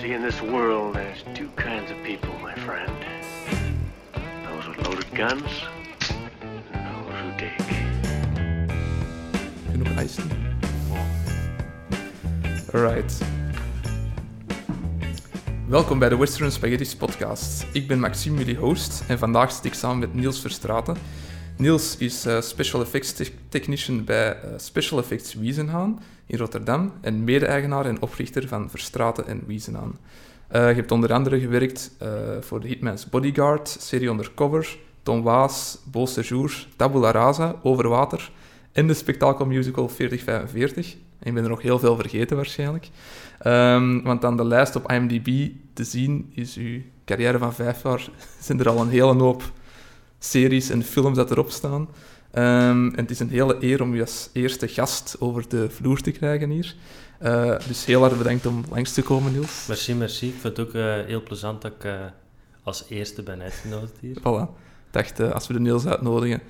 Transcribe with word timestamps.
see, 0.00 0.12
in 0.12 0.22
this 0.22 0.40
world, 0.42 0.94
there's 0.94 1.22
two 1.34 1.48
kinds 1.54 1.90
of 1.90 1.96
people, 2.02 2.30
my 2.42 2.54
friend. 2.54 2.92
Those 4.44 4.68
with 4.68 4.86
loaded 4.86 5.10
guns, 5.14 5.64
and 6.72 6.82
those 6.86 7.14
who 7.20 7.30
dig. 7.36 7.60
Genoeg 9.72 9.96
iced 9.98 10.20
Alright. 12.74 13.20
Welkom 15.68 15.98
bij 15.98 16.08
de 16.08 16.16
Western 16.16 16.52
Spaghetti's 16.52 16.96
podcast. 16.96 17.66
Ik 17.72 17.86
ben 17.86 18.00
Maxime, 18.00 18.38
jullie 18.38 18.56
host, 18.56 19.04
en 19.08 19.18
vandaag 19.18 19.52
zit 19.52 19.64
ik 19.64 19.74
samen 19.74 19.98
met 19.98 20.14
Niels 20.14 20.40
Verstraten. 20.40 20.96
Niels 21.56 21.96
is 21.96 22.26
eh, 22.26 22.40
Special 22.40 22.80
Effects 22.82 23.12
te- 23.12 23.30
Technician 23.48 24.04
bij 24.04 24.40
eh, 24.40 24.50
Special 24.56 24.98
Effects 24.98 25.34
Wiesenhaan 25.34 26.00
in 26.26 26.38
Rotterdam 26.38 26.92
en 27.00 27.24
mede-eigenaar 27.24 27.86
en 27.86 28.02
oprichter 28.02 28.48
van 28.48 28.70
Verstraten 28.70 29.26
en 29.26 29.42
Wiesenhaan. 29.46 29.98
Eh, 30.48 30.68
je 30.68 30.74
hebt 30.74 30.90
onder 30.92 31.12
andere 31.12 31.40
gewerkt 31.40 31.90
voor 32.40 32.60
de 32.60 32.68
Hitman's 32.68 33.08
Bodyguard, 33.08 33.76
serie 33.80 34.08
Undercover, 34.08 34.78
Tom 35.02 35.22
Waas, 35.22 35.78
Beau 35.84 36.06
Séjour, 36.06 36.66
Tabula 36.76 37.10
Rasa, 37.10 37.56
Overwater 37.62 38.30
en 38.72 38.86
de 38.86 38.94
spektakelmusical 38.94 39.88
4045. 39.88 40.96
En 41.18 41.26
ik 41.26 41.34
ben 41.34 41.42
er 41.42 41.48
nog 41.48 41.62
heel 41.62 41.78
veel 41.78 41.96
vergeten 41.96 42.36
waarschijnlijk. 42.36 42.88
Ehm, 43.38 44.02
want 44.02 44.24
aan 44.24 44.36
de 44.36 44.44
lijst 44.44 44.76
op 44.76 44.92
IMDb 44.92 45.48
te 45.72 45.84
zien 45.84 46.30
is 46.34 46.56
uw 46.56 46.80
carrière 47.04 47.38
van 47.38 47.54
vijf 47.54 47.82
jaar, 47.82 48.08
zijn 48.40 48.60
er 48.60 48.68
al 48.68 48.80
een 48.80 48.88
hele 48.88 49.14
hoop 49.14 49.42
series 50.18 50.70
en 50.70 50.82
films 50.82 51.16
dat 51.16 51.30
erop 51.30 51.50
staan. 51.50 51.88
Ehm, 52.30 52.86
en 52.86 52.96
het 52.96 53.10
is 53.10 53.20
een 53.20 53.30
hele 53.30 53.56
eer 53.60 53.82
om 53.82 53.94
u 53.94 54.00
als 54.00 54.30
eerste 54.32 54.68
gast 54.68 55.16
over 55.18 55.48
de 55.48 55.70
vloer 55.70 56.00
te 56.00 56.10
krijgen 56.10 56.50
hier. 56.50 56.74
Eh, 57.18 57.54
dus 57.66 57.84
heel 57.84 58.04
erg 58.04 58.18
bedankt 58.18 58.46
om 58.46 58.64
langs 58.70 58.92
te 58.92 59.02
komen, 59.02 59.32
Niels. 59.32 59.64
Merci, 59.68 59.94
merci. 59.94 60.26
Ik 60.28 60.34
vind 60.40 60.56
het 60.56 60.66
ook 60.66 60.74
eh, 60.74 60.94
heel 61.06 61.22
plezant 61.22 61.62
dat 61.62 61.72
ik 61.72 61.84
eh, 61.84 61.94
als 62.62 62.84
eerste 62.88 63.22
ben 63.22 63.42
uitgenodigd 63.42 63.98
hier. 64.00 64.18
Voilà. 64.18 64.50
Ik 64.86 64.90
dacht, 64.90 65.20
als 65.20 65.46
we 65.46 65.52
de 65.52 65.60
Niels 65.60 65.86
uitnodigen, 65.86 66.40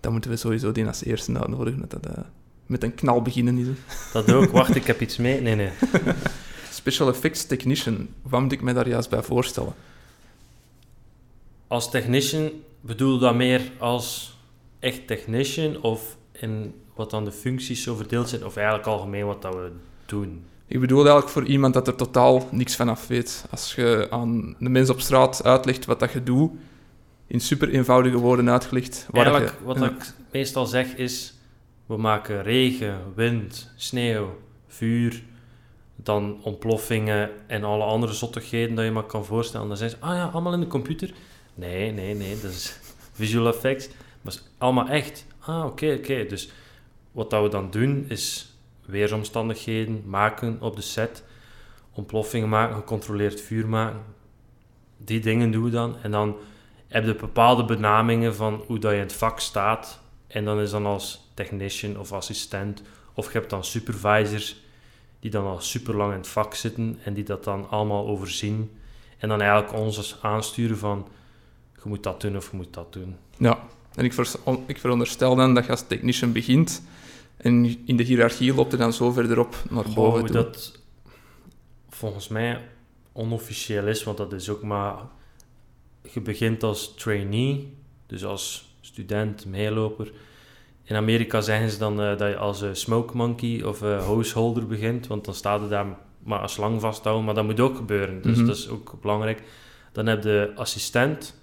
dan 0.00 0.12
moeten 0.12 0.30
we 0.30 0.36
sowieso 0.36 0.72
die 0.72 0.86
als 0.86 1.04
eerste 1.04 1.38
uitnodigen. 1.38 1.84
Dat 1.88 2.02
dat 2.02 2.24
met 2.66 2.82
een 2.82 2.94
knal 2.94 3.22
beginnen 3.22 3.58
is. 3.58 3.66
hè. 3.66 3.72
Dat 4.12 4.32
ook. 4.32 4.50
Wacht, 4.50 4.74
ik 4.74 4.86
heb 4.86 5.00
iets 5.00 5.16
mee. 5.16 5.40
Nee, 5.40 5.54
nee. 5.54 5.70
Special 6.70 7.08
Effects 7.08 7.46
Technician, 7.46 8.08
wat 8.22 8.40
moet 8.40 8.52
ik 8.52 8.62
me 8.62 8.72
daar 8.72 8.88
juist 8.88 9.10
bij 9.10 9.22
voorstellen? 9.22 9.74
Als 11.74 11.90
technician 11.90 12.50
bedoel 12.80 13.14
je 13.14 13.20
dat 13.20 13.34
meer 13.34 13.60
als 13.78 14.36
echt 14.78 15.06
technician 15.06 15.82
of 15.82 16.16
in 16.32 16.74
wat 16.94 17.10
dan 17.10 17.24
de 17.24 17.32
functies 17.32 17.82
zo 17.82 17.94
verdeeld 17.94 18.28
zijn 18.28 18.44
of 18.44 18.56
eigenlijk 18.56 18.86
algemeen 18.86 19.26
wat 19.26 19.42
dat 19.42 19.54
we 19.54 19.72
doen? 20.06 20.44
Ik 20.66 20.80
bedoel 20.80 20.98
eigenlijk 20.98 21.28
voor 21.28 21.44
iemand 21.44 21.74
dat 21.74 21.86
er 21.86 21.94
totaal 21.94 22.48
niks 22.50 22.76
van 22.76 22.88
af 22.88 23.06
weet. 23.06 23.46
Als 23.50 23.74
je 23.74 24.06
aan 24.10 24.56
de 24.58 24.68
mensen 24.68 24.94
op 24.94 25.00
straat 25.00 25.44
uitlegt 25.44 25.84
wat 25.84 26.00
dat 26.00 26.12
je 26.12 26.22
doet, 26.22 26.50
in 27.26 27.40
super 27.40 27.68
eenvoudige 27.68 28.16
woorden 28.18 28.50
uitgelegd. 28.50 29.06
waar 29.10 29.26
Eigenlijk, 29.26 29.58
je- 29.58 29.64
wat 29.64 29.78
ja. 29.78 29.84
ik 29.90 30.12
meestal 30.32 30.66
zeg 30.66 30.94
is, 30.96 31.34
we 31.86 31.96
maken 31.96 32.42
regen, 32.42 32.98
wind, 33.14 33.72
sneeuw, 33.76 34.38
vuur, 34.66 35.22
dan 35.96 36.38
ontploffingen 36.42 37.30
en 37.46 37.64
alle 37.64 37.84
andere 37.84 38.12
zottigheden 38.12 38.74
dat 38.74 38.84
je 38.84 38.90
maar 38.90 39.02
kan 39.06 39.24
voorstellen. 39.24 39.68
Dan 39.68 39.76
zijn 39.76 39.90
ze, 39.90 39.96
ah 40.00 40.14
ja, 40.14 40.24
allemaal 40.32 40.52
in 40.52 40.60
de 40.60 40.66
computer. 40.66 41.10
Nee, 41.54 41.92
nee, 41.92 42.14
nee, 42.14 42.40
dat 42.40 42.50
is 42.50 42.78
visual 43.12 43.46
effects. 43.46 43.88
Maar 44.20 44.32
is 44.32 44.42
allemaal 44.58 44.88
echt. 44.88 45.26
Ah, 45.38 45.64
oké, 45.64 45.96
oké. 45.98 46.26
Dus 46.26 46.50
wat 47.12 47.30
dat 47.30 47.42
we 47.42 47.48
dan 47.48 47.70
doen 47.70 48.04
is 48.08 48.54
weersomstandigheden 48.84 50.02
maken 50.06 50.56
op 50.60 50.76
de 50.76 50.82
set, 50.82 51.24
ontploffingen 51.92 52.48
maken, 52.48 52.76
gecontroleerd 52.76 53.40
vuur 53.40 53.68
maken. 53.68 54.00
Die 54.96 55.20
dingen 55.20 55.50
doen 55.50 55.64
we 55.64 55.70
dan. 55.70 55.96
En 56.02 56.10
dan 56.10 56.36
heb 56.88 57.04
je 57.04 57.14
bepaalde 57.14 57.64
benamingen 57.64 58.34
van 58.34 58.62
hoe 58.66 58.78
dat 58.78 58.90
je 58.90 58.96
in 58.96 59.02
het 59.02 59.12
vak 59.12 59.40
staat. 59.40 60.00
En 60.26 60.44
dan 60.44 60.60
is 60.60 60.70
dan 60.70 60.86
als 60.86 61.30
technician 61.34 61.98
of 61.98 62.12
assistent. 62.12 62.82
Of 63.14 63.32
je 63.32 63.38
hebt 63.38 63.50
dan 63.50 63.64
supervisors 63.64 64.62
die 65.20 65.30
dan 65.30 65.46
al 65.46 65.60
super 65.60 65.96
lang 65.96 66.12
in 66.12 66.18
het 66.18 66.28
vak 66.28 66.54
zitten 66.54 66.98
en 67.04 67.14
die 67.14 67.24
dat 67.24 67.44
dan 67.44 67.68
allemaal 67.70 68.06
overzien. 68.06 68.78
En 69.18 69.28
dan 69.28 69.40
eigenlijk 69.40 69.72
ons 69.72 70.18
aansturen 70.22 70.78
van 70.78 71.08
je 71.84 71.88
moet 71.90 72.02
dat 72.02 72.20
doen 72.20 72.36
of 72.36 72.50
je 72.50 72.56
moet 72.56 72.74
dat 72.74 72.92
doen. 72.92 73.16
Ja, 73.38 73.58
en 73.94 74.04
ik, 74.04 74.14
ik 74.66 74.78
veronderstel 74.78 75.34
dan 75.36 75.54
dat 75.54 75.64
je 75.64 75.70
als 75.70 75.86
technician 75.86 76.32
begint 76.32 76.82
en 77.36 77.76
in 77.86 77.96
de 77.96 78.02
hiërarchie 78.02 78.54
loopt 78.54 78.72
er 78.72 78.78
dan 78.78 78.92
zo 78.92 79.10
verderop 79.12 79.56
naar 79.70 79.84
Goh, 79.84 79.94
boven 79.94 80.18
hoe 80.20 80.28
toe. 80.28 80.36
dat 80.36 80.78
volgens 81.88 82.28
mij 82.28 82.60
onofficieel 83.12 83.86
is, 83.86 84.02
want 84.04 84.16
dat 84.16 84.32
is 84.32 84.48
ook 84.48 84.62
maar... 84.62 84.94
Je 86.12 86.20
begint 86.20 86.62
als 86.62 86.94
trainee, 86.94 87.76
dus 88.06 88.24
als 88.24 88.74
student, 88.80 89.46
meeloper. 89.46 90.12
In 90.84 90.96
Amerika 90.96 91.40
zeggen 91.40 91.70
ze 91.70 91.78
dan 91.78 92.00
eh, 92.02 92.18
dat 92.18 92.28
je 92.28 92.36
als 92.36 92.62
eh, 92.62 92.68
smoke 92.72 93.16
monkey 93.16 93.62
of 93.62 93.82
eh 93.82 94.04
householder 94.04 94.66
begint, 94.66 95.06
want 95.06 95.24
dan 95.24 95.34
staat 95.34 95.60
je 95.62 95.68
daar 95.68 95.86
maar 96.22 96.38
als 96.40 96.52
slang 96.52 96.80
vasthouden, 96.80 97.24
maar 97.24 97.34
dat 97.34 97.44
moet 97.44 97.60
ook 97.60 97.76
gebeuren, 97.76 98.22
dus 98.22 98.36
Mhm. 98.36 98.46
dat 98.46 98.56
is 98.56 98.68
ook 98.68 98.94
belangrijk. 99.00 99.42
Dan 99.92 100.06
heb 100.06 100.22
je 100.24 100.52
assistent, 100.56 101.34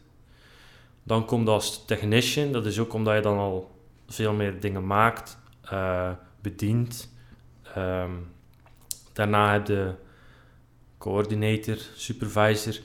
dan 1.12 1.26
komt 1.26 1.48
als 1.48 1.86
technician, 1.86 2.52
dat 2.52 2.66
is 2.66 2.80
ook 2.80 2.94
omdat 2.94 3.16
je 3.16 3.22
dan 3.22 3.38
al 3.38 3.72
veel 4.08 4.34
meer 4.34 4.60
dingen 4.60 4.88
maakt, 4.88 5.38
eh, 5.62 6.10
bedient. 6.42 7.14
Ehm, 7.76 8.12
daarna 9.14 9.52
heb 9.52 9.68
je 9.68 9.92
coördinator, 10.98 11.78
supervisor. 11.96 12.80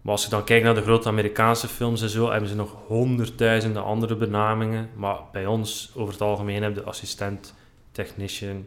Maar 0.00 0.12
als 0.12 0.24
je 0.24 0.30
dan 0.30 0.44
kijkt 0.44 0.64
naar 0.64 0.74
de 0.74 0.82
grote 0.82 1.08
Amerikaanse 1.08 1.68
films 1.68 2.02
en 2.02 2.08
zo, 2.08 2.30
hebben 2.30 2.48
ze 2.48 2.54
nog 2.54 2.76
honderdduizenden 2.86 3.84
andere 3.84 4.16
benamingen. 4.16 4.88
Maar 4.96 5.16
bij 5.32 5.46
ons, 5.46 5.92
over 5.94 6.12
het 6.12 6.22
algemeen, 6.22 6.62
heb 6.62 6.74
je 6.74 6.82
assistent, 6.82 7.54
technician, 7.92 8.66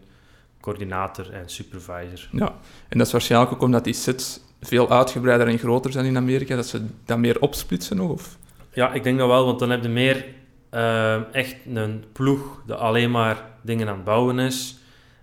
coördinator 0.61 1.31
en 1.31 1.49
supervisor. 1.49 2.29
Ja, 2.31 2.55
en 2.87 2.97
dat 2.97 3.07
is 3.07 3.11
waarschijnlijk 3.11 3.51
ook 3.51 3.61
omdat 3.61 3.83
die 3.83 3.93
sets 3.93 4.39
veel 4.61 4.89
uitgebreider 4.89 5.47
en 5.47 5.57
groter 5.57 5.91
zijn 5.91 6.05
in 6.05 6.17
Amerika, 6.17 6.55
dat 6.55 6.67
ze 6.67 6.85
dat 7.05 7.17
meer 7.17 7.41
opsplitsen 7.41 7.97
nog, 7.97 8.09
of? 8.09 8.37
Ja, 8.75 8.93
ik 8.93 9.03
denk 9.03 9.17
dat 9.17 9.27
wel, 9.27 9.45
want 9.45 9.59
dan 9.59 9.69
heb 9.69 9.83
je 9.83 9.89
meer 9.89 10.25
eh, 10.69 11.33
echt 11.33 11.55
een 11.73 12.03
ploeg 12.11 12.61
dat 12.65 12.79
alleen 12.79 13.11
maar 13.11 13.49
dingen 13.61 13.87
aan 13.87 13.95
het 13.95 14.03
bouwen 14.03 14.39
is, 14.39 14.77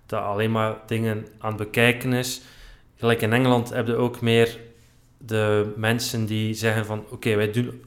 dat 0.05 0.23
alleen 0.23 0.51
maar 0.51 0.75
dingen 0.85 1.27
aan 1.39 1.53
het 1.53 1.57
bekijken 1.57 2.13
is. 2.13 2.41
Gelijk 2.95 3.21
in 3.21 3.33
Engeland 3.33 3.69
heb 3.69 3.87
je 3.87 3.95
ook 3.95 4.21
meer 4.21 4.59
de 5.17 5.73
mensen 5.75 6.25
die 6.25 6.53
zeggen 6.53 6.85
van 6.85 7.05
oké, 7.09 7.35
wij 7.35 7.51
doen... 7.51 7.83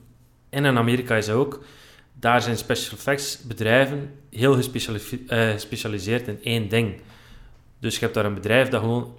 En 0.49 0.65
in 0.65 0.77
Amerika 0.77 1.17
is 1.17 1.31
ook, 1.31 1.65
daar 2.13 2.43
zijn 2.43 2.57
special 2.57 2.97
effects 2.97 3.43
bedrijven 3.43 4.11
heel 4.31 4.53
eh, 4.53 5.51
gespecialiseerd 5.51 6.29
in 6.29 6.39
één 6.43 6.69
ding. 6.69 7.01
Dus 7.79 7.95
je 7.95 8.01
hebt 8.01 8.15
daar 8.15 8.25
een 8.25 8.35
bedrijf 8.35 8.69
dat 8.69 8.81
gewoon 8.81 9.17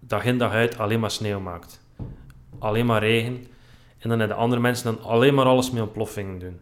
dag 0.00 0.24
in 0.24 0.38
dag 0.38 0.52
uit 0.52 0.78
alleen 0.78 1.00
maar 1.00 1.10
sneeuw 1.10 1.40
maakt. 1.40 1.80
Alleen 2.58 2.86
maar 2.86 3.00
regen. 3.00 3.46
En 4.02 4.08
dan 4.08 4.18
hebben 4.18 4.36
de 4.36 4.42
andere 4.42 4.60
mensen 4.60 4.94
dan 4.94 5.04
alleen 5.04 5.34
maar 5.34 5.44
alles 5.44 5.70
met 5.70 5.82
ontploffingen 5.82 6.38
doen. 6.38 6.60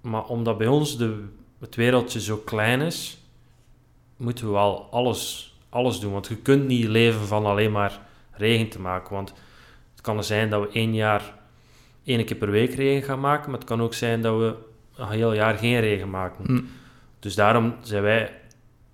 Maar 0.00 0.24
omdat 0.24 0.58
bij 0.58 0.66
ons 0.66 0.98
de, 0.98 1.24
het 1.58 1.74
wereldje 1.74 2.20
zo 2.20 2.36
klein 2.36 2.80
is, 2.80 3.18
moeten 4.16 4.44
we 4.44 4.50
wel 4.52 4.88
alles, 4.90 5.54
alles 5.68 6.00
doen. 6.00 6.12
Want 6.12 6.26
je 6.26 6.36
kunt 6.36 6.66
niet 6.66 6.86
leven 6.86 7.26
van 7.26 7.46
alleen 7.46 7.72
maar 7.72 8.00
regen 8.30 8.68
te 8.68 8.80
maken. 8.80 9.14
Want 9.14 9.32
het 9.90 10.00
kan 10.00 10.24
zijn 10.24 10.50
dat 10.50 10.62
we 10.62 10.72
één 10.72 10.94
jaar 10.94 11.34
één 12.04 12.24
keer 12.24 12.36
per 12.36 12.50
week 12.50 12.74
regen 12.74 13.02
gaan 13.02 13.20
maken. 13.20 13.50
Maar 13.50 13.58
het 13.58 13.68
kan 13.68 13.82
ook 13.82 13.94
zijn 13.94 14.22
dat 14.22 14.38
we 14.38 14.54
een 14.96 15.10
heel 15.10 15.32
jaar 15.32 15.54
geen 15.54 15.80
regen 15.80 16.10
maken. 16.10 16.44
Hm. 16.44 16.60
Dus 17.18 17.34
daarom 17.34 17.74
zijn 17.82 18.02
wij 18.02 18.32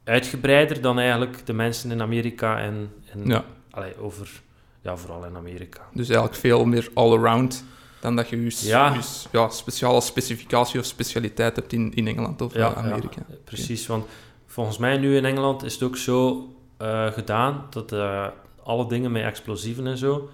uitgebreider 0.05 0.81
dan 0.81 0.99
eigenlijk 0.99 1.47
de 1.47 1.53
mensen 1.53 1.91
in 1.91 2.03
Amerika 2.03 2.59
en, 2.59 2.93
en 3.13 3.27
Ja, 3.27 3.45
allee, 3.71 3.99
over, 3.99 4.43
ja, 4.87 4.97
vooral 4.97 5.25
in 5.25 5.37
Amerika. 5.37 5.81
dus 5.93 6.09
eigenlijk 6.09 6.39
veel 6.39 6.65
meer 6.65 6.89
all-around 6.95 7.65
dan 8.01 8.17
dat 8.17 8.29
je 8.29 8.43
je, 8.45 8.57
Ja. 8.67 8.95
je 8.95 9.03
s- 9.03 9.29
ja, 9.33 9.49
speciale 9.49 10.01
specificatie 10.01 10.81
of 10.81 10.87
specialiteit 10.87 11.57
hebt 11.57 11.73
in, 11.73 11.95
in 11.95 12.07
Engeland 12.07 12.41
of 12.41 12.55
Ja, 12.55 12.75
Amerika. 12.75 13.23
ja, 13.29 13.35
precies. 13.45 13.87
Want 13.87 14.07
volgens 14.47 14.79
mij 14.79 14.97
nu 14.97 15.17
in 15.17 15.25
Engeland 15.25 15.63
is 15.65 15.73
het 15.75 15.83
ook 15.83 15.97
zo 15.97 16.49
eh, 16.77 17.07
gedaan 17.07 17.67
dat 17.71 17.93
eh, 17.93 18.27
alle 18.63 18.89
dingen 18.89 19.13
met 19.13 19.23
explosieven 19.23 19.87
en 19.87 19.99
zo, 19.99 20.29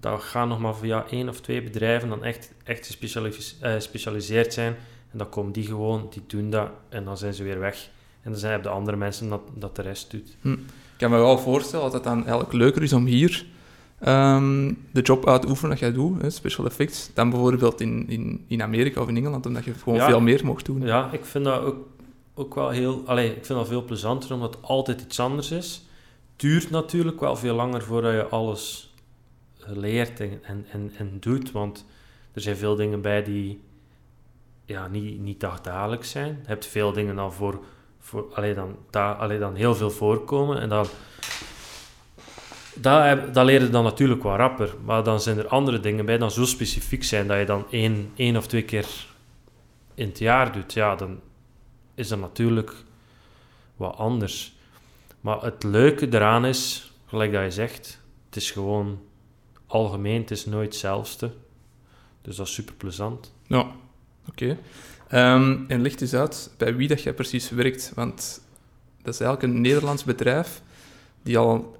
dat 0.00 0.22
gaan 0.22 0.48
nog 0.48 0.58
maar 0.58 0.74
via 0.76 1.04
één 1.10 1.28
of 1.28 1.40
twee 1.40 1.62
bedrijven 1.62 2.08
dan 2.08 2.24
echt, 2.24 2.52
echt 2.64 2.98
eh, 3.60 3.72
gespecialiseerd 3.72 4.52
zijn. 4.52 4.76
En 5.12 5.18
dan 5.18 5.28
komen 5.28 5.52
die 5.52 5.66
gewoon, 5.66 6.06
die 6.10 6.22
doen 6.26 6.50
dat 6.50 6.68
en 6.88 7.04
dan 7.04 7.16
zijn 7.18 7.34
ze 7.34 7.42
weer 7.42 7.58
weg. 7.58 7.88
En 8.22 8.30
dan 8.30 8.40
zijn 8.40 8.62
de 8.62 8.68
andere 8.68 8.96
mensen 8.96 9.28
dat, 9.28 9.40
dat 9.54 9.76
de 9.76 9.82
rest 9.82 10.10
doet. 10.10 10.36
Ik 10.42 10.58
kan 11.08 11.10
me 11.10 11.16
wel 11.16 11.38
voorstellen 11.38 11.84
dat 11.84 11.92
het 11.94 12.04
dan 12.04 12.18
eigenlijk 12.20 12.52
leuker 12.52 12.82
is 12.82 12.92
om 12.92 13.06
hier 13.06 13.46
ehm, 14.02 14.72
de 14.90 15.00
job 15.02 15.28
uit 15.28 15.42
te 15.42 15.48
oefenen 15.48 15.70
dat 15.70 15.78
jij 15.78 15.92
doet, 15.92 16.22
hè, 16.22 16.30
special 16.30 16.66
effects, 16.66 17.10
dan 17.14 17.30
bijvoorbeeld 17.30 17.80
in, 17.80 18.08
in, 18.08 18.44
in 18.46 18.62
Amerika 18.62 19.00
of 19.00 19.08
in 19.08 19.16
Engeland, 19.16 19.46
omdat 19.46 19.64
je 19.64 19.74
gewoon 19.74 19.98
Ja. 19.98 20.06
veel 20.06 20.20
meer 20.20 20.40
mocht 20.44 20.66
doen. 20.66 20.80
Ja, 20.82 21.08
ik 21.12 21.24
vind 21.24 21.44
dat 21.44 21.60
ook, 21.62 21.76
ook 22.34 22.54
wel 22.54 22.68
heel... 22.68 23.02
Allee, 23.06 23.28
ik 23.36 23.46
vind 23.46 23.58
dat 23.58 23.68
veel 23.68 23.84
plezanter, 23.84 24.32
omdat 24.34 24.54
het 24.54 24.64
altijd 24.64 25.00
iets 25.00 25.20
anders 25.20 25.50
is. 25.50 25.84
duurt 26.36 26.70
natuurlijk 26.70 27.20
wel 27.20 27.36
veel 27.36 27.54
langer 27.54 27.82
voordat 27.82 28.12
je 28.12 28.26
alles 28.26 28.94
leert 29.66 30.20
en, 30.20 30.40
en, 30.42 30.66
en, 30.72 30.92
en 30.96 31.16
doet. 31.20 31.52
Want 31.52 31.84
er 32.32 32.40
zijn 32.40 32.56
veel 32.56 32.76
dingen 32.76 33.00
bij 33.00 33.22
die 33.22 33.60
ja, 34.64 34.88
niet, 34.88 35.20
niet 35.20 35.40
dagdagelijks 35.40 36.10
zijn. 36.10 36.28
Je 36.42 36.48
hebt 36.48 36.66
veel 36.66 36.92
dingen 36.92 37.16
dan 37.16 37.32
voor, 37.32 37.60
voor 37.98 38.24
alleen 38.34 38.54
dan, 38.54 38.76
da, 38.90 39.26
dan 39.38 39.54
heel 39.54 39.74
veel 39.74 39.90
voorkomen. 39.90 40.60
En 40.60 40.68
dan, 40.68 40.86
dat, 42.74 43.34
dat 43.34 43.44
leer 43.44 43.62
je 43.62 43.70
dan 43.70 43.84
natuurlijk 43.84 44.22
wel 44.22 44.36
rapper. 44.36 44.74
Maar 44.84 45.04
dan 45.04 45.20
zijn 45.20 45.38
er 45.38 45.48
andere 45.48 45.80
dingen 45.80 46.06
bij 46.06 46.18
dan 46.18 46.30
zo 46.30 46.44
specifiek 46.44 47.04
zijn 47.04 47.26
dat 47.26 47.38
je 47.38 47.44
dan 47.44 47.64
één, 47.70 48.10
één 48.16 48.36
of 48.36 48.46
twee 48.46 48.64
keer 48.64 48.86
in 49.94 50.08
het 50.08 50.18
jaar 50.18 50.52
doet. 50.52 50.72
Ja, 50.72 50.96
dan 50.96 51.20
is 51.94 52.08
dat 52.08 52.18
natuurlijk 52.18 52.74
wat 53.76 53.96
anders. 53.96 54.52
Maar 55.20 55.42
het 55.42 55.62
leuke 55.62 56.08
eraan 56.10 56.44
is, 56.44 56.92
gelijk 57.06 57.32
dat 57.32 57.42
je 57.42 57.50
zegt, 57.50 58.00
het 58.26 58.36
is 58.36 58.50
gewoon 58.50 59.00
algemeen, 59.66 60.20
het 60.20 60.30
is 60.30 60.46
nooit 60.46 60.68
hetzelfde. 60.68 61.30
Dus 62.22 62.36
dat 62.36 62.46
is 62.46 62.54
super 62.54 62.74
plezant. 62.74 63.34
Ja, 63.46 63.66
oké. 64.28 64.58
Ehm, 65.08 65.58
en 65.68 65.82
licht 65.82 66.00
eens 66.00 66.14
uit 66.14 66.50
bij 66.58 66.76
wie 66.76 66.88
dat 66.88 67.02
jij 67.02 67.12
precies 67.12 67.50
werkt, 67.50 67.92
want 67.94 68.42
dat 69.02 69.14
is 69.14 69.20
eigenlijk 69.20 69.52
een 69.52 69.60
Nederlands 69.60 70.04
bedrijf 70.04 70.62
die 71.22 71.38
al 71.38 71.74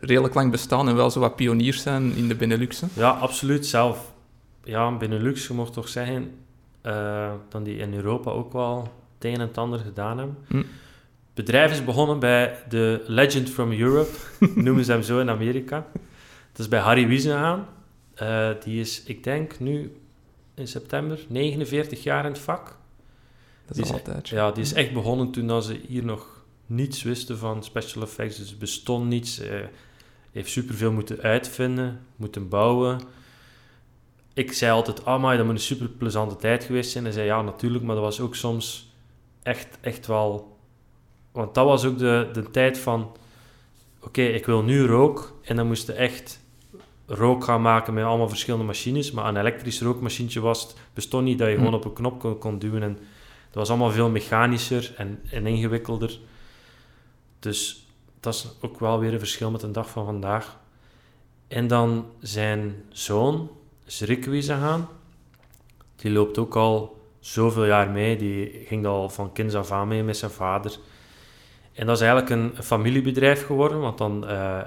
redelijk 0.00 0.34
lang 0.34 0.50
bestaan 0.50 0.88
en 0.88 0.94
wel 0.96 1.10
zo 1.10 1.20
wat 1.20 1.36
pioniers 1.36 1.82
zijn 1.82 2.14
in 2.16 2.28
de 2.28 2.34
Benelux. 2.34 2.80
hè. 2.80 2.86
Ja, 2.94 3.10
absoluut 3.10 3.66
zelf. 3.66 4.12
Ja, 4.64 4.96
Benelux, 4.96 5.46
je 5.46 5.54
mocht 5.54 5.72
toch 5.72 5.88
zeggen, 5.88 6.30
eh 6.80 7.32
dan 7.48 7.62
die 7.62 7.76
in 7.76 7.94
Europa 7.94 8.30
ook 8.30 8.52
wel 8.52 8.82
het 9.14 9.24
een 9.24 9.34
en 9.34 9.40
het 9.40 9.58
ander 9.58 9.78
gedaan 9.78 10.18
hebben. 10.18 10.36
Hm. 10.48 10.56
Het 10.56 11.46
bedrijf 11.46 11.72
is 11.72 11.84
begonnen 11.84 12.18
bij 12.18 12.58
de 12.68 13.02
Legend 13.06 13.50
from 13.50 13.72
Europe, 13.72 14.10
noemen 14.54 14.84
ze 14.84 14.92
hem 14.92 15.02
zo 15.02 15.20
in 15.20 15.30
Amerika. 15.30 15.86
Dat 16.52 16.58
is 16.60 16.68
bij 16.68 16.80
Harry 16.80 17.06
Wiesenhaan. 17.06 17.66
Eh 18.14 18.48
die 18.64 18.80
is, 18.80 19.02
ik 19.02 19.24
denk, 19.24 19.60
nu 19.60 19.92
in 20.54 20.68
september 20.68 21.18
49 21.28 22.02
jaar 22.02 22.24
in 22.24 22.30
het 22.30 22.40
vak. 22.40 22.76
Dat 23.66 23.76
is 23.76 23.82
is- 23.84 23.90
al 23.90 23.96
een 23.96 24.02
tijdje. 24.04 24.36
Ja, 24.36 24.50
die 24.50 24.62
is 24.62 24.72
echt 24.72 24.92
begonnen 24.92 25.30
toen 25.30 25.46
dat 25.46 25.64
ze 25.64 25.80
hier 25.88 26.04
nog 26.04 26.26
niets 26.66 27.02
wisten 27.02 27.38
van 27.38 27.64
special 27.64 28.02
effects. 28.02 28.36
Dus 28.36 28.58
bestond 28.58 29.08
niets. 29.08 29.38
eh 29.40 29.58
heeft 30.32 30.50
superveel 30.50 30.92
moeten 30.92 31.20
uitvinden, 31.20 32.00
moeten 32.16 32.48
bouwen. 32.48 33.00
Ik 34.34 34.52
zei 34.52 34.72
altijd, 34.72 35.04
ah 35.04 35.22
maar 35.22 35.36
dat 35.36 35.46
moet 35.46 35.54
een 35.54 35.60
super 35.60 35.88
plezante 35.88 36.36
tijd 36.36 36.64
geweest 36.64 36.90
zijn. 36.90 37.04
Hij 37.04 37.12
zei, 37.12 37.26
ja 37.26 37.42
natuurlijk, 37.42 37.84
maar 37.84 37.94
dat 37.94 38.04
was 38.04 38.20
ook 38.20 38.34
soms 38.34 38.92
echt, 39.42 39.78
echt 39.80 40.06
wel... 40.06 40.58
Want 41.32 41.54
dat 41.54 41.64
was 41.66 41.84
ook 41.84 41.98
de, 41.98 42.28
de 42.32 42.50
tijd 42.50 42.78
van, 42.78 43.16
oké, 44.00 44.22
ik 44.22 44.46
wil 44.46 44.62
nu 44.62 44.86
rook. 44.86 45.38
En 45.42 45.56
dan 45.56 45.66
moesten 45.66 45.96
echt 45.96 46.40
rook 47.06 47.44
gaan 47.44 47.62
maken 47.62 47.94
met 47.94 48.04
allemaal 48.04 48.28
verschillende 48.28 48.66
machines. 48.66 49.10
Maar 49.10 49.28
een 49.28 49.36
elektrisch 49.36 49.80
rookmachientje 49.80 50.40
was, 50.40 50.62
het 50.62 50.76
bestond 50.94 51.24
niet 51.24 51.38
dat 51.38 51.48
je 51.48 51.54
Hm. 51.54 51.58
gewoon 51.58 51.74
op 51.74 51.84
een 51.84 51.92
knop 51.92 52.20
kon, 52.20 52.38
kon 52.38 52.58
duwen 52.58 52.82
en 52.82 52.98
dat 53.44 53.54
was 53.58 53.68
allemaal 53.68 53.90
veel 53.90 54.10
mechanischer 54.10 54.92
en, 54.96 55.20
en 55.30 55.46
ingewikkelder. 55.46 56.18
Dus 57.38 57.86
dat 58.20 58.34
is 58.34 58.48
ook 58.60 58.78
wel 58.80 58.98
weer 58.98 59.12
een 59.12 59.18
verschil 59.18 59.50
met 59.50 59.60
de 59.60 59.70
dag 59.70 59.90
van 59.90 60.04
vandaag. 60.04 60.58
En 61.48 61.66
dan 61.66 62.06
zijn 62.20 62.84
zoon, 62.88 63.50
is 63.86 64.00
Rick 64.00 64.24
Wiesenhaan. 64.24 64.88
Die 65.96 66.10
loopt 66.10 66.38
ook 66.38 66.56
al 66.56 67.00
zoveel 67.20 67.64
jaar 67.64 67.90
mee. 67.90 68.16
Die 68.16 68.64
ging 68.66 68.86
al 68.86 69.08
van 69.08 69.32
kinds 69.32 69.54
af 69.54 69.70
aan 69.70 69.88
mee 69.88 70.02
met 70.02 70.16
zijn 70.16 70.30
vader. 70.30 70.78
En 71.72 71.86
dat 71.86 71.96
is 71.96 72.02
eigenlijk 72.02 72.30
een, 72.30 72.62
familiebedrijf 72.62 73.46
geworden, 73.46 73.80
want 73.80 73.98
dan 73.98 74.26
eh, 74.26 74.60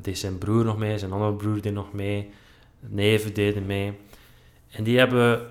deed 0.00 0.18
zijn 0.18 0.38
broer 0.38 0.64
nog 0.64 0.78
mee, 0.78 0.98
zijn 0.98 1.12
andere 1.12 1.32
broer 1.32 1.60
deed 1.60 1.72
nog 1.72 1.92
mee, 1.92 2.30
neven 2.80 3.34
deden 3.34 3.66
mee. 3.66 3.98
En 4.70 4.84
die 4.84 4.98
hebben 4.98 5.50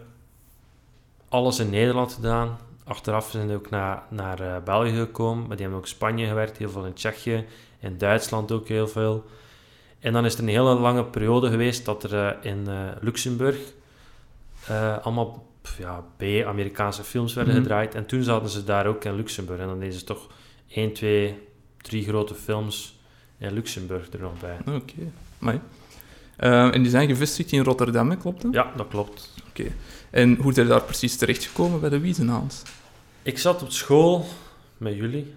alles 1.29 1.59
in 1.59 1.69
Nederland 1.69 2.13
gedaan. 2.13 2.57
Achteraf 2.83 3.29
zijn 3.31 3.47
ze 3.49 3.55
ook 3.55 3.69
naar, 3.69 4.03
naar 4.09 4.39
eh, 4.39 4.63
België 4.63 4.95
gekomen, 4.95 5.39
maar 5.47 5.55
die 5.55 5.61
hebben 5.65 5.77
ook 5.79 5.87
Spanje 5.87 6.27
gewerkt, 6.27 6.57
heel 6.57 6.69
veel 6.69 6.85
in 6.85 6.93
Tsjechië, 6.93 7.45
in 7.79 7.97
Duitsland 7.97 8.51
ook 8.51 8.67
heel 8.67 8.87
veel. 8.87 9.23
En 9.99 10.13
dan 10.13 10.25
is 10.25 10.33
er 10.33 10.39
een 10.39 10.47
hele 10.47 10.73
lange 10.73 11.03
periode 11.05 11.49
geweest 11.49 11.85
dat 11.85 12.03
er 12.03 12.13
eh, 12.27 12.51
in 12.51 12.67
eh, 12.67 12.75
Luxemburg 13.01 13.57
allemaal 15.01 15.47
ja, 15.77 16.03
B-Amerikaanse 16.17 17.03
films 17.03 17.33
werden 17.33 17.53
Mhm. 17.53 17.61
gedraaid. 17.63 17.95
En 17.95 18.05
toen 18.05 18.23
zaten 18.23 18.49
ze 18.49 18.63
daar 18.63 18.85
ook 18.87 19.03
in 19.03 19.15
Luxemburg. 19.15 19.59
En 19.59 19.67
dan 19.67 19.79
deden 19.79 19.93
ze 19.99 20.03
toch 20.03 20.27
één, 20.67 20.93
twee, 20.93 21.37
drie 21.81 22.03
grote 22.03 22.35
films 22.35 22.99
in 23.37 23.53
Luxemburg 23.53 24.11
er 24.13 24.19
nog 24.19 24.39
bij. 24.39 24.57
Oké, 24.75 24.93
Amai. 25.41 25.59
Eh, 26.37 26.73
en 26.75 26.81
die 26.81 26.91
zijn 26.91 27.07
gevestigd 27.07 27.51
in 27.51 27.63
Rotterdam, 27.63 28.17
klopt 28.17 28.41
dat? 28.41 28.53
Ja, 28.53 28.71
dat 28.75 28.87
klopt. 28.87 29.33
En 30.13 30.35
hoe 30.35 30.53
zijn 30.53 30.65
je 30.65 30.71
daar 30.71 30.83
precies 30.83 31.17
terechtgekomen 31.17 31.79
bij 31.79 31.89
de 31.89 31.99
Wiesenhaans? 31.99 32.61
Ik 33.21 33.37
zat 33.37 33.61
op 33.61 33.71
school 33.71 34.25
met 34.77 34.95
jullie 34.95 35.33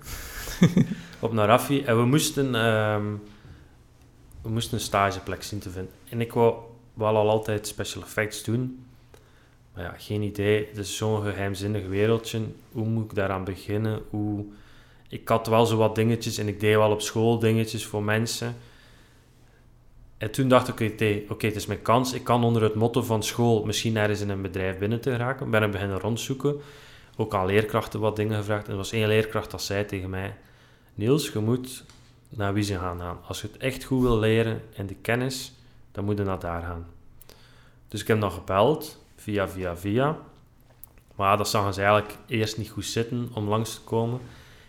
op 1.20 1.32
Narafi 1.32 1.82
en 1.82 1.96
we 1.96 2.04
moesten, 2.04 2.54
ehm, 2.54 3.04
we 4.42 4.48
moesten 4.48 4.74
een 4.74 4.84
stageplek 4.84 5.42
zien 5.42 5.58
te 5.58 5.70
vinden. 5.70 5.92
En 6.08 6.20
ik 6.20 6.32
wou 6.32 6.54
wel 6.94 7.16
al 7.16 7.28
altijd 7.28 7.66
special 7.66 8.02
effects 8.02 8.44
doen. 8.44 8.84
Maar 9.74 9.84
ja, 9.84 9.94
geen 9.98 10.22
idee. 10.22 10.66
Het 10.68 10.78
is 10.78 10.96
zo'n 10.96 11.22
geheimzinnig 11.22 11.86
wereldje. 11.86 12.40
Hoe 12.72 12.86
moet 12.86 13.04
ik 13.04 13.14
daaraan 13.14 13.44
beginnen? 13.44 14.02
Hoe... 14.10 14.44
Ik 15.08 15.28
had 15.28 15.46
wel 15.46 15.66
zo 15.66 15.76
wat 15.76 15.94
dingetjes 15.94 16.38
en 16.38 16.48
ik 16.48 16.60
deed 16.60 16.76
wel 16.76 16.90
op 16.90 17.00
school 17.00 17.38
dingetjes 17.38 17.86
voor 17.86 18.02
mensen. 18.02 18.56
En 20.18 20.30
toen 20.30 20.48
dacht 20.48 20.68
ik, 20.68 20.80
oké, 20.92 21.22
oké, 21.28 21.46
het 21.46 21.56
is 21.56 21.66
mijn 21.66 21.82
kans. 21.82 22.12
Ik 22.12 22.24
kan 22.24 22.44
onder 22.44 22.62
het 22.62 22.74
motto 22.74 23.02
van 23.02 23.22
school 23.22 23.64
misschien 23.64 23.96
ergens 23.96 24.20
in 24.20 24.28
een 24.28 24.42
bedrijf 24.42 24.78
binnen 24.78 25.00
te 25.00 25.10
geraken. 25.10 25.50
Ben 25.50 25.62
ik 25.62 25.70
beginnen 25.70 26.00
rondzoeken. 26.00 26.60
Ook 27.16 27.34
aan 27.34 27.46
leerkrachten 27.46 28.00
wat 28.00 28.16
dingen 28.16 28.36
gevraagd. 28.36 28.64
En 28.64 28.70
er 28.70 28.76
was 28.76 28.92
één 28.92 29.08
leerkracht 29.08 29.50
dat 29.50 29.62
zei 29.62 29.84
tegen 29.84 30.10
mij... 30.10 30.36
Niels, 30.94 31.32
je 31.32 31.38
moet 31.38 31.84
naar 32.28 32.52
Wiezen 32.52 32.80
gaan 32.80 33.00
gaan. 33.00 33.18
Als 33.26 33.40
je 33.40 33.46
het 33.52 33.56
echt 33.56 33.84
goed 33.84 34.02
wil 34.02 34.18
leren 34.18 34.62
en 34.74 34.86
de 34.86 34.94
kennis, 34.94 35.52
dan 35.92 36.04
moet 36.04 36.18
je 36.18 36.24
naar 36.24 36.38
daar 36.38 36.62
gaan. 36.62 36.86
Dus 37.88 38.00
ik 38.00 38.06
heb 38.06 38.20
dan 38.20 38.30
gebeld, 38.30 39.04
via, 39.16 39.48
via, 39.48 39.76
via. 39.76 40.18
Maar 41.14 41.36
dat 41.36 41.48
zagen 41.48 41.74
ze 41.74 41.80
eigenlijk 41.80 42.18
eerst 42.26 42.58
niet 42.58 42.70
goed 42.70 42.84
zitten 42.84 43.28
om 43.32 43.48
langs 43.48 43.74
te 43.74 43.80
komen. 43.80 44.20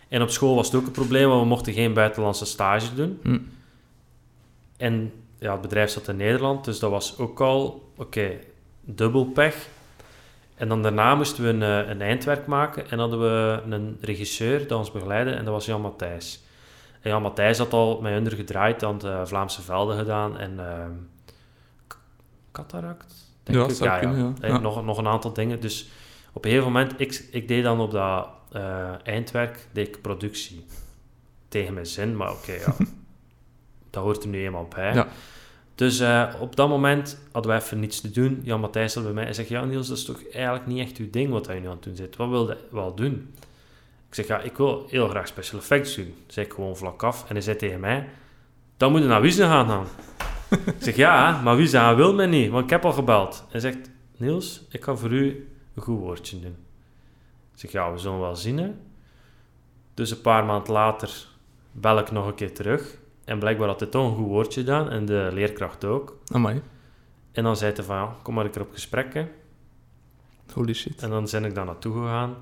En 0.07 0.21
op 0.21 0.29
school 0.29 0.55
was 0.55 0.65
het 0.65 0.75
ook 0.75 0.85
een 0.85 0.91
probleem, 0.91 1.27
want 1.27 1.41
we 1.41 1.47
mochten 1.47 1.73
geen 1.73 1.93
buitenlandse 1.93 2.45
stage 2.45 2.93
doen. 2.95 3.19
Hm. 3.23 3.39
En 4.77 5.11
ja, 5.39 5.51
het 5.51 5.61
bedrijf 5.61 5.89
zat 5.89 6.07
in 6.07 6.15
Nederland, 6.15 6.65
dus 6.65 6.79
dat 6.79 6.91
was 6.91 7.17
ook 7.17 7.39
al, 7.41 7.91
oké, 7.95 8.39
dubbel 8.81 9.25
pech. 9.25 9.67
En 10.55 10.67
dan 10.67 10.81
daarna 10.81 11.15
moesten 11.15 11.43
we 11.43 11.49
een, 11.49 11.63
eh, 11.83 11.89
een 11.89 12.01
eindwerk 12.01 12.45
maken 12.45 12.89
en 12.89 12.99
hadden 12.99 13.19
we 13.19 13.61
een 13.75 13.97
regisseur 14.01 14.67
dat 14.67 14.77
ons 14.77 14.91
begeleidde 14.91 15.31
en 15.31 15.43
dat 15.45 15.53
was 15.53 15.65
Jan 15.65 15.81
Matthijs. 15.81 16.41
En 17.01 17.09
Jan 17.09 17.21
Matthijs 17.21 17.57
had 17.57 17.73
al 17.73 18.01
met 18.01 18.13
hun 18.13 18.29
gedraaid, 18.31 18.83
aan 18.83 18.97
de 18.97 19.21
Vlaamse 19.25 19.61
velden 19.61 19.97
gedaan 19.97 20.37
en 20.37 20.59
K- 21.87 21.97
Cataract? 22.51 23.13
denk 23.43 23.79
Ja, 23.79 23.93
ik. 23.95 24.01
kunnen, 24.01 24.17
ja. 24.19 24.33
En 24.41 24.51
Ja. 24.53 24.59
Nog, 24.59 24.83
nog 24.85 24.97
een 24.97 25.07
aantal 25.07 25.33
dingen. 25.33 25.59
Dus 25.59 25.89
op 26.33 26.43
een 26.45 26.49
gegeven 26.51 26.71
moment, 26.71 26.93
ik, 26.99 27.27
ik 27.31 27.47
deed 27.47 27.63
dan 27.63 27.79
op 27.79 27.91
dat 27.91 28.27
eh, 28.51 28.89
eindwerk, 29.03 29.67
deed 29.71 29.87
ik 29.87 30.01
productie. 30.01 30.65
Tegen 31.47 31.73
mijn 31.73 31.85
zin, 31.85 32.17
maar 32.17 32.31
oké, 32.31 32.51
ja. 32.51 32.75
dat 33.97 34.05
hoort 34.05 34.23
er 34.23 34.29
nu 34.29 34.43
eenmaal 34.43 34.67
bij. 34.75 34.93
Ja. 34.93 35.07
Dus 35.75 35.99
eh, 35.99 36.33
op 36.39 36.55
dat 36.55 36.69
moment 36.69 37.19
hadden 37.31 37.51
we 37.51 37.57
even 37.57 37.79
niets 37.79 38.01
te 38.01 38.11
doen. 38.11 38.39
Jan 38.43 38.59
Matthijs 38.59 38.93
zat 38.93 39.03
bij 39.03 39.13
mij 39.13 39.25
en 39.25 39.35
zegt, 39.35 39.49
ja 39.49 39.65
Niels, 39.65 39.87
dat 39.87 39.97
is 39.97 40.05
toch 40.05 40.27
eigenlijk 40.29 40.65
niet 40.65 40.79
echt 40.79 40.97
uw 40.97 41.09
ding 41.09 41.29
wat 41.29 41.45
je 41.45 41.53
nu 41.53 41.65
aan 41.65 41.71
het 41.71 41.83
doen 41.83 41.95
zit. 41.95 42.15
Wat 42.15 42.29
wil 42.29 42.47
je 42.47 42.57
wel 42.71 42.95
doen? 42.95 43.33
Ik 44.07 44.15
zeg, 44.15 44.27
ja, 44.27 44.39
ik 44.39 44.57
wil 44.57 44.85
heel 44.89 45.07
graag 45.07 45.27
special 45.27 45.59
effects 45.59 45.95
doen. 45.95 46.15
Zeg 46.27 46.45
ik 46.45 46.53
gewoon 46.53 46.77
vlak 46.77 47.03
af. 47.03 47.21
En 47.27 47.33
hij 47.33 47.41
zei 47.41 47.55
tegen 47.55 47.79
mij, 47.79 48.09
dan 48.77 48.91
moet 48.91 49.01
je 49.01 49.07
naar 49.07 49.21
Wiesen 49.21 49.47
gaan 49.47 49.67
dan. 49.67 49.85
ik 50.65 50.73
zeg, 50.79 50.95
ja, 50.95 51.41
maar 51.41 51.55
Wiesen 51.55 51.95
wil 51.95 52.13
mij 52.13 52.25
niet, 52.25 52.51
want 52.51 52.63
ik 52.63 52.69
heb 52.69 52.85
al 52.85 52.93
gebeld. 52.93 53.45
Hij 53.49 53.59
zegt, 53.59 53.89
Niels, 54.17 54.61
ik 54.69 54.83
ga 54.83 54.95
voor 54.95 55.11
u 55.11 55.49
een 55.75 55.81
goed 55.81 55.99
woordje 55.99 56.39
doen. 56.39 56.55
Ik 57.53 57.59
zeg, 57.59 57.71
ja, 57.71 57.91
we 57.91 57.97
zullen 57.97 58.19
wel 58.19 58.35
zien, 58.35 58.57
hè. 58.57 58.71
Dus 59.93 60.11
een 60.11 60.21
paar 60.21 60.45
maanden 60.45 60.73
later 60.73 61.27
bel 61.71 61.99
ik 61.99 62.11
nog 62.11 62.27
een 62.27 62.35
keer 62.35 62.53
terug. 62.53 62.97
En 63.27 63.39
blijkbaar 63.39 63.67
had 63.67 63.79
hij 63.79 63.89
toch 63.89 64.09
een 64.09 64.15
goed 64.15 64.27
woordje 64.27 64.59
gedaan. 64.59 64.89
En 64.89 65.05
de 65.05 65.29
leerkracht 65.33 65.85
ook. 65.85 66.17
Amai, 66.27 66.61
En 67.31 67.43
dan 67.43 67.57
zei 67.57 67.73
hij 67.73 67.83
van, 67.83 68.09
kom 68.21 68.33
maar 68.33 68.45
een 68.45 68.51
keer 68.51 68.61
op 68.61 68.73
gesprek, 68.73 69.13
hè. 69.13 69.27
holy 70.53 70.73
shit. 70.73 71.01
En 71.01 71.09
dan 71.09 71.27
ben 71.31 71.45
ik 71.45 71.55
daar 71.55 71.65
naartoe 71.65 71.93
gegaan. 71.93 72.35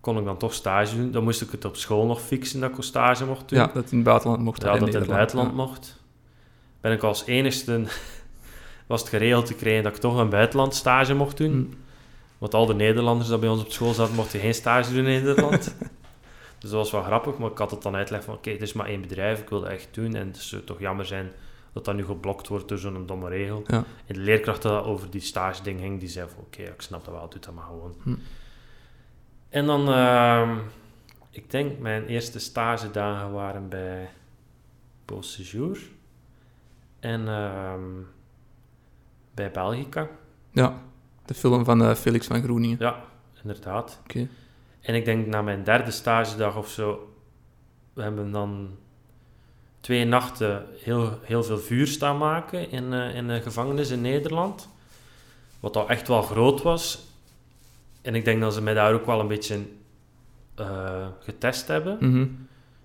Kon 0.00 0.18
ik 0.18 0.24
dan 0.24 0.36
toch 0.36 0.54
stage 0.54 0.96
doen. 0.96 1.10
Dan 1.10 1.24
moest 1.24 1.42
ik 1.42 1.50
het 1.50 1.64
op 1.64 1.76
school 1.76 2.06
nog 2.06 2.20
fixen 2.20 2.60
dat 2.60 2.70
ik 2.70 2.76
een 2.76 2.82
stage 2.82 3.26
mocht 3.26 3.48
doen. 3.48 3.58
Ja, 3.58 3.70
dat 3.74 3.90
in 3.90 3.96
het 3.96 4.06
buitenland 4.06 4.42
mocht. 4.42 4.62
Ja, 4.62 4.78
dat 4.78 4.88
in 4.88 4.94
het 4.94 5.06
buitenland 5.06 5.50
ja. 5.50 5.56
mocht. 5.56 6.00
Ben 6.80 6.92
ik 6.92 7.02
als 7.02 7.26
enigste... 7.26 7.84
was 8.86 9.00
het 9.00 9.10
geregeld 9.10 9.46
te 9.46 9.54
krijgen 9.54 9.82
dat 9.82 9.94
ik 9.94 10.00
toch 10.00 10.18
een 10.18 10.28
buitenland 10.28 10.74
stage 10.74 11.14
mocht 11.14 11.36
doen. 11.36 11.52
Hm. 11.52 11.76
Want 12.38 12.54
al 12.54 12.66
de 12.66 12.74
Nederlanders 12.74 13.28
die 13.28 13.38
bij 13.38 13.48
ons 13.48 13.62
op 13.62 13.72
school 13.72 13.92
zaten, 13.92 14.14
mochten 14.14 14.40
geen 14.40 14.54
stage 14.54 14.94
doen 14.94 15.06
in 15.06 15.24
Nederland. 15.24 15.74
Dus 16.64 16.72
dat 16.72 16.82
was 16.82 16.92
wel 16.92 17.02
grappig, 17.02 17.38
maar 17.38 17.50
ik 17.50 17.58
had 17.58 17.70
het 17.70 17.82
dan 17.82 17.94
uitgelegd 17.94 18.24
van, 18.24 18.34
oké, 18.34 18.50
het 18.50 18.62
is 18.62 18.72
maar 18.72 18.86
één 18.86 19.00
bedrijf, 19.00 19.40
ik 19.40 19.48
wil 19.48 19.60
dat 19.60 19.70
echt 19.70 19.88
doen. 19.90 20.14
En 20.14 20.26
het 20.26 20.36
zou 20.36 20.62
toch 20.62 20.80
jammer 20.80 21.06
zijn 21.06 21.32
dat 21.72 21.84
dat 21.84 21.94
nu 21.94 22.04
geblokt 22.04 22.48
wordt 22.48 22.68
door 22.68 22.78
zo'n 22.78 23.06
domme 23.06 23.28
regel. 23.28 23.62
Ja. 23.66 23.84
En 24.06 24.14
de 24.14 24.20
leerkracht 24.20 24.62
dat 24.62 24.84
over 24.84 25.10
die 25.10 25.20
stage 25.20 25.62
ding 25.62 25.80
ging, 25.80 26.00
die 26.00 26.08
zei 26.08 26.28
van, 26.28 26.44
oké, 26.44 26.62
ik 26.62 26.80
snap 26.80 27.04
dat 27.04 27.14
wel, 27.14 27.28
doe 27.28 27.40
dat 27.40 27.54
maar 27.54 27.64
gewoon. 27.64 27.94
Hm. 28.02 28.14
En 29.48 29.66
dan, 29.66 29.88
ehm, 29.88 30.58
ik 31.30 31.50
denk 31.50 31.78
mijn 31.78 32.06
eerste 32.06 32.38
stagedagen 32.38 33.32
waren 33.32 33.68
bij 33.68 34.10
Séjour 35.20 35.78
en 37.00 37.28
ehm, 37.28 37.82
bij 39.34 39.50
Belgica. 39.50 40.08
Ja, 40.50 40.82
de 41.24 41.34
film 41.34 41.64
van 41.64 41.82
eh, 41.82 41.94
Felix 41.94 42.26
van 42.26 42.42
Groeningen. 42.42 42.76
Ja, 42.80 43.04
inderdaad. 43.42 44.00
Oké. 44.02 44.28
En 44.84 44.94
ik 44.94 45.04
denk 45.04 45.26
na 45.26 45.42
mijn 45.42 45.64
derde 45.64 45.90
stagedag 45.90 46.56
of 46.56 46.68
zo, 46.68 47.14
we 47.92 48.02
hebben 48.02 48.30
dan 48.30 48.76
twee 49.80 50.04
nachten 50.04 50.66
heel, 50.78 51.18
heel 51.22 51.42
veel 51.42 51.58
vuur 51.58 51.86
staan 51.86 52.18
maken 52.18 52.70
in, 52.70 52.92
eh, 52.92 53.14
in 53.14 53.28
een 53.28 53.42
gevangenis 53.42 53.90
in 53.90 54.00
Nederland. 54.00 54.68
Wat 55.60 55.76
al 55.76 55.88
echt 55.88 56.08
wel 56.08 56.22
groot 56.22 56.62
was. 56.62 57.06
En 58.02 58.14
ik 58.14 58.24
denk 58.24 58.40
dat 58.40 58.54
ze 58.54 58.62
mij 58.62 58.74
daar 58.74 58.94
ook 58.94 59.06
wel 59.06 59.20
een 59.20 59.28
beetje 59.28 59.58
eh, 60.54 61.06
getest 61.20 61.68
hebben. 61.68 61.96
Mhm. 62.00 62.26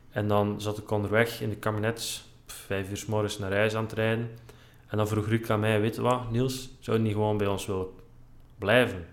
En 0.09 0.27
dan 0.27 0.61
zat 0.61 0.77
ik 0.77 0.91
onderweg 0.91 1.41
in 1.41 1.49
de 1.49 1.55
kabinet, 1.55 2.23
vijf 2.45 2.89
uur 2.89 2.97
s 2.97 3.05
morgens 3.05 3.37
naar 3.37 3.53
huis 3.53 3.75
aan 3.75 3.83
het 3.83 3.93
rijden. 3.93 4.29
En 4.87 4.97
dan 4.97 5.07
vroeg 5.07 5.27
Ruud 5.27 5.49
aan 5.49 5.59
mij, 5.59 5.81
weet 5.81 5.95
je 5.95 6.01
wat, 6.01 6.31
Niels, 6.31 6.69
zou 6.79 6.97
je 6.97 7.03
niet 7.03 7.13
gewoon 7.13 7.37
bij 7.37 7.47
ons 7.47 7.65
willen 7.65 7.87
blijven? 8.57 9.05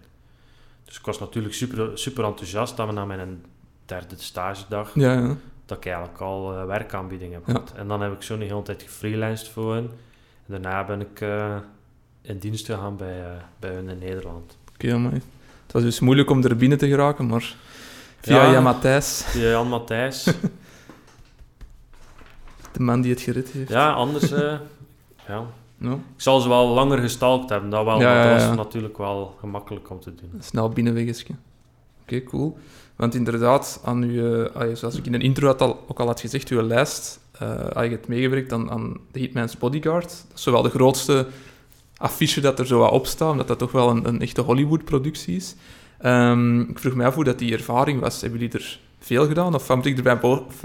Dus 0.87 0.99
ik 0.99 1.05
was 1.05 1.19
natuurlijk 1.19 1.55
super, 1.55 1.99
super 1.99 2.25
enthousiast 2.25 2.77
dat 2.77 2.87
we 2.87 2.93
na 2.93 3.05
mijn 3.05 3.45
derde 3.85 4.15
stagedag, 4.19 4.91
Ja, 4.95 5.13
ja. 5.13 5.37
dat 5.67 5.77
ik 5.77 5.87
eigenlijk 5.87 6.21
al 6.21 6.53
eh, 6.57 6.65
werkaanbieding 6.67 7.33
heb 7.33 7.45
gehad. 7.45 7.73
En 7.77 7.89
dan 7.89 8.01
heb 8.01 8.13
ik 8.13 8.23
zo 8.23 8.35
een 8.35 8.43
hele 8.43 8.63
tijd 8.63 8.83
gefreelanced 8.83 9.49
voor 9.49 9.75
hen. 9.75 9.91
En 10.49 10.63
daarna 10.63 10.85
ben 10.85 11.01
ik 11.01 11.21
eh, 11.21 11.57
in 12.23 12.39
dienst 12.39 12.67
gegaan 12.67 12.97
bij, 12.97 13.21
eh, 13.21 13.31
bij 13.59 13.71
hun 13.75 13.89
in 13.89 13.99
Nederland. 13.99 14.57
Oké, 14.75 14.97
maar 14.99 15.13
het 15.13 15.73
was 15.73 15.83
dus 15.83 16.01
moeilijk 16.01 16.31
om 16.31 16.45
er 16.45 16.57
binnen 16.57 16.79
te 16.79 16.89
geraken, 16.89 17.27
maar 17.27 17.55
via 18.21 18.45
Ja. 18.45 18.53
Jan 18.53 18.63
Matthijs, 18.63 19.25
Die 19.33 19.43
Jan 19.43 19.69
Matthijs. 19.69 20.25
de 22.73 22.81
man 22.83 23.01
die 23.01 23.11
het 23.13 23.21
gered 23.21 23.51
heeft. 23.51 23.69
ja, 23.71 23.93
anders... 23.93 24.29
ja. 25.27 25.45
Ik 25.81 25.91
zal 26.17 26.41
ze 26.41 26.49
wel 26.49 26.67
langer 26.69 26.99
gestalkt 26.99 27.51
hebben, 27.51 27.71
dat 27.71 27.85
wel, 27.85 28.01
Ja, 28.01 28.15
maar 28.15 28.27
ja, 28.27 28.33
dat 28.39 28.47
was 28.47 28.57
natuurlijk 28.57 28.99
wel 28.99 29.37
gemakkelijk 29.41 29.91
om 29.91 30.01
te 30.01 30.15
doen. 30.15 30.31
snel 30.39 30.69
binnenweggetje. 30.69 31.35
Oké, 32.03 32.23
cool. 32.23 32.59
Want 32.97 33.15
inderdaad, 33.15 33.81
aan 33.85 34.03
uw, 34.03 34.45
eh, 34.45 34.75
zoals 34.75 34.97
ik 34.97 35.07
in 35.07 35.15
een 35.15 35.21
intro 35.21 35.47
had 35.47 35.61
al, 35.61 35.85
ook 35.89 36.01
al 36.01 36.07
had 36.07 36.21
gezegd, 36.21 36.49
uw 36.49 36.63
lijst, 36.63 37.21
eh 37.39 37.51
had 37.73 37.85
je 37.85 37.91
het 37.91 38.09
meegewerkt 38.09 38.53
aan, 38.53 38.71
aan 38.71 39.01
The 39.13 39.19
Hitman's 39.19 39.57
Bodyguard. 39.59 40.09
Dat 40.09 40.37
is 40.37 40.43
zowel 40.43 40.63
de 40.63 40.71
grootste 40.71 41.27
affiche 41.97 42.41
dat 42.41 42.59
er 42.59 42.67
zo 42.67 42.79
wat 42.79 42.91
op 42.91 43.07
staat, 43.07 43.31
omdat 43.31 43.49
dat 43.49 43.59
toch 43.59 43.73
wel 43.73 43.91
een, 43.91 44.09
een 44.09 44.21
echte 44.21 44.41
Hollywood-productie 44.41 45.37
is. 45.37 45.55
Ehm, 45.99 46.61
ik 46.61 46.79
vroeg 46.79 46.95
mij 46.95 47.07
af 47.07 47.15
hoe 47.15 47.25
dat 47.25 47.39
die 47.39 47.53
ervaring 47.53 48.01
was. 48.01 48.21
Hebben 48.21 48.41
jullie 48.41 48.55
er 48.55 48.81
veel 48.99 49.27
gedaan? 49.27 49.55
Of 49.55 49.67
wat 49.67 49.77
moet 49.77 49.87
ik 49.87 49.97
erbij 49.97 50.19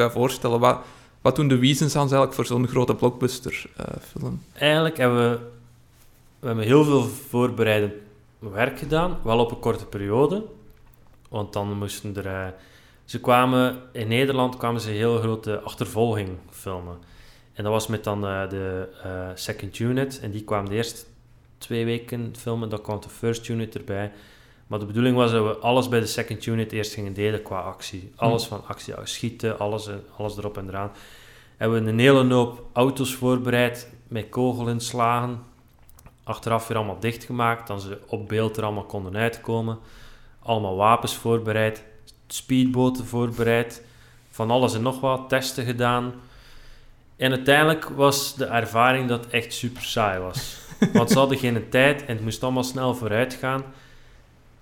voorstellen? 0.09 0.59
Wat, 0.59 0.79
wat 1.21 1.35
doen 1.35 1.47
de 1.47 1.57
Wiesens 1.57 1.95
eigenlijk 1.95 2.33
voor 2.33 2.45
zo'n 2.45 2.67
grote 2.67 2.95
blockbuster-film? 2.95 4.43
Eigenlijk 4.53 4.97
hebben 4.97 5.29
we, 5.29 5.39
we 6.39 6.47
hebben 6.47 6.65
heel 6.65 6.83
veel 6.83 7.03
voorbereidend 7.03 7.93
werk 8.39 8.79
gedaan, 8.79 9.17
wel 9.23 9.39
op 9.39 9.51
een 9.51 9.59
korte 9.59 9.85
periode. 9.85 10.45
Want 11.29 11.53
dan 11.53 11.77
moesten 11.77 12.15
er... 12.15 12.25
eh, 12.25 12.47
ze 13.05 13.19
kwamen... 13.19 13.81
In 13.91 14.07
Nederland 14.07 14.57
kwamen 14.57 14.81
ze 14.81 14.89
een 14.89 14.95
heel 14.95 15.19
grote 15.19 15.59
achtervolging 15.59 16.29
filmen. 16.49 16.97
En 17.53 17.63
dat 17.63 17.73
was 17.73 17.87
met 17.87 18.03
dan 18.03 18.25
eh, 18.27 18.49
de 18.49 18.89
eh, 19.03 19.29
second 19.35 19.79
unit. 19.79 20.19
En 20.19 20.31
die 20.31 20.43
kwamen 20.43 20.69
de 20.69 20.75
eerste 20.75 21.05
twee 21.57 21.85
weken 21.85 22.33
filmen. 22.37 22.69
Dan 22.69 22.81
kwam 22.81 22.99
de 22.99 23.09
first 23.09 23.47
unit 23.47 23.75
erbij. 23.75 24.11
Maar 24.71 24.79
de 24.79 24.85
bedoeling 24.85 25.15
was 25.15 25.31
dat 25.31 25.43
we 25.43 25.57
alles 25.57 25.89
bij 25.89 25.99
de 25.99 26.05
second 26.05 26.45
unit 26.45 26.71
eerst 26.71 26.93
gingen 26.93 27.13
delen 27.13 27.41
qua 27.41 27.59
actie. 27.59 28.11
Alles 28.15 28.45
van 28.45 28.63
actie, 28.67 28.93
schieten, 29.03 29.59
alles, 29.59 29.87
eh, 29.87 29.95
alles 30.17 30.37
erop 30.37 30.57
en 30.57 30.67
eraan. 30.67 30.91
Hebben 31.57 31.83
we 31.83 31.89
een 31.89 31.99
hele 31.99 32.33
hoop 32.33 32.65
auto's 32.73 33.13
voorbereid 33.13 33.89
met 34.07 34.29
kogelinslagen. 34.29 35.43
Achteraf 36.23 36.67
weer 36.67 36.77
allemaal 36.77 36.99
dichtgemaakt, 36.99 37.67
dan 37.67 37.79
ze 37.79 37.97
op 38.07 38.27
beeld 38.27 38.57
er 38.57 38.63
allemaal 38.63 38.83
konden 38.83 39.15
uitkomen. 39.15 39.79
Allemaal 40.39 40.75
wapens 40.75 41.15
voorbereid, 41.15 41.83
speedboten 42.27 43.05
voorbereid, 43.05 43.83
van 44.29 44.51
alles 44.51 44.73
en 44.73 44.81
nog 44.81 44.99
wat, 44.99 45.29
testen 45.29 45.65
gedaan. 45.65 46.13
En 47.15 47.31
uiteindelijk 47.31 47.89
was 47.89 48.35
de 48.35 48.45
ervaring 48.45 49.07
dat 49.07 49.23
het 49.23 49.33
echt 49.33 49.53
super 49.53 49.83
saai 49.83 50.19
was. 50.19 50.57
Want 50.93 51.11
ze 51.11 51.17
hadden 51.17 51.37
geen 51.37 51.69
tijd 51.69 52.05
en 52.05 52.15
het 52.15 52.23
moest 52.23 52.43
allemaal 52.43 52.63
snel 52.63 52.95
vooruit 52.95 53.33
gaan. 53.33 53.63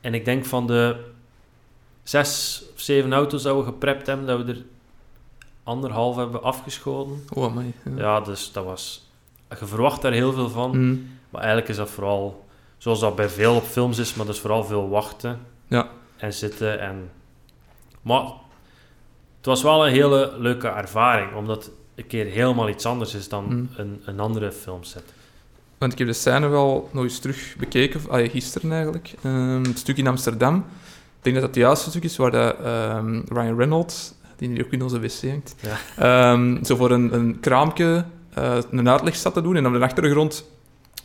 En 0.01 0.13
ik 0.13 0.25
denk 0.25 0.45
van 0.45 0.67
de 0.67 1.05
zes 2.03 2.63
of 2.73 2.79
zeven 2.81 3.13
auto's 3.13 3.43
dat 3.43 3.57
we 3.57 3.63
geprept 3.63 4.07
hebben, 4.07 4.25
dat 4.25 4.45
we 4.45 4.51
er 4.51 4.63
anderhalf 5.63 6.15
hebben 6.15 6.43
afgeschoten. 6.43 7.23
Oh, 7.33 7.43
amai. 7.43 7.73
Ja. 7.85 7.91
Ja, 7.97 8.21
dus 8.21 8.51
dat 8.51 8.63
was... 8.65 9.07
Je 9.59 9.65
verwacht 9.65 10.01
daar 10.01 10.11
heel 10.11 10.33
veel 10.33 10.49
van, 10.49 10.77
Mm. 10.77 11.09
maar 11.29 11.41
eigenlijk 11.41 11.71
is 11.71 11.77
dat 11.77 11.89
vooral... 11.89 12.47
Zoals 12.77 12.99
dat 12.99 13.15
bij 13.15 13.29
veel 13.29 13.55
op 13.55 13.63
films 13.63 13.97
is, 13.97 14.13
maar 14.13 14.25
dat 14.25 14.35
is 14.35 14.41
vooral 14.41 14.63
veel 14.63 14.89
wachten. 14.89 15.39
Ja. 15.67 15.89
En 16.17 16.33
zitten 16.33 16.79
en... 16.79 17.09
Maar 18.01 18.21
het 19.37 19.45
was 19.45 19.63
wel 19.63 19.85
een 19.85 19.91
hele 19.91 20.33
leuke 20.37 20.67
ervaring, 20.67 21.35
omdat 21.35 21.65
het 21.65 21.73
een 21.95 22.07
keer 22.07 22.25
helemaal 22.25 22.69
iets 22.69 22.85
anders 22.85 23.13
is 23.13 23.29
dan 23.29 23.45
Mm. 23.45 23.69
een, 23.75 24.01
een 24.05 24.19
andere 24.19 24.51
filmset. 24.51 25.13
Want 25.79 25.91
ik 25.91 25.97
heb 25.97 26.07
de 26.07 26.13
scène 26.13 26.47
wel 26.47 26.89
nog 26.91 27.03
eens 27.03 27.19
terug 27.19 27.55
bekeken, 27.57 28.01
ah, 28.09 28.29
gisteren 28.31 28.71
eigenlijk. 28.71 29.13
Ehm, 29.23 29.63
het 29.63 29.77
stuk 29.79 29.97
in 29.97 30.07
Amsterdam. 30.07 30.55
Ik 30.55 30.63
denk 31.25 31.35
dat 31.35 31.45
dat 31.45 31.55
het 31.55 31.63
juiste 31.63 31.89
stuk 31.89 32.03
is 32.03 32.17
waar 32.17 32.31
de, 32.31 32.55
ehm, 32.63 33.21
Ryan 33.33 33.57
Reynolds, 33.57 34.13
die 34.37 34.49
hier 34.49 34.65
ook 34.65 34.71
in 34.71 34.81
onze 34.81 34.99
wc 34.99 35.21
hangt, 35.29 35.55
Ja. 35.59 36.31
ehm, 36.31 36.63
zo 36.63 36.75
voor 36.75 36.91
een, 36.91 37.13
een 37.13 37.39
kraampje 37.39 38.05
eh, 38.33 38.57
een 38.71 38.89
uitleg 38.89 39.15
staat 39.15 39.33
te 39.33 39.41
doen. 39.41 39.55
En 39.55 39.67
op 39.67 39.73
de 39.73 39.79
achtergrond 39.79 40.43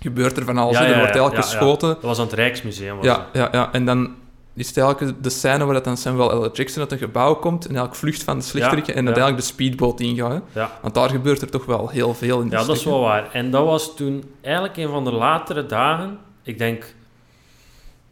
gebeurt 0.00 0.36
er 0.36 0.44
van 0.44 0.58
alles. 0.58 0.74
Ja, 0.78 0.80
er 0.84 0.86
wordt 0.98 1.02
eigenlijk 1.02 1.34
ja, 1.34 1.40
ja. 1.40 1.46
geschoten. 1.46 1.88
Dat 1.88 2.02
was 2.02 2.18
aan 2.18 2.24
het 2.24 2.34
Rijksmuseum. 2.34 2.96
Was 2.96 3.04
Ja, 3.04 3.14
dat. 3.16 3.26
ja, 3.32 3.48
ja. 3.52 3.72
En 3.72 3.84
dan 3.84 4.14
is 4.54 4.68
het 4.68 4.76
eigenlijk 4.76 5.22
de 5.22 5.30
scène 5.30 5.64
waar 5.64 5.74
dat 5.74 5.84
dan 5.84 5.96
Samuel 5.96 6.44
L. 6.44 6.50
Jackson 6.52 6.82
uit 6.82 6.92
een 6.92 6.98
gebouw 6.98 7.34
komt 7.34 7.62
en 7.62 7.70
eigenlijk 7.70 7.98
vlucht 7.98 8.22
van 8.22 8.38
de 8.38 8.44
slechterikken 8.44 8.92
Ja, 8.92 8.98
en 8.98 9.04
ja. 9.04 9.10
uiteindelijk 9.10 9.46
de 9.46 9.52
speedboot 9.52 10.00
ingaat. 10.00 10.32
Hè. 10.32 10.60
Ja. 10.60 10.78
Want 10.82 10.94
daar 10.94 11.10
gebeurt 11.10 11.42
er 11.42 11.50
toch 11.50 11.64
wel 11.64 11.88
heel 11.88 12.14
veel 12.14 12.40
in 12.40 12.50
Ja, 12.50 12.64
dat 12.64 12.76
is 12.76 12.84
wel 12.84 13.00
waar. 13.00 13.32
En 13.32 13.50
dat 13.50 13.64
was 13.64 13.96
toen 13.96 14.24
eigenlijk 14.40 14.76
een 14.76 14.88
van 14.88 15.04
de 15.04 15.12
latere 15.12 15.66
dagen. 15.66 16.18
Ik 16.42 16.58
denk 16.58 16.94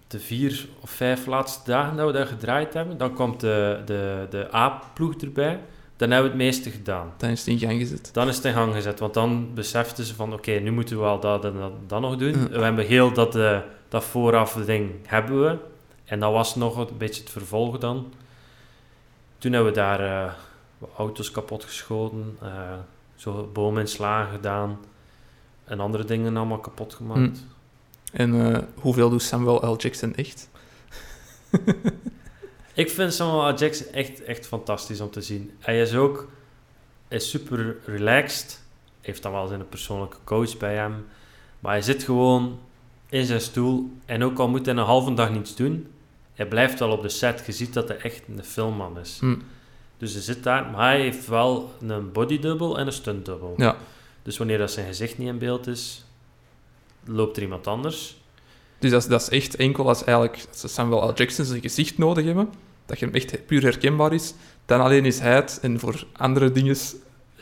de 0.07 0.21
vier 0.21 0.69
of 0.81 0.91
vijf 0.91 1.27
laatste 1.27 1.71
dagen 1.71 1.97
dat 1.97 2.07
we 2.07 2.13
daar 2.13 2.27
gedraaid 2.27 2.75
hebben. 2.75 2.99
Dan 2.99 3.15
komt 3.15 3.41
de, 3.41 3.81
de, 3.85 4.27
de 4.31 4.55
A-ploeg 4.55 5.15
erbij. 5.15 5.61
Dan 5.97 6.11
hebben 6.11 6.31
we 6.31 6.37
het 6.37 6.47
meeste 6.47 6.71
gedaan. 6.71 7.13
Dan 7.17 7.31
is 7.31 7.39
het 7.39 7.49
in 7.49 7.59
gang 7.59 7.81
gezet. 7.81 8.11
Dan 8.13 8.29
is 8.29 8.37
het 8.37 8.45
in 8.45 8.53
gang 8.53 8.75
gezet. 8.75 8.99
Want 9.01 9.15
dan 9.15 9.55
beseften 9.55 10.05
ze 10.05 10.15
van... 10.15 10.33
Oké, 10.33 10.51
nu 10.53 10.73
moeten 10.73 10.97
we 10.97 11.03
wel 11.03 11.21
dat 11.21 11.45
en 11.45 11.55
dat, 11.59 11.73
dat 11.87 12.01
nog 12.01 12.17
doen. 12.17 12.49
We 12.49 12.63
hebben 12.63 12.87
heel 12.87 13.13
dat, 13.13 13.37
eh, 13.37 13.59
dat 13.89 14.05
vooraf 14.05 14.53
ding 14.53 14.91
hebben 15.07 15.43
we. 15.43 15.57
En 16.13 16.21
dat 16.21 16.33
was 16.33 16.55
nog 16.55 16.77
een 16.77 16.97
beetje 16.99 17.23
het 17.23 17.31
vervolg 17.31 17.79
dan. 17.79 18.13
Toen 19.39 19.53
hebben 19.53 19.73
we 19.73 19.79
daar 19.79 20.01
eh, 20.01 20.33
auto's 20.97 21.31
kapot 21.31 21.65
geschoten. 21.65 22.37
eh, 22.41 22.79
zo 23.15 23.51
boominslagen 23.53 24.33
gedaan. 24.33 24.79
En 25.65 25.81
andere 25.81 26.05
dingen 26.05 26.37
allemaal 26.37 26.59
kapot 26.59 26.95
gemaakt. 26.95 27.39
Hm. 27.39 28.17
En 28.17 28.55
eh, 28.55 28.63
hoeveel 28.75 29.11
doet 29.11 29.23
Samuel 29.23 29.73
L. 29.73 29.77
Jackson 29.77 30.15
echt? 30.15 30.49
Ik 32.75 32.91
vind 32.91 33.15
Samuel 33.15 33.53
L. 33.53 33.55
Jackson 33.55 33.87
echt, 33.93 34.23
echt 34.23 34.47
fantastisch 34.47 35.01
om 35.01 35.11
te 35.11 35.23
zien. 35.23 35.51
Hij 35.59 35.81
is 35.81 35.95
ook 35.95 36.29
is 37.09 37.31
super 37.31 37.77
relaxed. 37.85 38.63
Heeft 39.01 39.23
dan 39.23 39.33
wel 39.33 39.47
zijn 39.47 39.69
persoonlijke 39.69 40.19
coach 40.25 40.57
bij 40.57 40.75
hem. 40.75 41.07
Maar 41.61 41.73
hij 41.73 41.83
zit 41.83 42.03
gewoon 42.03 42.59
in 43.09 43.27
zijn 43.27 43.41
stoel. 43.41 43.91
En 44.05 44.25
ook 44.25 44.39
al 44.39 44.49
moet 44.49 44.67
hij 44.67 44.75
een 44.75 44.81
halve 44.81 45.15
dag 45.15 45.31
niets 45.31 45.55
doen, 45.55 45.87
hij 46.35 46.47
blijft 46.47 46.79
wel 46.79 46.91
op 46.91 47.03
de 47.03 47.09
set. 47.09 47.43
Je 47.47 47.53
ziet 47.53 47.73
dat 47.73 47.89
hij 47.89 47.97
echt 47.97 48.23
een 48.29 48.45
filmman 48.45 48.99
is. 48.99 49.17
Hm. 49.21 49.37
Dus 49.99 50.13
hij 50.13 50.23
zit 50.23 50.43
daar, 50.43 50.71
maar 50.71 50.91
hij 50.91 51.01
heeft 51.01 51.27
wel 51.27 51.73
een 51.81 52.13
bodydouble 52.13 52.79
en 52.79 52.87
een 52.87 52.93
stuntdouble. 52.93 53.53
Ja. 53.57 53.77
Dus 54.23 54.39
wanneer 54.39 54.59
dat 54.59 54.71
zijn 54.71 54.87
gezicht 54.87 55.19
niet 55.19 55.29
in 55.29 55.39
beeld 55.39 55.67
is, 55.67 56.05
loopt 57.05 57.37
er 57.37 57.43
iemand 57.43 57.67
anders. 57.67 58.17
Dus 58.79 58.91
dat 58.91 59.03
is, 59.03 59.09
dat 59.09 59.21
is 59.21 59.29
echt 59.29 59.57
enkel 59.57 59.89
als 59.89 60.05
eigenlijk 60.05 60.45
Samuel 60.51 61.09
L. 61.09 61.15
Jackson 61.15 61.45
zijn 61.45 61.61
gezicht 61.61 61.99
nodig 61.99 62.25
hebben, 62.25 62.51
dat 62.87 62.99
je 62.99 63.05
hem 63.05 63.15
echt 63.15 63.47
puur 63.47 63.63
herkenbaar 63.63 64.13
is, 64.13 64.35
dan 64.67 64.81
alleen 64.81 65.05
is 65.05 65.19
hij 65.19 65.35
het 65.35 65.59
en 65.63 65.81
voor 65.81 66.05
andere 66.13 66.53
dingen 66.53 66.77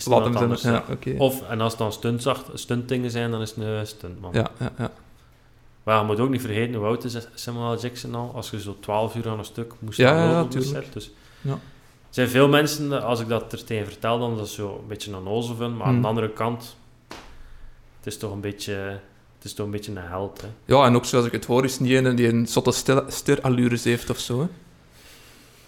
laat 0.05 0.35
hem 0.35 0.57
zijn. 0.57 0.75
Ja, 0.75 0.85
oké. 0.91 1.15
Of, 1.19 1.49
en 1.49 1.61
als 1.61 1.77
het 1.79 2.03
dan 2.03 2.39
stuntdingen 2.55 3.11
zijn, 3.11 3.31
dan 3.31 3.41
is 3.41 3.51
het 3.51 3.59
een 3.59 3.87
stuntman. 3.87 4.33
Ja, 4.33 4.51
ja, 4.59 4.73
ja. 4.79 4.93
Maar 5.91 6.01
je 6.01 6.07
moet 6.07 6.21
ook 6.21 6.29
niet 6.31 6.41
vergeten 6.41 6.75
hoe 6.75 6.87
oud 6.87 7.05
is 7.05 7.17
Samuel. 7.35 7.79
Jackson 7.81 8.15
al. 8.15 8.33
Als 8.35 8.51
je 8.51 8.61
zo 8.61 8.77
12 8.81 9.15
uur 9.17 9.29
aan 9.29 9.39
een 9.39 9.45
stuk 9.45 9.73
moest 9.79 9.99
Ja, 9.99 10.25
ja, 10.25 10.33
lopen. 10.41 10.61
Dus 10.93 11.11
Ja. 11.41 11.53
Er 11.53 12.17
zijn 12.17 12.29
veel 12.29 12.49
mensen, 12.49 13.03
als 13.03 13.21
ik 13.21 13.29
dat 13.29 13.53
er 13.53 13.65
tegen 13.65 13.87
vertel, 13.87 14.19
dan 14.19 14.37
dat 14.37 14.49
zo 14.49 14.79
een 14.83 14.87
beetje 14.89 15.13
een 15.13 15.27
ozel. 15.29 15.55
Maar 15.71 15.87
aan 15.87 15.93
Hmm. 15.93 16.03
de 16.03 16.09
andere 16.09 16.31
kant, 16.31 16.77
het 17.97 18.07
is 18.07 18.19
toch 18.19 18.33
een 18.33 18.41
beetje, 18.41 18.73
het 19.37 19.45
is 19.45 19.55
toch 19.55 19.67
een, 19.67 19.73
beetje 19.73 19.91
een 19.91 19.97
held. 19.99 20.41
Hè. 20.41 20.47
Ja, 20.65 20.85
en 20.85 20.95
ook 20.95 21.05
zoals 21.05 21.27
ik 21.27 21.33
het 21.33 21.45
hoor, 21.45 21.65
is 21.65 21.79
niet 21.79 22.05
een 22.05 22.15
die 22.17 22.29
een 22.29 22.47
zotte 22.47 22.73
ster- 22.73 23.05
sterallures 23.09 23.85
heeft 23.85 24.11
of 24.11 24.19
zo. 24.19 24.41
Hè? 24.41 24.47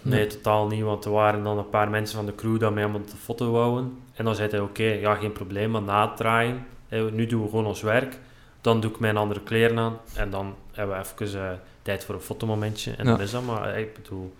Nee, 0.01 0.27
totaal 0.27 0.67
niet, 0.67 0.83
want 0.83 1.05
er 1.05 1.11
waren 1.11 1.43
dan 1.43 1.57
een 1.57 1.69
paar 1.69 1.89
mensen 1.89 2.15
van 2.15 2.25
de 2.25 2.35
crew 2.35 2.59
die 2.59 2.69
mij 2.69 2.83
allemaal 2.83 3.01
de 3.05 3.17
foto 3.23 3.51
wouden. 3.51 3.97
En 4.13 4.25
dan 4.25 4.35
zei 4.35 4.49
hij, 4.49 4.59
oké, 4.59 4.83
ja, 4.83 5.15
geen 5.15 5.31
probleem, 5.31 5.71
maar 5.71 5.81
na 5.81 6.07
het 6.07 6.17
draaien, 6.17 6.65
nu 7.11 7.25
doen 7.25 7.41
we 7.43 7.49
gewoon 7.49 7.65
ons 7.65 7.81
werk. 7.81 8.19
Dan 8.63 8.81
doe 8.81 8.91
ik 8.91 8.99
mijn 8.99 9.17
andere 9.17 9.41
kleren 9.41 9.77
aan 9.77 9.97
en 10.13 10.29
dan 10.29 10.55
hebben 10.71 10.95
we 10.97 11.01
even 11.25 11.49
eh, 11.49 11.57
tijd 11.81 12.03
voor 12.03 12.15
een 12.15 12.21
fotomomentje. 12.21 12.91
En 12.91 13.05
Ja. 13.05 13.11
dan 13.11 13.21
is 13.21 13.31
dat 13.31 13.45
maar, 13.45 13.73
eh, 13.73 13.79
ik 13.81 13.93
bedoel, 13.93 14.33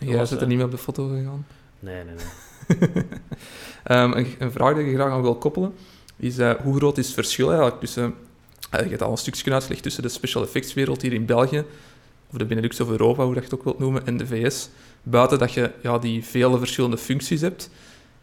Jij 0.00 0.16
was, 0.16 0.28
zit 0.28 0.36
er 0.38 0.42
eh, 0.42 0.48
niet 0.48 0.56
meer 0.56 0.66
op 0.66 0.72
de 0.72 0.78
foto 0.78 1.08
gegaan. 1.08 1.46
nee, 1.78 2.04
nee, 2.04 2.14
nee. 2.14 2.88
Ehm, 3.84 4.12
een, 4.12 4.34
een 4.38 4.52
vraag 4.52 4.74
die 4.74 4.84
ik 4.84 4.94
graag 4.94 5.10
aan 5.12 5.22
wil 5.22 5.36
koppelen 5.36 5.74
is 6.16 6.38
hoe 6.38 6.76
groot 6.76 6.98
is 6.98 7.06
het 7.06 7.14
verschil 7.14 7.48
eigenlijk 7.48 7.80
tussen, 7.80 8.14
eh, 8.70 8.82
je 8.82 8.88
hebt 8.88 9.02
al 9.02 9.10
een 9.10 9.16
stukje 9.16 9.52
uitgelegd, 9.52 9.82
tussen 9.82 10.02
de 10.02 10.08
special 10.08 10.42
effects 10.42 10.74
wereld 10.74 11.02
hier 11.02 11.12
in 11.12 11.26
België, 11.26 11.64
of 12.30 12.38
de 12.38 12.44
Benelux 12.44 12.80
of 12.80 12.88
Europa, 12.88 13.24
hoe 13.24 13.34
dat 13.34 13.42
je 13.44 13.48
het 13.50 13.58
ook 13.58 13.64
wilt 13.64 13.78
noemen, 13.78 14.06
en 14.06 14.16
de 14.16 14.26
VS, 14.26 14.68
buiten 15.02 15.38
dat 15.38 15.52
je 15.52 15.70
ja, 15.82 15.98
die 15.98 16.24
vele 16.24 16.58
verschillende 16.58 16.98
functies 16.98 17.40
hebt, 17.40 17.70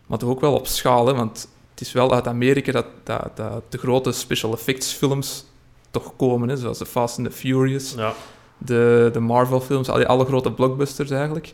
maar 0.07 0.17
toch 0.17 0.29
ook 0.29 0.41
wel 0.41 0.53
op 0.53 0.67
schaal, 0.67 1.07
hè, 1.07 1.13
want 1.13 1.47
het 1.73 1.81
is 1.81 1.91
wel 1.91 2.13
uit 2.13 2.27
Amerika 2.27 2.71
dat, 2.71 2.85
dat, 3.03 3.29
dat 3.35 3.63
de 3.69 3.77
grote 3.77 4.11
special 4.11 4.53
effects 4.53 4.93
films 4.93 5.45
toch 5.91 6.15
komen, 6.15 6.49
hè, 6.49 6.57
zoals 6.57 6.77
de 6.77 6.85
Fast 6.85 7.17
and 7.17 7.27
the 7.27 7.33
Furious, 7.33 7.93
Ja, 7.93 8.13
de, 8.57 9.09
de 9.13 9.19
Marvel-films, 9.19 9.89
alle, 9.89 10.07
alle 10.07 10.25
grote 10.25 10.51
blockbusters 10.51 11.09
eigenlijk. 11.09 11.53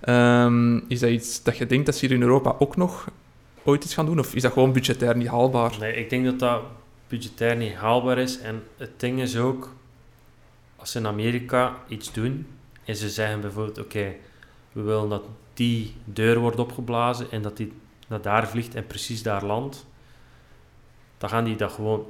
Ehm, 0.00 0.80
is 0.88 1.00
dat 1.00 1.10
iets 1.10 1.42
dat 1.42 1.56
je 1.56 1.66
denkt 1.66 1.86
dat 1.86 1.96
ze 1.96 2.06
hier 2.06 2.14
in 2.14 2.22
Europa 2.22 2.56
ook 2.58 2.76
nog 2.76 3.08
ooit 3.62 3.84
iets 3.84 3.94
gaan 3.94 4.06
doen? 4.06 4.18
Of 4.18 4.34
is 4.34 4.42
dat 4.42 4.52
gewoon 4.52 4.72
budgetair 4.72 5.16
niet 5.16 5.28
haalbaar? 5.28 5.76
nee, 5.78 5.94
ik 5.94 6.10
denk 6.10 6.24
dat 6.24 6.38
dat 6.38 6.62
budgetair 7.08 7.56
niet 7.56 7.74
haalbaar 7.74 8.18
is. 8.18 8.38
En 8.38 8.62
het 8.76 8.90
ding 8.96 9.20
is 9.20 9.36
ook, 9.36 9.68
als 10.76 10.90
ze 10.90 10.98
in 10.98 11.06
Amerika 11.06 11.76
iets 11.88 12.12
doen, 12.12 12.46
en 12.84 12.96
ze 12.96 13.10
zeggen 13.10 13.40
bijvoorbeeld, 13.40 13.78
oké, 13.78 14.14
we 14.72 14.82
willen 14.82 15.08
dat 15.08 15.22
die 15.54 15.94
deur 16.04 16.38
wordt 16.38 16.58
opgeblazen 16.58 17.30
en 17.30 17.42
dat 17.42 17.56
die 17.56 17.72
naar 18.10 18.22
daar 18.22 18.48
vliegt 18.48 18.74
en 18.74 18.86
precies 18.86 19.22
daar 19.22 19.44
landt, 19.44 19.86
dan 21.18 21.28
gaan 21.30 21.44
die 21.44 21.56
dat 21.56 21.72
gewoon 21.72 22.06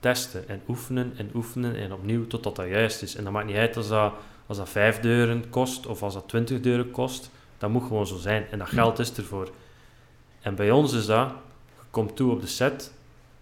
testen 0.00 0.48
en 0.48 0.62
oefenen 0.68 1.12
en 1.16 1.30
oefenen 1.34 1.76
en 1.76 1.92
opnieuw 1.92 2.26
totdat 2.26 2.56
dat 2.56 2.68
juist 2.68 3.02
is. 3.02 3.16
En 3.16 3.24
dat 3.24 3.32
maakt 3.32 3.46
niet 3.46 3.56
uit 3.56 3.76
als 3.76 3.88
dat, 3.88 4.12
als 4.46 4.56
dat 4.56 4.68
vijf 4.68 5.00
deuren 5.00 5.50
kost 5.50 5.86
of 5.86 6.02
als 6.02 6.14
dat 6.14 6.28
twintig 6.28 6.60
deuren 6.60 6.90
kost, 6.90 7.30
dat 7.58 7.70
moet 7.70 7.82
gewoon 7.82 8.06
zo 8.06 8.16
zijn. 8.16 8.46
En 8.50 8.58
dat 8.58 8.68
geld 8.68 8.98
is 8.98 9.16
ervoor. 9.16 9.50
En 10.40 10.54
bij 10.54 10.70
ons 10.70 10.92
is 10.92 11.06
dat, 11.06 11.28
je 11.28 11.82
komt 11.90 12.16
toe 12.16 12.32
op 12.32 12.40
de 12.40 12.46
set 12.46 12.92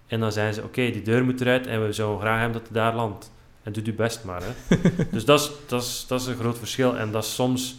en 0.06 0.20
dan 0.20 0.32
zijn 0.32 0.54
ze, 0.54 0.62
oké, 0.62 0.90
die 0.90 1.02
deur 1.02 1.24
moet 1.24 1.40
eruit 1.40 1.66
en 1.66 1.86
we 1.86 1.92
zouden 1.92 2.20
graag 2.20 2.40
hebben 2.40 2.58
dat 2.58 2.68
hij 2.72 2.82
daar 2.82 2.94
landt. 2.94 3.30
En 3.62 3.72
doe 3.72 3.84
je 3.84 3.92
best 3.92 4.24
maar. 4.24 4.42
Hè. 4.44 4.76
dus 5.10 5.24
dat 5.24 5.40
is, 5.40 5.50
dat, 5.66 5.82
is, 5.82 6.04
dat 6.08 6.20
is 6.20 6.26
een 6.26 6.36
groot 6.36 6.58
verschil. 6.58 6.96
En 6.96 7.12
dat 7.12 7.24
is 7.24 7.34
soms, 7.34 7.76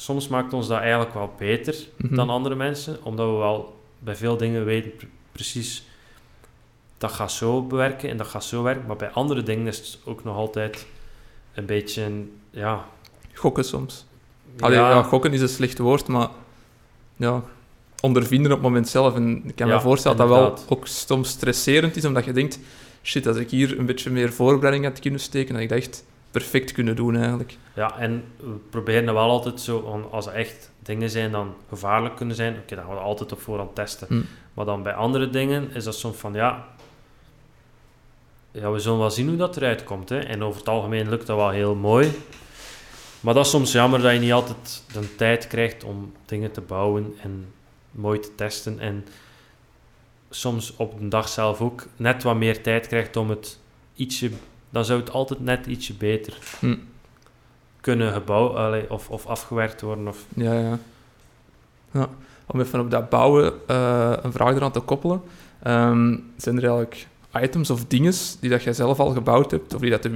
soms 0.00 0.28
maakt 0.28 0.52
ons 0.52 0.68
dat 0.68 0.78
eigenlijk 0.78 1.14
wel 1.14 1.32
beter 1.38 1.76
Mhm. 1.96 2.14
dan 2.14 2.30
andere 2.30 2.54
mensen, 2.54 2.98
omdat 3.02 3.26
we 3.30 3.36
wel 3.36 3.76
bij 3.98 4.16
veel 4.16 4.36
dingen 4.36 4.64
weten 4.64 4.96
pre- 4.96 5.06
precies 5.32 5.82
dat 6.98 7.12
gaat 7.12 7.32
zo 7.32 7.62
bewerken 7.62 8.10
en 8.10 8.16
dat 8.16 8.26
gaat 8.26 8.44
zo 8.44 8.62
werken. 8.62 8.86
Maar 8.86 8.96
bij 8.96 9.10
andere 9.10 9.42
dingen 9.42 9.66
is 9.66 9.78
het 9.78 9.98
ook 10.04 10.24
nog 10.24 10.36
altijd 10.36 10.86
een 11.54 11.66
beetje, 11.66 12.10
ja... 12.50 12.84
Gokken 13.34 13.64
soms. 13.64 14.04
Allee, 14.58 14.78
ja. 14.78 15.02
gokken 15.02 15.32
is 15.32 15.40
een 15.40 15.48
slecht 15.48 15.78
woord, 15.78 16.06
maar 16.06 16.28
ja, 17.16 17.42
ondervinden 18.00 18.50
op 18.52 18.58
het 18.58 18.66
moment 18.66 18.88
zelf. 18.88 19.14
En 19.14 19.42
ik 19.46 19.56
kan 19.56 19.68
Ja, 19.68 19.74
me 19.74 19.80
voorstellen 19.80 20.16
dat 20.16 20.28
dat 20.28 20.38
wel 20.38 20.58
ook 20.68 20.86
soms 20.86 21.28
stresserend 21.28 21.96
is, 21.96 22.04
omdat 22.04 22.24
je 22.24 22.32
denkt, 22.32 22.58
shit, 23.02 23.26
als 23.26 23.36
ik 23.36 23.50
hier 23.50 23.78
een 23.78 23.86
beetje 23.86 24.10
meer 24.10 24.32
voorbereiding 24.32 24.84
had 24.84 24.98
kunnen 24.98 25.20
steken, 25.20 25.54
had 25.54 25.62
ik 25.62 25.68
dat 25.68 25.78
echt 25.78 26.04
perfect 26.30 26.72
kunnen 26.72 26.96
doen 26.96 27.16
eigenlijk. 27.16 27.56
Ja, 27.74 27.98
en 27.98 28.24
we 28.36 28.54
proberen 28.70 29.04
dat 29.04 29.14
wel 29.14 29.30
altijd 29.30 29.60
zo, 29.60 30.08
als 30.10 30.26
er 30.26 30.32
echt 30.32 30.70
dingen 30.82 31.10
zijn 31.10 31.30
dan 31.30 31.54
gevaarlijk 31.68 32.16
kunnen 32.16 32.36
zijn, 32.36 32.56
oké, 32.56 32.74
dan 32.74 32.84
gaan 32.84 32.94
we 32.94 33.00
altijd 33.00 33.32
op 33.32 33.40
voorhand 33.40 33.74
testen. 33.74 34.06
Hm. 34.08 34.20
Maar 34.54 34.64
dan 34.64 34.82
bij 34.82 34.94
andere 34.94 35.30
dingen 35.30 35.70
is 35.72 35.84
dat 35.84 35.94
soms 35.94 36.16
van, 36.16 36.32
ja, 36.34 36.66
ja, 38.50 38.70
we 38.70 38.78
zullen 38.78 38.98
wel 38.98 39.10
zien 39.10 39.28
hoe 39.28 39.36
dat 39.36 39.56
eruit 39.56 39.84
komt. 39.84 40.08
Hè. 40.08 40.18
En 40.18 40.42
over 40.42 40.58
het 40.58 40.68
algemeen 40.68 41.08
lukt 41.08 41.26
dat 41.26 41.36
wel 41.36 41.50
heel 41.50 41.74
mooi. 41.74 42.12
Maar 43.20 43.34
dat 43.34 43.44
is 43.44 43.50
soms 43.50 43.72
jammer 43.72 44.00
dat 44.00 44.12
je 44.12 44.18
niet 44.18 44.32
altijd 44.32 44.84
de 44.92 45.14
tijd 45.14 45.46
krijgt 45.46 45.84
om 45.84 46.12
dingen 46.26 46.52
te 46.52 46.60
bouwen 46.60 47.14
en 47.22 47.52
mooi 47.90 48.20
te 48.20 48.34
testen. 48.34 48.80
En 48.80 49.06
soms 50.30 50.76
op 50.76 50.98
de 50.98 51.08
dag 51.08 51.28
zelf 51.28 51.60
ook 51.60 51.86
net 51.96 52.22
wat 52.22 52.36
meer 52.36 52.62
tijd 52.62 52.86
krijgt 52.86 53.16
om 53.16 53.30
het 53.30 53.58
ietsje... 53.94 54.30
Dan 54.70 54.84
zou 54.84 55.00
het 55.00 55.10
altijd 55.10 55.40
net 55.40 55.66
ietsje 55.66 55.94
beter 55.94 56.38
Hm. 56.58 56.76
kunnen 57.80 58.12
gebouwd 58.12 58.88
of, 58.88 59.10
of 59.10 59.26
afgewerkt 59.26 59.80
worden. 59.80 60.08
Of, 60.08 60.24
Ja, 60.34 60.52
ja. 60.52 60.78
ja. 61.92 62.08
Om 62.46 62.60
even 62.60 62.80
op 62.80 62.90
dat 62.90 63.08
bouwen 63.08 63.52
eh, 63.66 64.12
een 64.22 64.32
vraag 64.32 64.54
eraan 64.54 64.72
te 64.72 64.80
koppelen. 64.80 65.22
Ehm, 65.62 66.16
zijn 66.36 66.56
er 66.56 66.62
eigenlijk 66.62 67.06
items 67.42 67.70
of 67.70 67.84
dingen 67.84 68.12
die 68.40 68.50
dat 68.50 68.62
jij 68.62 68.72
zelf 68.72 69.00
al 69.00 69.10
gebouwd 69.10 69.50
hebt, 69.50 69.74
of 69.74 69.80
die 69.80 69.90
dat 69.90 70.02
de 70.02 70.10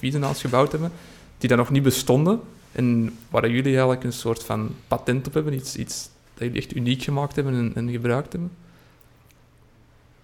Wiesenaans 0.00 0.40
gebouwd 0.40 0.72
hebben, 0.72 0.92
die 1.38 1.48
dan 1.48 1.58
nog 1.58 1.70
niet 1.70 1.82
bestonden 1.82 2.40
en 2.72 3.18
waar 3.30 3.48
jullie 3.48 3.72
eigenlijk 3.72 4.04
een 4.04 4.12
soort 4.12 4.44
van 4.44 4.74
patent 4.88 5.26
op 5.26 5.34
hebben, 5.34 5.54
iets, 5.54 5.76
iets 5.76 6.10
dat 6.34 6.42
jullie 6.46 6.62
echt 6.62 6.76
uniek 6.76 7.02
gemaakt 7.02 7.36
hebben 7.36 7.54
en, 7.54 7.72
en 7.74 7.90
gebruikt 7.90 8.32
hebben? 8.32 8.50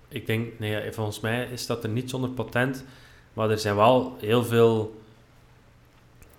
ik 0.09 0.27
denk, 0.27 0.59
nee, 0.59 0.93
volgens 0.93 1.21
mij 1.21 1.49
is 1.53 1.67
dat 1.67 1.85
er 1.85 1.91
niet 1.91 2.11
zonder 2.11 2.31
patent. 2.31 2.85
Maar 3.39 3.51
er 3.51 3.59
zijn 3.59 3.77
wel 3.77 4.17
heel 4.21 4.45
veel 4.45 5.01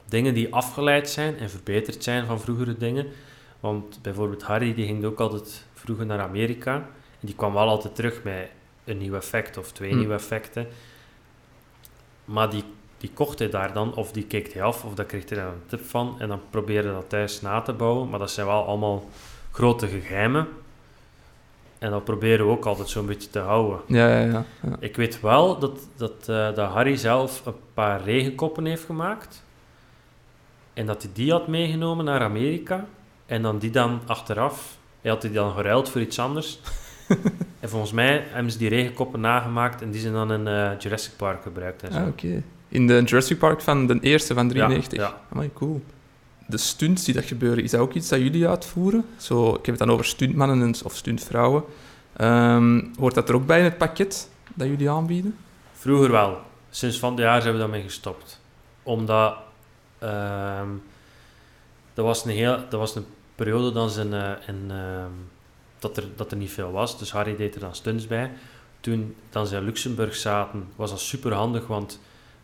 dingen 0.05 0.33
die 0.33 0.53
afgeleid 0.53 1.09
zijn 1.09 1.37
en 1.37 1.49
verbeterd 1.49 2.03
zijn 2.03 2.25
van 2.25 2.39
vroegere 2.39 2.77
dingen. 2.77 3.07
Want 3.59 3.99
bijvoorbeeld 4.01 4.43
Harry, 4.43 4.73
die 4.73 4.85
ging 4.85 5.05
ook 5.05 5.19
altijd 5.19 5.65
vroeger 5.73 6.05
naar 6.05 6.19
Amerika. 6.19 6.75
En 7.19 7.27
die 7.27 7.35
kwam 7.35 7.53
wel 7.53 7.67
altijd 7.67 7.95
terug 7.95 8.23
met 8.23 8.49
een 8.83 8.97
nieuw 8.97 9.15
effect 9.15 9.57
of 9.57 9.71
twee 9.71 9.91
Hm. 9.91 9.97
nieuwe 9.97 10.13
effecten. 10.13 10.67
Maar 12.25 12.49
die, 12.49 12.63
die 12.97 13.11
kocht 13.13 13.39
hij 13.39 13.49
daar 13.49 13.73
dan, 13.73 13.95
of 13.95 14.11
die 14.11 14.25
keek 14.25 14.53
hij 14.53 14.63
af, 14.63 14.83
of 14.83 14.93
daar 14.93 15.05
kreeg 15.05 15.29
hij 15.29 15.37
dan 15.37 15.47
een 15.47 15.65
tip 15.65 15.85
van. 15.85 16.15
En 16.19 16.27
dan 16.27 16.41
probeerde 16.49 16.91
dat 16.91 17.09
thuis 17.09 17.41
na 17.41 17.61
te 17.61 17.73
bouwen. 17.73 18.09
Maar 18.09 18.19
dat 18.19 18.31
zijn 18.31 18.47
wel 18.47 18.65
allemaal 18.65 19.09
grote 19.51 19.87
geheimen. 19.87 20.47
En 21.79 21.91
dat 21.91 22.03
proberen 22.03 22.45
we 22.45 22.51
ook 22.51 22.65
altijd 22.65 22.89
zo'n 22.89 23.05
beetje 23.05 23.29
te 23.29 23.39
houden. 23.39 23.79
Ja, 23.85 24.07
ja, 24.07 24.25
ja. 24.25 24.45
ja. 24.61 24.75
Ik 24.79 24.95
weet 24.95 25.21
wel 25.21 25.59
dat, 25.59 25.79
dat, 25.95 26.29
eh, 26.29 26.55
dat 26.55 26.71
Harry 26.71 26.95
zelf 26.95 27.45
een 27.45 27.53
paar 27.73 28.03
regenkoppen 28.03 28.65
heeft 28.65 28.85
gemaakt. 28.85 29.43
En 30.73 30.85
dat 30.85 31.01
hij 31.01 31.11
die 31.13 31.31
had 31.31 31.47
meegenomen 31.47 32.05
naar 32.05 32.21
Amerika. 32.21 32.85
En 33.25 33.41
dan 33.41 33.59
die 33.59 33.71
dan 33.71 34.01
achteraf... 34.05 34.77
Hij 35.01 35.11
had 35.11 35.21
die 35.21 35.31
dan 35.31 35.53
geruild 35.53 35.89
voor 35.89 36.01
iets 36.01 36.19
anders. 36.19 36.59
en 37.59 37.69
volgens 37.69 37.91
mij 37.91 38.23
hebben 38.27 38.51
ze 38.51 38.57
die 38.57 38.69
regenkoppen 38.69 39.19
nagemaakt. 39.19 39.81
En 39.81 39.91
die 39.91 40.01
zijn 40.01 40.13
dan 40.13 40.31
in 40.31 40.47
eh, 40.47 40.71
Jurassic 40.79 41.13
Park 41.17 41.41
gebruikt 41.43 41.83
en 41.83 41.91
zo. 41.91 41.99
Ah, 41.99 42.07
oké. 42.07 42.43
In 42.67 42.87
de 42.87 43.01
Jurassic 43.05 43.37
Park 43.37 43.61
van 43.61 43.87
de 43.87 43.97
eerste 44.01 44.33
van 44.33 44.47
93? 44.47 44.99
Ja, 44.99 45.21
Amai, 45.29 45.49
cool. 45.53 45.81
De 46.49 46.57
stunts 46.57 47.03
die 47.03 47.13
dat 47.13 47.25
gebeuren, 47.25 47.63
is 47.63 47.71
dat 47.71 47.79
ook 47.79 47.93
iets 47.93 48.09
dat 48.09 48.19
jullie 48.19 48.47
uitvoeren? 48.47 49.05
Zo, 49.17 49.49
ik 49.49 49.65
heb 49.65 49.65
het 49.65 49.77
dan 49.77 49.91
over 49.91 50.05
stuntmannen 50.05 50.61
en- 50.61 50.75
of 50.83 50.95
stuntvrouwen. 50.95 51.63
Ehm 52.15 52.81
hoort 52.99 53.13
dat 53.15 53.29
er 53.29 53.35
ook 53.35 53.45
bij 53.45 53.57
in 53.57 53.63
het 53.63 53.77
pakket 53.77 54.29
dat 54.53 54.67
jullie 54.67 54.89
aanbieden? 54.89 55.37
Vroeger 55.73 56.11
wel. 56.11 56.37
Sinds 56.69 56.99
van 56.99 57.11
het 57.11 57.19
jaar 57.19 57.41
zijn 57.41 57.53
we 57.53 57.59
daarmee 57.59 57.81
gestopt. 57.81 58.39
Omdat... 58.83 59.35
ehm 59.99 60.67
dat, 61.93 62.05
was 62.05 62.25
een 62.25 62.31
heel, 62.31 62.57
dat 62.69 62.79
was 62.79 62.95
een 62.95 63.05
periode 63.35 63.71
dan 63.71 63.89
zijn, 63.89 64.13
eh, 64.13 64.31
in, 64.47 64.71
dat, 65.79 65.97
er, 65.97 66.03
dat 66.15 66.31
er 66.31 66.37
niet 66.37 66.51
veel 66.51 66.71
was. 66.71 66.99
Dus 66.99 67.11
Harry 67.11 67.35
deed 67.35 67.55
er 67.55 67.61
dan 67.61 67.75
stunts 67.75 68.07
bij. 68.07 68.31
Toen 68.79 69.15
dan 69.29 69.47
ze 69.47 69.55
in 69.55 69.63
Luxemburg 69.63 70.15
zaten, 70.15 70.67
was 70.75 70.89
dat 70.89 70.99
super 70.99 71.33
handig, 71.33 71.67
want 71.67 71.99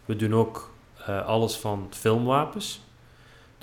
we 0.06 0.16
doen 0.16 0.34
ook 0.36 0.70
eh, 1.06 1.26
alles 1.26 1.56
van 1.56 1.88
filmwapens. 1.92 2.82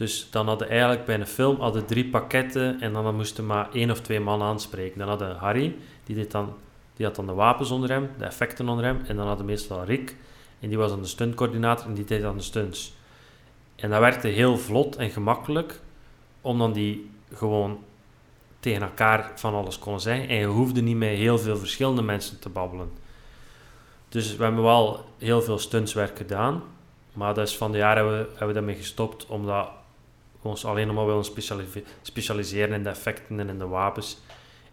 Dus 0.03 0.31
dan 0.31 0.47
hadden 0.47 0.69
eigenlijk 0.69 1.05
bij 1.05 1.15
een 1.15 1.27
film 1.27 1.61
hadden 1.61 1.87
drie 1.87 2.09
pakketten 2.09 2.81
en 2.81 2.93
dan 2.93 3.15
moesten 3.15 3.47
maar 3.47 3.69
één 3.73 3.91
of 3.91 4.01
twee 4.01 4.21
man 4.21 4.43
aanspreken. 4.43 4.99
Dan 4.99 5.09
hadden 5.09 5.37
Harry, 5.37 5.77
die, 6.05 6.17
deed 6.17 6.31
dan, 6.31 6.55
die 6.97 7.07
had 7.07 7.17
dan 7.17 7.27
de 7.27 7.33
wapens 7.33 7.71
onder 7.71 7.91
hem, 7.91 8.11
de 8.19 8.25
effecten 8.25 8.69
onder 8.69 8.85
hem. 8.85 9.01
En 9.07 9.17
dan 9.17 9.27
hadden 9.27 9.47
meestal 9.47 9.85
Rick, 9.85 10.17
en 10.61 10.69
die 10.69 10.79
was 10.79 10.91
dan 10.91 11.01
de 11.01 11.07
stuntcoördinator 11.07 11.87
en 11.87 11.95
die 11.95 12.05
deed 12.05 12.23
dan 12.23 12.37
de 12.37 12.43
stunts. 12.43 12.95
En 13.77 13.91
dat 13.91 14.01
werkte 14.01 14.29
heel 14.29 14.59
vlot 14.59 14.97
en 14.97 15.11
gemakkelijk, 15.11 15.81
omdat 16.41 16.75
die 16.75 17.11
gewoon 17.33 17.85
tegen 18.61 18.83
elkaar 18.83 19.33
van 19.35 19.55
alles 19.55 19.79
konden 19.79 20.01
zeggen. 20.01 20.29
En 20.29 20.37
je 20.37 20.47
hoefde 20.47 20.83
niet 20.83 20.97
met 20.97 21.09
heel 21.09 21.39
veel 21.39 21.57
verschillende 21.57 22.03
mensen 22.03 22.39
te 22.39 22.49
babbelen. 22.49 22.91
Dus 24.09 24.37
we 24.37 24.43
hebben 24.45 24.63
wel 24.63 25.05
heel 25.19 25.43
veel 25.43 25.59
stuntswerk 25.59 26.17
gedaan. 26.17 26.63
Maar 27.13 27.35
dat 27.35 27.49
is 27.49 27.57
van 27.57 27.73
de 27.73 27.79
jaren 27.79 27.97
hebben 27.97 28.23
we, 28.23 28.29
hebben 28.29 28.49
we 28.49 28.55
daarmee 28.55 28.77
gestopt, 28.77 29.27
omdat 29.27 29.69
ons 30.43 30.65
alleen 30.65 30.95
maar 30.95 31.07
willen 31.07 31.25
speciali- 31.25 31.85
specialiseren 32.03 32.75
in 32.75 32.83
de 32.83 32.89
effecten 32.89 33.41
en 33.41 33.49
in 33.49 33.59
de 33.59 33.67
wapens. 33.67 34.19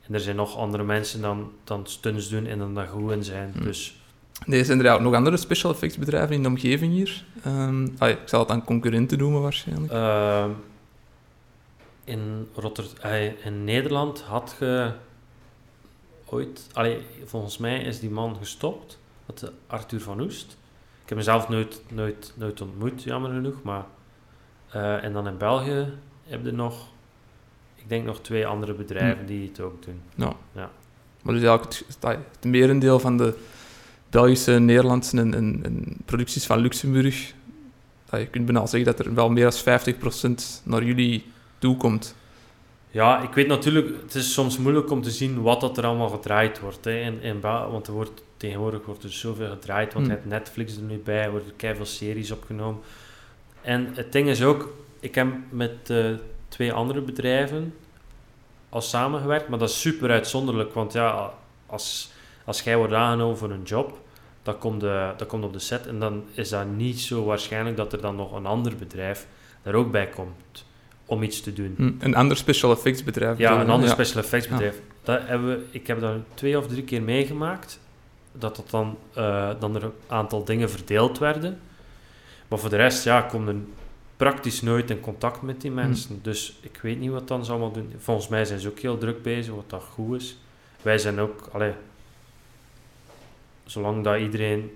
En 0.08 0.14
er 0.14 0.20
zijn 0.20 0.36
nog 0.36 0.58
andere 0.58 0.84
mensen 0.84 1.22
dan, 1.22 1.52
dan 1.64 1.88
stunts 1.88 2.30
doen 2.30 2.46
en 2.46 2.60
dan 2.60 2.74
daar 2.76 2.88
goed 2.88 3.12
in 3.12 3.24
zijn. 3.24 3.54
Hm. 3.58 3.64
Dus 3.64 4.00
Nee, 4.46 4.64
zijn 4.64 4.86
er 4.86 5.02
nog 5.02 5.14
andere 5.14 5.38
special 5.38 5.72
effects 5.72 5.98
bedrijven 5.98 6.36
in 6.36 6.44
de 6.44 6.50
omgeving 6.50 6.94
hier? 6.94 7.26
Ehm, 7.44 7.88
ah, 7.98 8.10
ik 8.10 8.20
zal 8.26 8.40
het 8.40 8.50
aan 8.50 8.64
concurrenten 8.64 9.18
noemen 9.18 9.42
waarschijnlijk. 9.42 9.92
Ehm, 9.92 10.50
in, 12.04 12.48
Rotter 12.56 12.86
eh, 13.02 13.46
in 13.46 13.64
Nederland 13.64 14.22
had 14.22 14.56
je 14.60 14.92
ooit... 16.26 16.68
Allee, 16.74 17.02
volgens 17.26 17.58
mij 17.58 17.82
is 17.82 18.00
die 18.00 18.10
man 18.10 18.36
gestopt. 18.36 19.00
Dat 19.26 19.44
is 19.44 19.50
Arthur 19.68 20.02
van 20.02 20.22
Oest. 20.22 20.58
Ik 21.04 21.10
heb 21.10 21.18
hem 21.18 21.22
zelf 21.22 21.50
nooit, 21.50 21.82
nooit, 21.88 22.34
nooit 22.36 22.62
ontmoet, 22.62 23.04
jammer 23.04 23.32
genoeg. 23.32 23.64
Maar, 23.64 23.86
eh, 24.72 25.04
en 25.04 25.14
dan 25.14 25.28
in 25.28 25.38
België 25.38 25.86
heb 26.28 26.46
je 26.46 26.52
nog... 26.52 26.88
Ik 27.76 27.90
denk 27.90 28.06
nog 28.06 28.22
twee 28.22 28.48
andere 28.48 28.74
bedrijven 28.74 29.26
die 29.26 29.48
het 29.48 29.60
ook 29.60 29.84
doen. 29.84 30.02
Maar 31.22 31.34
dus 31.34 31.44
eigenlijk 31.44 31.84
het, 32.00 32.46
merendeel 32.46 33.00
van 33.00 33.18
de 33.18 33.38
Belgische, 34.10 34.52
Nederlandse 34.52 35.18
en, 35.18 35.34
en, 35.34 35.60
en 35.64 35.98
producties 36.06 36.46
van 36.46 36.60
Luxemburg, 36.60 37.34
ah, 38.10 38.20
je 38.20 38.28
kunt 38.28 38.46
bijna 38.46 38.66
zeggen 38.66 38.96
dat 38.96 39.06
er 39.06 39.14
wel 39.14 39.30
meer 39.30 39.54
dan 39.64 39.94
50% 40.32 40.64
naar 40.64 40.84
jullie 40.84 41.26
toe 41.58 41.78
komt. 41.78 42.16
Ja, 42.92 43.22
ik 43.22 43.34
weet 43.34 43.48
natuurlijk, 43.48 44.02
het 44.02 44.16
is 44.16 44.34
soms 44.34 44.58
moeilijk 44.58 44.92
om 44.92 45.02
te 45.02 45.12
zien 45.12 45.42
wat 45.42 45.62
dat 45.62 45.78
er 45.78 45.86
allemaal 45.86 46.10
gedraaid 46.10 46.60
wordt. 46.60 46.86
Hè. 46.86 47.00
In, 47.00 47.22
in 47.22 47.40
want 47.42 47.88
er 47.88 47.94
wordt, 47.94 48.24
tegenwoordig 48.38 48.86
wordt 48.86 49.04
er 49.04 49.12
zoveel 49.12 49.50
gedraaid, 49.50 49.94
want 49.94 50.06
je 50.06 50.12
hebt 50.12 50.26
Netflix 50.26 50.76
er 50.76 50.82
nu 50.82 50.98
bij, 50.98 51.24
er 51.24 51.32
worden 51.32 51.56
keiveel 51.56 51.86
series 51.86 52.32
opgenomen. 52.32 52.82
En 53.62 53.90
het 53.94 54.12
ding 54.12 54.28
is 54.28 54.44
ook, 54.44 54.74
ik 55.00 55.16
heb 55.16 55.28
met 55.50 55.90
eh, 55.90 56.06
twee 56.48 56.74
andere 56.74 57.02
bedrijven 57.02 57.74
al 58.70 58.82
samengewerkt, 58.82 59.50
maar 59.50 59.60
dat 59.60 59.70
is 59.70 59.82
super 59.82 60.10
uitzonderlijk, 60.10 60.74
want 60.74 60.94
ja, 60.94 61.34
als, 61.66 62.12
als 62.46 62.62
jij 62.62 62.78
wordt 62.78 62.94
aangenomen 62.94 63.38
voor 63.38 63.52
een 63.52 63.64
job, 63.64 64.00
dan 64.44 64.58
komt, 64.58 64.80
de, 64.82 65.14
dat 65.18 65.28
komt 65.28 65.44
op 65.44 65.54
de 65.54 65.60
set 65.60 65.88
en 65.88 66.00
dan 66.00 66.24
is 66.32 66.50
dat 66.50 66.68
niet 66.68 67.00
zo 67.00 67.24
waarschijnlijk 67.24 67.78
dat 67.78 67.94
er 67.94 68.02
dan 68.02 68.16
nog 68.16 68.32
een 68.32 68.46
ander 68.46 68.76
bedrijf 68.76 69.28
daar 69.64 69.74
ook 69.74 69.92
bij 69.92 70.08
komt 70.08 70.66
om 71.06 71.24
iets 71.24 71.42
te 71.42 71.54
doen. 71.54 71.74
Hm, 71.78 71.92
Een 72.00 72.16
ander 72.16 72.38
special 72.38 72.72
effects 72.72 73.04
bedrijf. 73.04 73.38
Ja, 73.38 73.62
een 73.62 73.70
ander 73.70 73.88
ja. 73.88 73.94
special 73.94 74.22
effects 74.22 74.48
bedrijf. 74.48 74.76
Dat 75.04 75.22
hebben 75.26 75.48
we, 75.48 75.64
ik 75.72 75.88
heb 75.88 76.00
dat 76.00 76.16
twee 76.34 76.58
of 76.58 76.68
drie 76.68 76.84
keer 76.84 77.02
meegemaakt. 77.02 77.80
Dat 78.32 78.56
dat 78.56 78.70
dan, 78.70 78.98
eh, 79.14 79.50
dan 79.60 79.76
er 79.76 79.84
een 79.84 79.92
aantal 80.08 80.44
dingen 80.44 80.70
verdeeld 80.70 81.18
werden. 81.18 81.60
Maar 82.50 82.60
voor 82.60 82.70
de 82.70 82.76
rest, 82.76 83.04
ja, 83.04 83.22
kom 83.22 83.48
er 83.48 83.56
praktisch 84.18 84.62
nooit 84.62 84.90
in 84.90 85.00
contact 85.00 85.42
met 85.42 85.62
die 85.62 85.72
mensen. 85.72 86.20
Dus 86.22 86.58
ik 86.62 86.80
weet 86.82 87.00
niet 87.00 87.12
wat 87.12 87.28
dan 87.28 87.46
ze 87.46 87.52
allemaal 87.52 87.72
doen. 87.72 87.94
Volgens 87.98 88.28
mij 88.28 88.46
zijn 88.46 88.60
ze 88.60 88.70
ook 88.70 88.80
heel 88.80 88.98
druk 88.98 89.22
bezig, 89.24 89.54
wat 89.54 89.70
dat 89.70 89.84
goed 89.94 90.22
is. 90.22 90.38
Wij 90.82 90.98
zijn 90.98 91.20
ook, 91.20 91.50
allee, 91.52 91.74
zolang 93.66 94.04
dat 94.04 94.20
iedereen 94.20 94.72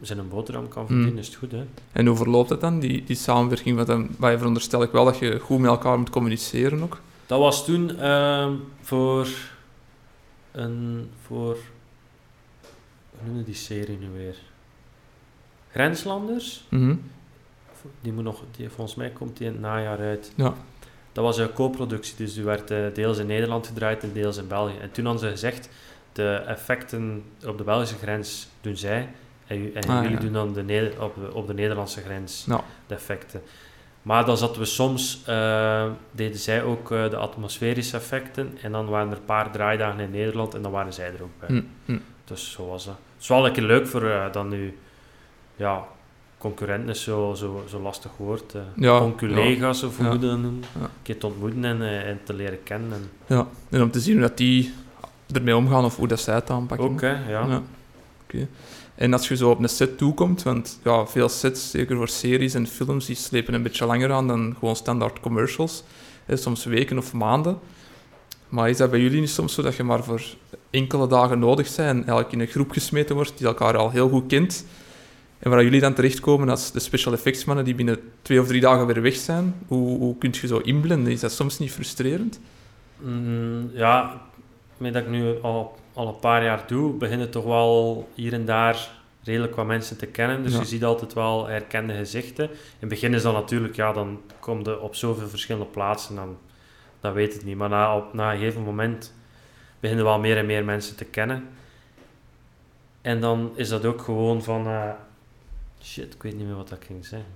zijn 0.00 0.28
boterham 0.28 0.68
kan 0.68 0.86
verdienen, 0.86 1.12
Mm. 1.12 1.18
is 1.18 1.26
het 1.26 1.36
goed, 1.36 1.52
hè. 1.52 1.64
En 1.92 2.06
hoe 2.06 2.16
verloopt 2.16 2.48
dat 2.48 2.60
dan, 2.60 2.80
die, 2.80 3.04
die 3.04 3.16
samenwerking? 3.16 3.76
Want 3.76 3.86
dan 3.88 4.08
waar 4.18 4.30
je 4.30 4.36
veronderstel 4.38 4.82
ik 4.82 4.90
wel 4.90 5.04
dat 5.04 5.18
je 5.18 5.38
goed 5.38 5.58
met 5.58 5.70
elkaar 5.70 5.98
moet 5.98 6.10
communiceren 6.10 6.82
ook. 6.82 7.00
Dat 7.26 7.38
was 7.38 7.64
toen 7.64 7.98
ehm, 7.98 8.52
voor 8.80 9.28
een 10.52 11.10
voor 11.26 11.56
hoe 13.10 13.26
noemde 13.26 13.44
die 13.44 13.54
serie 13.54 13.98
nu 13.98 14.08
weer? 14.16 14.36
Grenslanders. 15.72 16.64
Mhm. 16.68 16.94
Die 18.00 18.12
moet 18.12 18.24
nog, 18.24 18.42
die, 18.56 18.68
volgens 18.68 18.96
mij 18.96 19.10
komt 19.10 19.36
die 19.36 19.46
in 19.46 19.52
het 19.52 19.60
najaar 19.60 19.98
uit. 19.98 20.32
Ja. 20.34 20.54
Dat 21.12 21.24
was 21.24 21.38
een 21.38 21.52
co-productie, 21.52 22.16
dus 22.16 22.34
die 22.34 22.44
werd 22.44 22.70
eh, 22.70 22.78
deels 22.94 23.18
in 23.18 23.26
Nederland 23.26 23.66
gedraaid 23.66 24.02
en 24.02 24.12
deels 24.12 24.36
in 24.36 24.48
België. 24.48 24.78
En 24.80 24.90
toen 24.90 25.04
hadden 25.04 25.22
ze 25.22 25.28
gezegd, 25.30 25.68
de 26.12 26.34
effecten 26.46 27.22
op 27.46 27.58
de 27.58 27.64
Belgische 27.64 27.96
grens 27.96 28.48
doen 28.60 28.76
zij. 28.76 29.08
En, 29.46 29.72
Ah, 29.88 30.02
jullie 30.02 30.10
ja. 30.16 30.22
doen 30.22 30.32
dan 30.32 30.52
de 30.52 30.92
op, 30.98 31.14
de, 31.14 31.34
op 31.34 31.46
de 31.46 31.54
Nederlandse 31.54 32.00
grens 32.00 32.44
Ja. 32.48 32.60
de 32.86 32.94
effecten. 32.94 33.42
Maar 34.02 34.24
dan 34.24 34.36
zaten 34.36 34.58
we 34.60 34.64
soms, 34.64 35.22
eh, 35.26 35.90
deden 36.10 36.38
zij 36.38 36.62
ook 36.62 36.90
eh, 36.90 37.10
de 37.10 37.16
atmosferische 37.16 37.96
effecten. 37.96 38.58
En 38.62 38.72
dan 38.72 38.86
waren 38.88 39.10
er 39.10 39.16
een 39.16 39.24
paar 39.24 39.50
draaidagen 39.52 40.00
in 40.00 40.10
Nederland 40.10 40.54
en 40.54 40.62
dan 40.62 40.72
waren 40.72 40.92
zij 40.92 41.06
er 41.06 41.22
ook 41.22 41.38
bij. 41.40 41.48
Hm, 41.48 41.62
hm. 41.84 41.98
Dus 42.24 42.50
zo 42.52 42.66
was 42.66 42.84
dat. 42.84 42.94
Het 43.14 43.22
is 43.22 43.28
wel 43.28 43.42
lekker 43.42 43.62
leuk 43.62 43.86
voor 43.86 44.28
dan 44.32 44.48
nu, 44.48 44.78
ja, 45.56 45.84
concurrent 46.38 46.88
is 46.88 47.02
zo, 47.02 47.34
zo, 47.34 47.64
zo 47.68 47.80
lastig 47.80 48.10
woord. 48.16 48.54
eh 48.54 48.60
Ja, 48.76 48.98
Conculega's 48.98 49.82
of 49.82 49.96
hoe 49.96 50.06
ja. 50.06 50.10
dat 50.12 50.20
noemen. 50.20 50.62
Ja. 50.74 50.80
Een 50.82 50.88
keer 51.02 51.18
te 51.18 51.26
ontmoeten 51.26 51.64
en, 51.64 51.82
eh, 51.82 52.08
en 52.08 52.20
te 52.24 52.34
leren 52.34 52.62
kennen. 52.62 52.92
En 52.92 53.10
Ja, 53.36 53.46
en 53.70 53.82
om 53.82 53.90
te 53.90 54.00
zien 54.00 54.12
hoe 54.18 54.22
dat 54.28 54.36
die 54.36 54.72
ermee 55.32 55.56
omgaan 55.56 55.84
of 55.84 55.96
hoe 55.96 56.08
dat 56.08 56.20
zij 56.20 56.34
het 56.34 56.50
aanpakken. 56.50 56.88
ook, 56.88 57.00
hè, 57.00 57.30
ja. 57.30 57.46
Ja. 57.46 57.62
Oké. 58.24 58.48
En 58.94 59.12
als 59.12 59.28
je 59.28 59.36
zo 59.36 59.50
op 59.50 59.58
een 59.58 59.68
set 59.68 59.98
toekomt, 59.98 60.42
want 60.42 60.80
ja, 60.84 61.06
veel 61.06 61.28
sets, 61.28 61.70
zeker 61.70 61.96
voor 61.96 62.08
series 62.08 62.54
en 62.54 62.66
films, 62.66 63.06
die 63.06 63.16
slepen 63.16 63.54
een 63.54 63.62
beetje 63.62 63.86
langer 63.86 64.12
aan 64.12 64.26
dan 64.28 64.56
gewoon 64.58 64.76
standaard 64.76 65.20
commercials. 65.20 65.82
Hè, 66.24 66.36
soms 66.36 66.64
weken 66.64 66.98
of 66.98 67.12
maanden. 67.12 67.58
Maar 68.48 68.68
is 68.70 68.76
dat 68.76 68.90
bij 68.90 69.00
jullie 69.00 69.20
niet 69.20 69.30
soms 69.30 69.54
zo 69.54 69.62
dat 69.62 69.74
je 69.76 69.82
maar 69.82 70.04
voor 70.04 70.22
enkele 70.70 71.06
dagen 71.06 71.38
nodig 71.38 71.66
bent 71.66 71.78
en 71.88 71.96
eigenlijk 71.96 72.32
in 72.32 72.40
een 72.40 72.46
groep 72.46 72.70
gesmeten 72.70 73.14
wordt 73.14 73.38
die 73.38 73.46
elkaar 73.46 73.76
al 73.76 73.90
heel 73.90 74.08
goed 74.08 74.26
kent? 74.26 74.64
En 75.42 75.50
waar 75.50 75.62
jullie 75.62 75.80
dan 75.80 75.94
terechtkomen 75.94 76.48
als 76.48 76.72
de 76.72 76.80
special 76.80 77.12
effects 77.12 77.44
mannen 77.44 77.64
die 77.64 77.74
binnen 77.74 78.12
twee 78.22 78.40
of 78.40 78.46
drie 78.46 78.60
dagen 78.60 78.86
weer 78.86 79.02
weg 79.02 79.14
zijn? 79.16 79.54
Hoe, 79.66 79.98
hoe 79.98 80.18
kun 80.18 80.34
je 80.40 80.46
zo 80.46 80.58
inblenden? 80.58 81.12
Is 81.12 81.20
dat 81.20 81.32
soms 81.32 81.58
niet 81.58 81.72
frustrerend? 81.72 82.40
Mm, 82.98 83.70
ja, 83.74 84.20
met 84.76 84.92
dat 84.92 85.02
ik 85.02 85.08
nu 85.08 85.40
al, 85.40 85.78
al 85.92 86.08
een 86.08 86.18
paar 86.18 86.44
jaar 86.44 86.64
doe, 86.66 86.92
beginnen 86.92 87.30
toch 87.30 87.44
wel 87.44 88.08
hier 88.14 88.32
en 88.32 88.44
daar 88.44 88.90
redelijk 89.22 89.54
wat 89.54 89.66
mensen 89.66 89.96
te 89.98 90.06
kennen. 90.06 90.42
Dus 90.42 90.52
Ja. 90.52 90.58
je 90.58 90.64
ziet 90.64 90.84
altijd 90.84 91.12
wel 91.12 91.46
herkende 91.46 91.94
gezichten. 91.94 92.44
In 92.50 92.56
het 92.78 92.88
begin 92.88 93.14
is 93.14 93.22
dat 93.22 93.32
natuurlijk, 93.32 93.76
ja, 93.76 93.92
dan 93.92 94.20
kom 94.38 94.60
je 94.64 94.80
op 94.80 94.94
zoveel 94.94 95.28
verschillende 95.28 95.66
plaatsen, 95.66 96.14
dan, 96.14 96.36
dan 97.00 97.12
weet 97.12 97.32
het 97.32 97.44
niet. 97.44 97.56
Maar 97.56 97.68
na, 97.68 97.96
op, 97.96 98.14
na 98.14 98.32
een 98.32 98.38
gegeven 98.38 98.62
moment 98.62 99.14
beginnen 99.80 100.04
wel 100.04 100.18
meer 100.18 100.36
en 100.36 100.46
meer 100.46 100.64
mensen 100.64 100.96
te 100.96 101.04
kennen. 101.04 101.44
En 103.00 103.20
dan 103.20 103.50
is 103.54 103.68
dat 103.68 103.84
ook 103.84 104.00
gewoon 104.00 104.42
van... 104.42 104.66
eh, 104.66 104.90
shit, 105.84 106.14
ik 106.14 106.22
weet 106.22 106.36
niet 106.36 106.46
meer 106.46 106.56
wat 106.56 106.70
ik 106.70 106.84
ging 106.86 107.06
zeggen. 107.06 107.28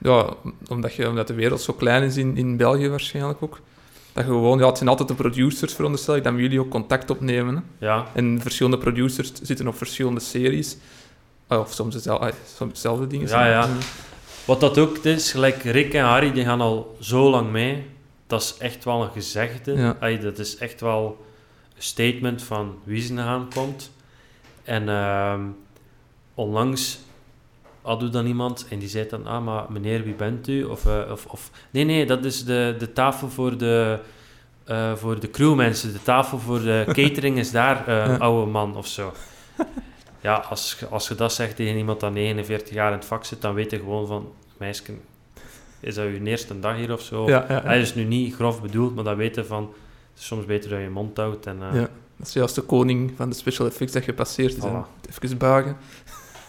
Ja, 0.00 0.34
omdat, 0.68 0.94
je, 0.94 1.08
omdat 1.08 1.26
de 1.26 1.34
wereld 1.34 1.60
zo 1.60 1.72
klein 1.72 2.02
is 2.02 2.16
in, 2.16 2.36
in 2.36 2.56
België 2.56 2.88
waarschijnlijk 2.88 3.42
ook. 3.42 3.60
Dat 4.12 4.24
je 4.24 4.30
gewoon, 4.30 4.58
ja, 4.58 4.66
het 4.66 4.76
zijn 4.76 4.88
altijd 4.88 5.08
de 5.08 5.14
producers, 5.14 5.74
veronderstel 5.74 6.16
ik, 6.16 6.24
dat 6.24 6.34
jullie 6.36 6.60
ook 6.60 6.68
contact 6.68 7.10
opnemen. 7.10 7.54
Hè. 7.56 7.86
Ja, 7.86 8.06
En 8.14 8.40
verschillende 8.40 8.78
producers 8.78 9.32
zitten 9.32 9.68
op 9.68 9.76
verschillende 9.76 10.20
series. 10.20 10.76
Ah, 11.46 11.60
Of 11.60 11.72
soms 11.72 11.94
dezelfde, 11.94 12.26
ah, 12.26 12.32
soms 12.56 12.72
dezelfde 12.72 13.06
dingen. 13.06 13.26
Ja, 13.26 13.32
zijn. 13.32 13.50
ja. 13.50 13.68
Wat 14.44 14.60
dat 14.60 14.78
ook 14.78 14.96
is, 14.96 15.30
gelijk 15.30 15.62
Rick 15.62 15.94
en 15.94 16.04
Harry, 16.04 16.32
die 16.32 16.44
gaan 16.44 16.60
al 16.60 16.96
zo 17.00 17.30
lang 17.30 17.50
mee. 17.50 17.86
Dat 18.26 18.42
is 18.42 18.56
echt 18.58 18.84
wel 18.84 19.02
een 19.02 19.10
gezegde. 19.10 19.72
Ja. 19.72 19.96
Ay, 20.00 20.18
dat 20.18 20.38
is 20.38 20.56
echt 20.56 20.80
wel 20.80 21.24
een 21.76 21.82
statement 21.82 22.42
van 22.42 22.78
wie 22.84 23.02
ze 23.02 23.16
gaan 23.16 23.48
komt. 23.54 23.90
En 24.64 24.88
ehm, 24.88 25.40
onlangs 26.34 26.98
hadden 27.82 28.12
dan 28.12 28.26
iemand 28.26 28.66
en 28.70 28.78
die 28.78 28.88
zei 28.88 29.08
dan, 29.08 29.26
ah, 29.26 29.44
maar 29.44 29.64
meneer, 29.68 30.02
wie 30.04 30.14
bent 30.14 30.48
u? 30.48 30.64
Of, 30.64 30.86
eh, 30.86 31.10
of, 31.10 31.26
of 31.26 31.50
nee, 31.70 31.84
nee, 31.84 32.06
dat 32.06 32.24
is 32.24 32.44
de, 32.44 32.74
de 32.78 32.92
tafel 32.92 33.28
voor 33.30 33.56
de, 33.58 33.98
eh, 34.64 34.94
voor 34.94 35.20
de 35.20 35.30
crewmensen. 35.30 35.92
De 35.92 36.02
tafel 36.02 36.38
voor 36.38 36.60
de 36.60 36.82
catering 36.92 37.38
is 37.38 37.50
daar, 37.50 37.90
Ja. 37.90 38.16
oude 38.16 38.50
man 38.50 38.76
of 38.76 38.86
zo. 38.86 39.12
Ja, 40.20 40.34
als, 40.34 40.76
je- 40.80 40.86
als 40.86 41.08
je 41.08 41.14
dat 41.14 41.32
zegt 41.32 41.56
tegen 41.56 41.76
iemand 41.76 42.00
dat 42.00 42.12
49 42.12 42.74
jaar 42.74 42.92
in 42.92 42.96
het 42.98 43.06
vak 43.06 43.24
zit, 43.24 43.40
dan 43.42 43.54
weet 43.54 43.70
je 43.70 43.78
gewoon 43.78 44.06
van, 44.06 44.32
meisje, 44.56 44.82
is 45.80 45.94
dat 45.94 46.04
je 46.04 46.20
eerste 46.24 46.60
dag 46.60 46.76
hier 46.76 46.92
of 46.92 47.00
zo? 47.02 47.26
Ja, 47.28 47.44
ja, 47.48 47.54
ja. 47.54 47.62
Hij 47.62 47.80
is 47.80 47.94
nu 47.94 48.04
niet 48.04 48.34
grof 48.34 48.62
bedoeld, 48.62 48.94
maar 48.94 49.04
dan 49.04 49.16
weten 49.16 49.46
van, 49.46 49.62
het 50.12 50.20
is 50.20 50.26
soms 50.26 50.44
beter 50.44 50.70
dat 50.70 50.80
je 50.80 50.88
mond 50.90 51.16
houdt. 51.16 51.46
En, 51.46 51.58
Ja. 51.72 51.88
Dat 52.16 52.26
is 52.26 52.32
juist 52.32 52.54
de 52.54 52.60
koning 52.62 53.12
van 53.16 53.28
de 53.28 53.34
special 53.36 53.66
effects 53.66 53.92
dat 53.92 54.04
je 54.04 54.12
passeert. 54.12 54.56
is. 54.56 54.62
Voilà. 54.64 55.20
Even 55.22 55.38
buigen. 55.38 55.76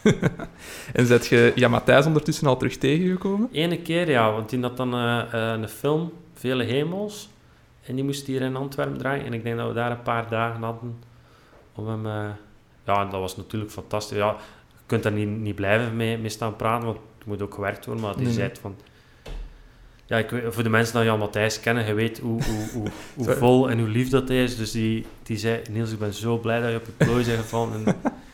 en 0.92 1.06
zet 1.06 1.26
je 1.26 1.52
ja, 1.54 1.68
Matthijs 1.68 2.06
ondertussen 2.06 2.46
al 2.46 2.56
terug 2.56 2.76
tegengekomen? 2.76 3.48
Ene 3.52 3.78
keer, 3.78 4.10
ja, 4.10 4.32
want 4.32 4.50
die 4.50 4.60
had 4.60 4.76
dan 4.76 4.94
eh, 4.94 5.20
eh, 5.32 5.60
een 5.60 5.68
film, 5.68 6.12
Vele 6.34 6.64
Hemels, 6.64 7.28
en 7.82 7.94
die 7.94 8.04
moest 8.04 8.26
hier 8.26 8.42
in 8.42 8.56
Antwerpen 8.56 8.98
draaien. 8.98 9.24
En 9.24 9.32
ik 9.32 9.42
denk 9.42 9.56
dat 9.56 9.68
we 9.68 9.74
daar 9.74 9.90
een 9.90 10.02
paar 10.02 10.28
dagen 10.28 10.62
hadden 10.62 10.98
om 11.74 11.88
hem... 11.88 12.06
eh, 12.06 12.28
ja, 12.84 13.02
en 13.02 13.10
dat 13.10 13.20
was 13.20 13.36
natuurlijk 13.36 13.72
fantastisch. 13.72 14.16
Ja, 14.16 14.36
je 14.68 14.76
kunt 14.86 15.02
daar 15.02 15.12
niet, 15.12 15.28
niet 15.28 15.54
blijven 15.54 15.96
mee, 15.96 16.18
mee 16.18 16.30
staan 16.30 16.56
praten, 16.56 16.86
want 16.86 16.98
het 17.18 17.26
moet 17.26 17.42
ook 17.42 17.54
gewerkt 17.54 17.86
worden. 17.86 18.04
Maar 18.04 18.14
die 18.14 18.24
Nee, 18.24 18.32
zei 18.32 18.48
het 18.48 18.58
van... 18.58 18.76
Ja, 20.06 20.16
ik 20.18 20.30
weet, 20.30 20.54
voor 20.54 20.62
de 20.62 20.68
mensen 20.68 20.96
die 20.96 21.04
Jan 21.04 21.18
Matthijs 21.18 21.60
kennen, 21.60 21.86
je 21.86 21.94
weet 21.94 22.18
hoe, 22.18 22.42
hoe, 22.42 22.68
hoe, 22.72 22.88
hoe 23.26 23.36
vol 23.36 23.70
en 23.70 23.78
hoe 23.78 23.88
lief 23.88 24.08
dat 24.08 24.28
hij 24.28 24.42
is. 24.42 24.56
Dus 24.56 24.70
die, 24.70 25.06
die 25.22 25.38
zei, 25.38 25.62
Niels, 25.70 25.92
ik 25.92 25.98
ben 25.98 26.14
zo 26.14 26.38
blij 26.38 26.60
dat 26.60 26.70
je 26.70 26.76
op 26.76 26.86
je 26.86 27.04
plooi 27.04 27.24
bent 27.24 27.38
gevallen. 27.38 27.86
En 27.86 27.96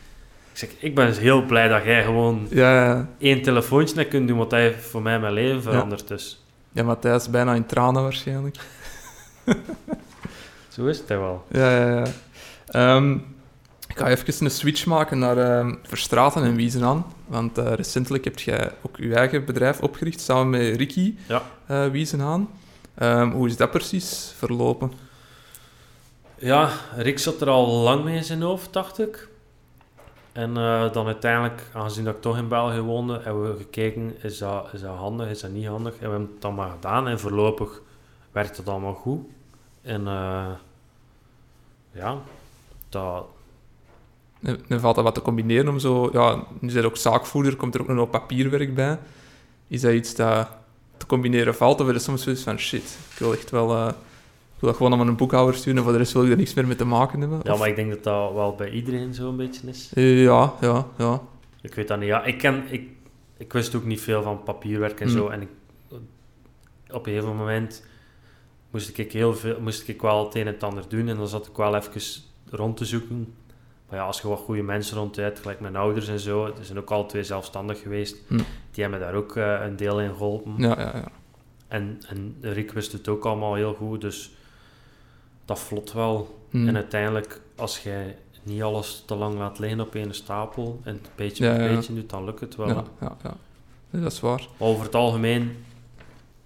ik 0.57 0.63
zeg, 0.69 0.71
ik 0.79 0.95
ben 0.95 1.13
heel 1.13 1.43
blij 1.43 1.69
dat 1.69 1.85
jij 1.85 2.05
gewoon 2.05 2.47
Ja, 2.51 2.85
ja. 2.85 3.09
één 3.19 3.43
telefoontje 3.43 3.97
net 3.97 4.09
kunt 4.09 4.29
doen, 4.29 4.37
want 4.39 4.51
dat 4.51 4.59
heeft 4.59 4.85
voor 4.85 5.03
mij 5.03 5.21
mijn 5.21 5.33
leven 5.33 5.63
veranderd. 5.63 6.09
Dus 6.09 6.45
Ja, 6.73 6.83
Matthijs 6.83 7.31
bijna 7.31 7.55
in 7.55 7.67
tranen 7.67 8.03
waarschijnlijk. 8.03 8.57
Zo 10.69 10.87
is 10.87 10.99
het 10.99 11.09
wel. 11.09 11.45
Ja, 11.51 11.77
ja, 11.79 11.97
ja. 11.97 12.05
Ehm, 12.67 13.13
ik 13.89 13.99
ga 13.99 14.09
even 14.09 14.45
een 14.45 14.51
switch 14.51 14.87
maken 14.87 15.19
naar 15.19 15.39
ehm, 15.39 15.75
Verstraten 15.83 16.43
en 16.43 16.57
Wiesenaan. 16.57 17.07
Want 17.27 17.59
eh, 17.59 17.73
recentelijk 17.73 18.25
heb 18.25 18.39
jij 18.39 18.71
ook 18.83 18.97
je 18.97 19.15
eigen 19.15 19.45
bedrijf 19.45 19.81
opgericht 19.81 20.21
samen 20.21 20.51
met 20.51 20.77
Ricky 20.77 21.15
Ja. 21.29 21.43
eh 21.67 21.87
Wiesenaan. 21.87 22.49
Ehm, 22.95 23.31
hoe 23.31 23.47
is 23.49 23.57
dat 23.57 23.71
precies 23.71 24.35
verlopen? 24.37 24.93
Ja, 26.39 26.71
Rick 26.97 27.19
zat 27.19 27.41
er 27.41 27.49
al 27.49 27.67
lang 27.67 28.05
mee 28.05 28.17
in 28.17 28.25
zijn 28.25 28.43
hoofd, 28.43 28.73
dacht 28.73 28.99
ik. 28.99 29.29
En 30.37 30.57
eh, 30.57 30.93
dan 30.93 31.07
uiteindelijk, 31.07 31.63
aangezien 31.73 32.05
dat 32.05 32.15
ik 32.15 32.21
toch 32.21 32.37
in 32.37 32.49
België 32.49 32.81
woonde, 32.81 33.21
hebben 33.23 33.53
we 33.53 33.63
gekeken, 33.63 34.15
is 34.23 34.39
dat, 34.39 34.69
is 34.73 34.81
dat 34.81 34.97
handig, 34.97 35.29
is 35.29 35.41
dat 35.41 35.51
niet 35.51 35.67
handig? 35.67 35.93
En 35.93 35.99
we 35.99 36.09
hebben 36.09 36.29
het 36.33 36.41
dan 36.41 36.55
maar 36.55 36.71
gedaan 36.71 37.09
en 37.09 37.21
voorlopig 37.21 37.81
werkt 38.33 38.57
het 38.57 38.69
allemaal 38.69 38.95
goed. 38.95 39.21
En 39.83 40.07
eh, 40.07 40.51
ja, 41.93 42.19
dat, 42.89 43.27
en 44.69 44.81
valt 44.81 44.95
dat 44.95 45.05
wat 45.05 45.15
te 45.15 45.23
combineren 45.23 45.69
om 45.69 45.79
zo... 45.79 46.09
Ja, 46.13 46.45
nu 46.61 46.71
zijn 46.71 46.85
ook 46.85 46.97
zaakvoerder, 46.97 47.57
komt 47.57 47.75
er 47.75 47.81
ook 47.81 47.89
nog 47.89 48.11
papierwerk 48.11 48.75
bij. 48.75 48.99
Is 49.69 49.81
dat 49.81 49.93
iets 49.93 50.15
dat 50.15 50.49
te 50.97 51.07
combineren 51.07 51.55
valt? 51.55 51.81
Of 51.81 51.87
is 51.89 51.95
het 51.95 52.03
soms 52.03 52.23
zoiets 52.23 52.43
van, 52.43 52.59
shit, 52.59 52.99
ik 53.13 53.19
wil 53.19 53.33
echt 53.33 53.51
wel... 53.51 53.77
eh, 53.77 53.93
ik 54.57 54.63
wil 54.63 54.69
dat 54.71 54.77
gewoon 54.77 54.93
aan 54.99 55.05
mijn 55.05 55.17
boekhouder 55.17 55.55
sturen 55.55 55.77
en 55.79 55.83
voor 55.85 55.93
de 55.93 55.99
rest 55.99 56.13
wil 56.13 56.25
ik 56.25 56.31
er 56.31 56.37
niks 56.37 56.55
meer 56.55 56.67
mee 56.67 56.77
te 56.77 56.85
maken 56.85 57.21
hebben? 57.21 57.41
ja, 57.43 57.53
Of- 57.53 57.59
maar 57.59 57.69
ik 57.69 57.77
denk 57.77 57.91
dat 57.91 58.05
dat 58.05 58.33
wel 58.33 58.55
bij 58.55 58.71
iedereen 58.71 59.15
zo'n 59.15 59.37
beetje 59.37 59.69
is. 59.69 59.91
Eh, 59.95 60.23
ja, 60.23 60.55
ja, 60.61 60.87
ja. 60.99 61.23
Ik 61.61 61.75
weet 61.75 61.89
dat 61.89 61.99
niet. 61.99 62.09
Ja, 62.09 62.25
ik, 62.25 62.39
ken, 62.39 62.65
ik, 62.71 62.89
ik 63.37 63.53
wist 63.53 63.75
ook 63.75 63.85
niet 63.85 64.01
veel 64.01 64.23
van 64.23 64.43
papierwerk 64.43 65.01
en 65.01 65.09
Hmm. 65.09 65.17
zo. 65.17 65.29
En 65.29 65.41
ik, 65.43 65.49
op 66.91 67.07
een 67.07 67.13
gegeven 67.13 67.37
moment 67.37 67.85
moest 68.71 68.99
ik, 68.99 69.13
heel 69.13 69.35
veel, 69.35 69.61
moest 69.61 69.89
ik 69.89 70.03
wel 70.03 70.25
het 70.25 70.35
een 70.35 70.41
en 70.41 70.47
het 70.47 70.63
ander 70.63 70.85
doen. 70.89 71.09
En 71.09 71.17
dan 71.17 71.29
zat 71.29 71.47
ik 71.47 71.57
wel 71.57 71.75
even 71.77 72.23
rond 72.51 72.77
te 72.77 72.85
zoeken. 72.85 73.35
Maar 73.89 73.99
ja, 73.99 74.05
als 74.05 74.21
je 74.21 74.29
wat 74.29 74.39
goede 74.39 74.63
mensen 74.63 74.97
rond 74.99 75.17
hebt, 75.17 75.39
gelijk 75.41 75.61
mijn 75.61 75.77
ouders 75.77 76.09
en 76.09 76.21
zo, 76.21 76.53
die 76.53 76.65
zijn 76.65 76.79
ook 76.79 76.91
al 76.91 77.07
twee 77.07 77.23
zelfstandig 77.23 77.81
geweest. 77.81 78.17
Hmm. 78.27 78.37
Die 78.71 78.83
hebben 78.83 79.01
daar 79.01 79.15
ook 79.15 79.37
eh, 79.37 79.57
een 79.65 79.77
deel 79.77 80.01
in 80.01 80.11
geholpen. 80.11 80.55
Ja, 80.59 80.81
ja, 80.81 80.93
ja. 80.95 81.09
En, 81.69 81.99
en 82.09 82.37
Rick 82.41 82.73
wist 82.73 82.93
het 82.93 83.09
ook 83.09 83.25
allemaal 83.25 83.55
heel 83.55 83.75
goed, 83.75 84.01
dus 84.01 84.35
dat 85.47 85.59
vlot 85.59 85.93
wel. 85.93 86.39
Hm. 86.51 86.69
En 86.69 86.75
uiteindelijk, 86.75 87.41
als 87.57 87.79
jij 87.79 88.17
niet 88.43 88.63
alles 88.63 89.03
te 89.07 89.15
lang 89.15 89.39
laat 89.39 89.59
liggen 89.59 89.81
op 89.81 89.95
één 89.95 90.15
stapel 90.15 90.81
en 90.83 90.95
het 90.95 91.11
beetje 91.15 91.45
Ja, 91.45 91.55
ja. 91.61 91.75
beetje 91.75 91.95
doet, 91.95 92.11
dan 92.11 92.25
lukt 92.25 92.41
het 92.41 92.57
wel. 92.57 92.69
ja, 92.69 92.85
ja, 93.01 93.17
ja. 93.23 93.37
Nee, 93.91 94.03
dat 94.03 94.13
is 94.13 94.21
waar. 94.21 94.49
Over 94.59 94.85
het 94.85 94.95
algemeen, 94.95 95.65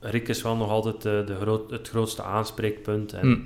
Rick 0.00 0.28
is 0.28 0.42
wel 0.42 0.56
nog 0.56 0.68
altijd 0.70 1.02
de, 1.02 1.22
de 1.26 1.36
groot, 1.36 1.70
het 1.70 1.88
grootste 1.88 2.22
aanspreekpunt 2.22 3.12
en 3.12 3.20
Hm. 3.32 3.38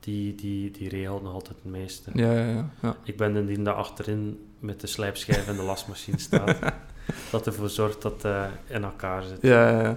die, 0.00 0.34
die, 0.34 0.70
die 0.70 0.88
regelt 0.88 1.22
nog 1.22 1.32
altijd 1.32 1.56
het 1.62 1.72
meeste. 1.72 2.10
Ja, 2.14 2.32
ja, 2.32 2.46
ja. 2.46 2.70
ja. 2.82 2.96
Ik 3.04 3.16
ben 3.16 3.32
de 3.32 3.46
die 3.46 3.62
daar 3.62 3.74
achterin 3.74 4.46
met 4.58 4.80
de 4.80 4.86
slijpschijf 4.86 5.48
en 5.48 5.56
de 5.56 5.62
lasmachine 5.72 6.18
staat. 6.18 6.58
dat 7.30 7.46
ervoor 7.46 7.70
zorgt 7.70 8.02
dat 8.02 8.22
het 8.22 8.50
in 8.66 8.84
elkaar 8.84 9.22
zit. 9.22 9.38
Ja, 9.40 9.70
ja, 9.70 9.80
ja. 9.82 9.96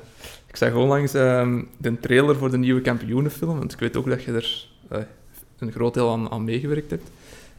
Ik 0.49 0.55
zag 0.55 0.73
onlangs 0.73 1.13
ehm, 1.13 1.61
de 1.77 1.99
trailer 1.99 2.35
voor 2.35 2.51
de 2.51 2.57
nieuwe 2.57 2.81
kampioenenfilm, 2.81 3.57
want 3.57 3.73
ik 3.73 3.79
weet 3.79 3.97
ook 3.97 4.05
dat 4.09 4.23
je 4.23 4.31
er 4.33 4.67
eh, 4.89 4.99
een 5.59 5.71
groot 5.71 5.93
deel 5.93 6.11
aan, 6.11 6.31
aan 6.31 6.43
meegewerkt 6.43 6.89
hebt. 6.89 7.09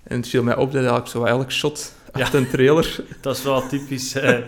En 0.02 0.16
het 0.16 0.28
viel 0.28 0.42
mij 0.42 0.56
op 0.56 0.66
dat 0.66 0.74
eigenlijk 0.74 1.06
zo 1.08 1.24
elk 1.24 1.50
shot 1.52 1.94
Ja. 2.14 2.20
uit 2.24 2.34
een 2.34 2.48
trailer, 2.48 3.04
Dat 3.20 3.36
is 3.36 3.42
wel 3.42 3.66
typisch. 3.68 4.14
eh, 4.14 4.38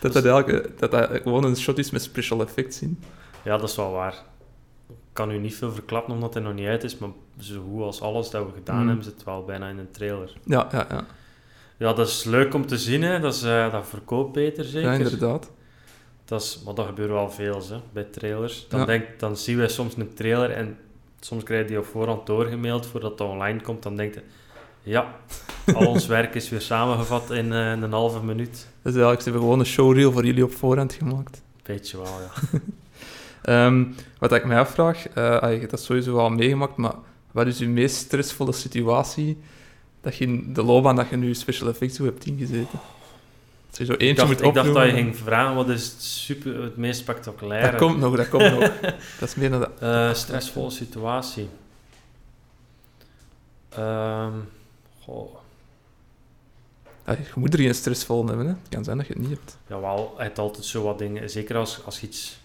dat 0.00 0.12
dat, 0.12 0.24
eigenlijk, 0.24 0.64
eh, 0.64 0.70
dat 0.78 0.90
dat 0.90 1.10
gewoon 1.22 1.44
een 1.44 1.56
shot 1.56 1.78
is 1.78 1.90
met 1.90 2.02
special 2.02 2.40
effects 2.40 2.82
in. 2.82 2.98
ja, 3.44 3.56
dat 3.56 3.68
is 3.68 3.76
wel 3.76 3.90
waar. 3.92 4.14
Ik 4.88 4.94
kan 5.24 5.30
u 5.30 5.38
niet 5.38 5.54
veel 5.54 5.72
verklappen 5.72 6.14
omdat 6.14 6.34
hij 6.34 6.42
nog 6.42 6.54
niet 6.54 6.66
uit 6.66 6.84
is, 6.84 6.98
maar 6.98 7.08
zo 7.40 7.64
goed 7.72 7.82
als 7.82 8.00
alles 8.00 8.30
dat 8.30 8.44
we 8.46 8.52
gedaan 8.54 8.80
Mm. 8.82 8.86
hebben, 8.86 9.04
zit 9.04 9.24
wel 9.24 9.44
bijna 9.44 9.68
in 9.68 9.78
een 9.78 9.90
trailer. 9.90 10.32
Ja, 10.44 10.68
ja, 10.72 10.86
ja. 10.90 11.04
Ja, 11.76 11.92
dat 11.92 12.08
is 12.08 12.24
leuk 12.24 12.54
om 12.54 12.66
te 12.66 12.78
zien, 12.78 13.02
hè. 13.02 13.20
Dat, 13.20 13.34
is, 13.34 13.40
dat 13.40 13.86
verkoopt 13.88 14.32
beter 14.32 14.64
zeker. 14.64 14.90
ja 14.92 14.96
inderdaad. 14.96 15.50
Dat 16.28 16.42
is, 16.42 16.60
maar 16.64 16.74
dat 16.74 16.86
gebeurt 16.86 17.10
wel 17.10 17.30
veel 17.30 17.62
hè, 17.68 17.76
bij 17.92 18.04
trailers. 18.04 18.66
Dan, 18.68 18.80
Ja. 18.80 18.86
denk, 18.86 19.04
dan 19.18 19.36
zien 19.36 19.56
wij 19.56 19.68
soms 19.68 19.96
een 19.96 20.14
trailer 20.14 20.50
en 20.50 20.76
soms 21.20 21.42
krijg 21.42 21.62
je 21.62 21.68
die 21.68 21.78
op 21.78 21.84
voorhand 21.84 22.26
doorgemaild 22.26 22.86
voordat 22.86 23.10
het 23.10 23.20
online 23.20 23.60
komt. 23.60 23.82
Dan 23.82 23.96
denk 23.96 24.14
je, 24.14 24.22
ja, 24.82 25.14
al 25.74 25.86
ons 25.86 26.06
werk 26.06 26.34
is 26.34 26.48
weer 26.48 26.60
samengevat 26.60 27.30
in 27.30 27.52
eh, 27.52 27.70
een 27.70 27.92
halve 27.92 28.24
minuut. 28.24 28.50
Dus 28.82 28.92
eigenlijk 28.92 29.18
ze 29.22 29.24
hebben 29.24 29.42
gewoon 29.42 29.58
een 29.58 29.66
showreel 29.66 30.12
voor 30.12 30.24
jullie 30.24 30.44
op 30.44 30.52
voorhand 30.52 30.92
gemaakt. 30.92 31.42
Weet 31.62 31.90
je 31.90 31.96
wel, 31.96 32.06
ja. 32.20 32.58
Ehm, 33.42 33.84
wat 34.18 34.32
ik 34.32 34.44
mij 34.44 34.58
afvraag, 34.58 35.14
ah, 35.14 35.52
je 35.52 35.58
hebt 35.58 35.70
dat 35.70 35.80
sowieso 35.82 36.14
wel 36.14 36.30
meegemaakt, 36.30 36.76
maar 36.76 36.94
wat 37.32 37.46
is 37.46 37.58
je 37.58 37.68
meest 37.68 37.96
stressvolle 37.96 38.52
situatie 38.52 39.38
dat 40.00 40.16
je 40.16 40.24
in 40.24 40.52
de 40.52 40.62
loopbaan 40.62 40.96
dat 40.96 41.08
je 41.08 41.16
nu 41.16 41.34
special 41.34 41.68
effects 41.68 41.98
hebt 41.98 42.26
ingezeten? 42.26 42.78
Als 43.78 43.88
je 43.88 43.94
zo 43.94 44.04
Ik 44.04 44.16
dacht, 44.16 44.28
moet 44.28 44.42
ik 44.42 44.54
dacht 44.54 44.74
dat 44.74 44.84
je 44.84 44.92
ging 44.92 45.16
vragen, 45.16 45.54
wat 45.54 45.68
is 45.68 45.84
het, 45.84 46.02
super, 46.02 46.62
het 46.62 46.76
meest 46.76 47.00
spectaculaire? 47.00 47.70
Dat 47.70 47.80
komt 47.80 47.98
nog, 47.98 48.16
dat 48.16 48.28
komt 48.28 48.50
nog. 48.50 48.72
Dat 49.20 49.28
is 49.28 49.34
meer 49.34 49.50
dan. 49.50 49.78
Eh, 49.80 50.14
stressvolle 50.14 50.70
situatie. 50.70 51.48
Ehm, 53.68 54.32
goh, 55.00 55.36
Ah, 57.04 57.18
je 57.18 57.24
moet 57.34 57.54
er 57.54 57.60
geen 57.60 57.74
stressvol 57.74 58.26
hebben, 58.26 58.46
hè. 58.46 58.52
Het 58.52 58.68
kan 58.68 58.84
zijn 58.84 58.96
dat 58.96 59.06
je 59.06 59.12
het 59.12 59.22
niet 59.22 59.30
hebt. 59.30 59.58
Jawel, 59.66 60.12
hij 60.16 60.26
heeft 60.26 60.38
altijd 60.38 60.64
zo 60.64 60.82
wat 60.82 60.98
dingen. 60.98 61.30
Zeker 61.30 61.56
als, 61.56 61.84
als, 61.84 62.00
je, 62.00 62.06
iets, 62.06 62.38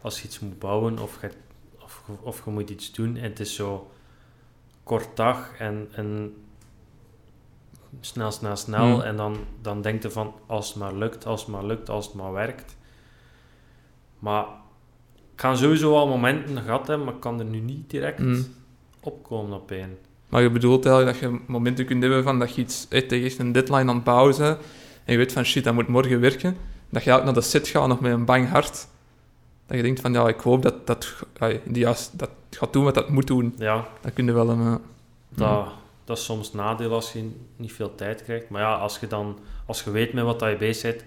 als 0.00 0.20
je 0.20 0.26
iets 0.26 0.40
moet 0.40 0.58
bouwen 0.58 0.98
of 0.98 1.18
je, 1.20 1.30
of, 1.78 2.02
of 2.20 2.44
je 2.44 2.50
moet 2.50 2.70
iets 2.70 2.92
doen 2.92 3.16
en 3.16 3.22
het 3.22 3.40
is 3.40 3.54
zo 3.54 3.90
kort 4.82 5.16
dag 5.16 5.52
en, 5.58 5.88
en 5.92 6.34
snel, 8.06 8.30
snel, 8.30 8.56
snel. 8.56 8.90
Hmm. 8.92 9.00
En 9.00 9.16
dan, 9.16 9.36
dan 9.62 9.82
denk 9.82 10.02
je 10.02 10.10
van 10.10 10.34
als 10.46 10.68
het 10.68 10.76
maar 10.76 10.94
lukt, 10.94 11.26
als 11.26 11.40
het 11.40 11.50
maar 11.50 11.64
lukt, 11.64 11.90
als 11.90 12.06
het 12.06 12.14
maar 12.14 12.32
werkt. 12.32 12.76
Maar 14.18 14.44
ik 15.34 15.40
ga 15.40 15.54
sowieso 15.54 15.90
wel 15.90 16.08
momenten 16.08 16.62
gehad 16.62 16.86
hebben, 16.86 17.04
maar 17.06 17.14
ik 17.14 17.20
kan 17.20 17.38
er 17.38 17.44
nu 17.44 17.60
niet 17.60 17.90
direct 17.90 18.18
Hmm. 18.18 18.46
opkomen 19.00 19.52
op 19.56 19.70
één. 19.70 19.98
Maar 20.28 20.42
je 20.42 20.50
bedoelt 20.50 20.86
eigenlijk 20.86 21.20
dat 21.20 21.30
je 21.30 21.38
momenten 21.46 21.84
kunt 21.86 22.02
hebben 22.02 22.22
van 22.22 22.38
dat 22.38 22.54
je 22.54 22.60
iets 22.60 22.86
echt 22.88 23.08
tegen 23.08 23.46
een 23.46 23.52
deadline 23.52 23.88
aan 23.90 23.94
het 23.94 24.04
bouwen 24.04 24.36
bent 24.38 24.58
en 25.04 25.12
je 25.12 25.16
weet 25.18 25.32
van 25.32 25.44
shit, 25.44 25.64
dat 25.64 25.74
moet 25.74 25.88
morgen 25.88 26.20
werken. 26.20 26.56
Dat 26.90 27.04
je 27.04 27.10
eigenlijk 27.10 27.24
naar 27.24 27.34
de 27.34 27.40
set 27.40 27.68
gaat 27.68 27.88
nog 27.88 28.00
met 28.00 28.12
een 28.12 28.24
bang 28.24 28.48
hart. 28.48 28.86
Dat 29.66 29.76
je 29.76 29.82
denkt 29.82 30.00
van 30.00 30.12
ja, 30.12 30.28
ik 30.28 30.40
hoop 30.40 30.62
dat 30.62 30.86
dat, 30.86 31.14
die 31.64 31.78
juist, 31.82 32.18
dat 32.18 32.30
gaat 32.50 32.72
doen 32.72 32.84
wat 32.84 32.94
dat 32.94 33.08
moet 33.08 33.26
doen. 33.26 33.54
Ja, 33.58 33.86
Dat 34.00 34.12
kun 34.12 34.24
je 34.26 34.32
wel 34.32 34.48
een... 34.50 34.60
eh, 34.66 34.74
Dat, 35.28 35.66
dat 36.06 36.18
is 36.18 36.24
soms 36.24 36.52
nadeel 36.52 36.92
als 36.92 37.12
je 37.12 37.30
niet 37.56 37.72
veel 37.72 37.94
tijd 37.94 38.24
krijgt. 38.24 38.48
Maar 38.48 38.62
ja, 38.62 38.74
als 38.74 38.98
je 38.98 39.06
dan 39.06 39.38
als 39.66 39.82
je 39.82 39.90
weet 39.90 40.12
met 40.12 40.24
wat 40.24 40.38
dat 40.38 40.50
je 40.50 40.56
bezig 40.56 40.96
bent, 40.96 41.04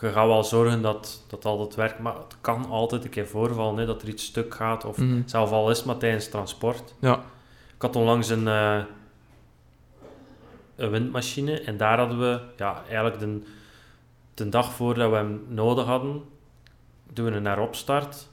je 0.00 0.12
gaat 0.12 0.26
wel 0.26 0.44
zorgen 0.44 0.82
dat 0.82 1.24
dat 1.28 1.44
altijd 1.44 1.74
werkt. 1.74 1.98
Maar 1.98 2.14
het 2.14 2.36
kan 2.40 2.66
altijd 2.66 3.04
een 3.04 3.10
keer 3.10 3.26
voorvallen 3.26 3.78
hè, 3.78 3.86
dat 3.86 4.02
er 4.02 4.08
iets 4.08 4.24
stuk 4.24 4.54
gaat. 4.54 4.84
Of 4.84 4.98
mhm. 4.98 5.22
zelf 5.26 5.50
al 5.50 5.70
is 5.70 5.84
maar 5.84 5.96
tijdens 5.96 6.28
transport. 6.28 6.94
Ja. 6.98 7.24
Ik 7.74 7.82
had 7.82 7.96
onlangs 7.96 8.28
een, 8.28 8.48
eh, 8.48 8.82
een 10.76 10.90
windmachine 10.90 11.60
en 11.60 11.76
daar 11.76 11.98
hadden 11.98 12.18
we 12.18 12.40
ja, 12.56 12.82
eigenlijk 12.84 13.18
de, 13.18 13.42
de 14.34 14.48
dag 14.48 14.72
voordat 14.72 15.10
we 15.10 15.16
hem 15.16 15.44
nodig 15.48 15.84
hadden, 15.84 16.22
doen 17.12 17.24
we 17.24 17.30
een 17.30 17.46
heropstart. 17.46 18.28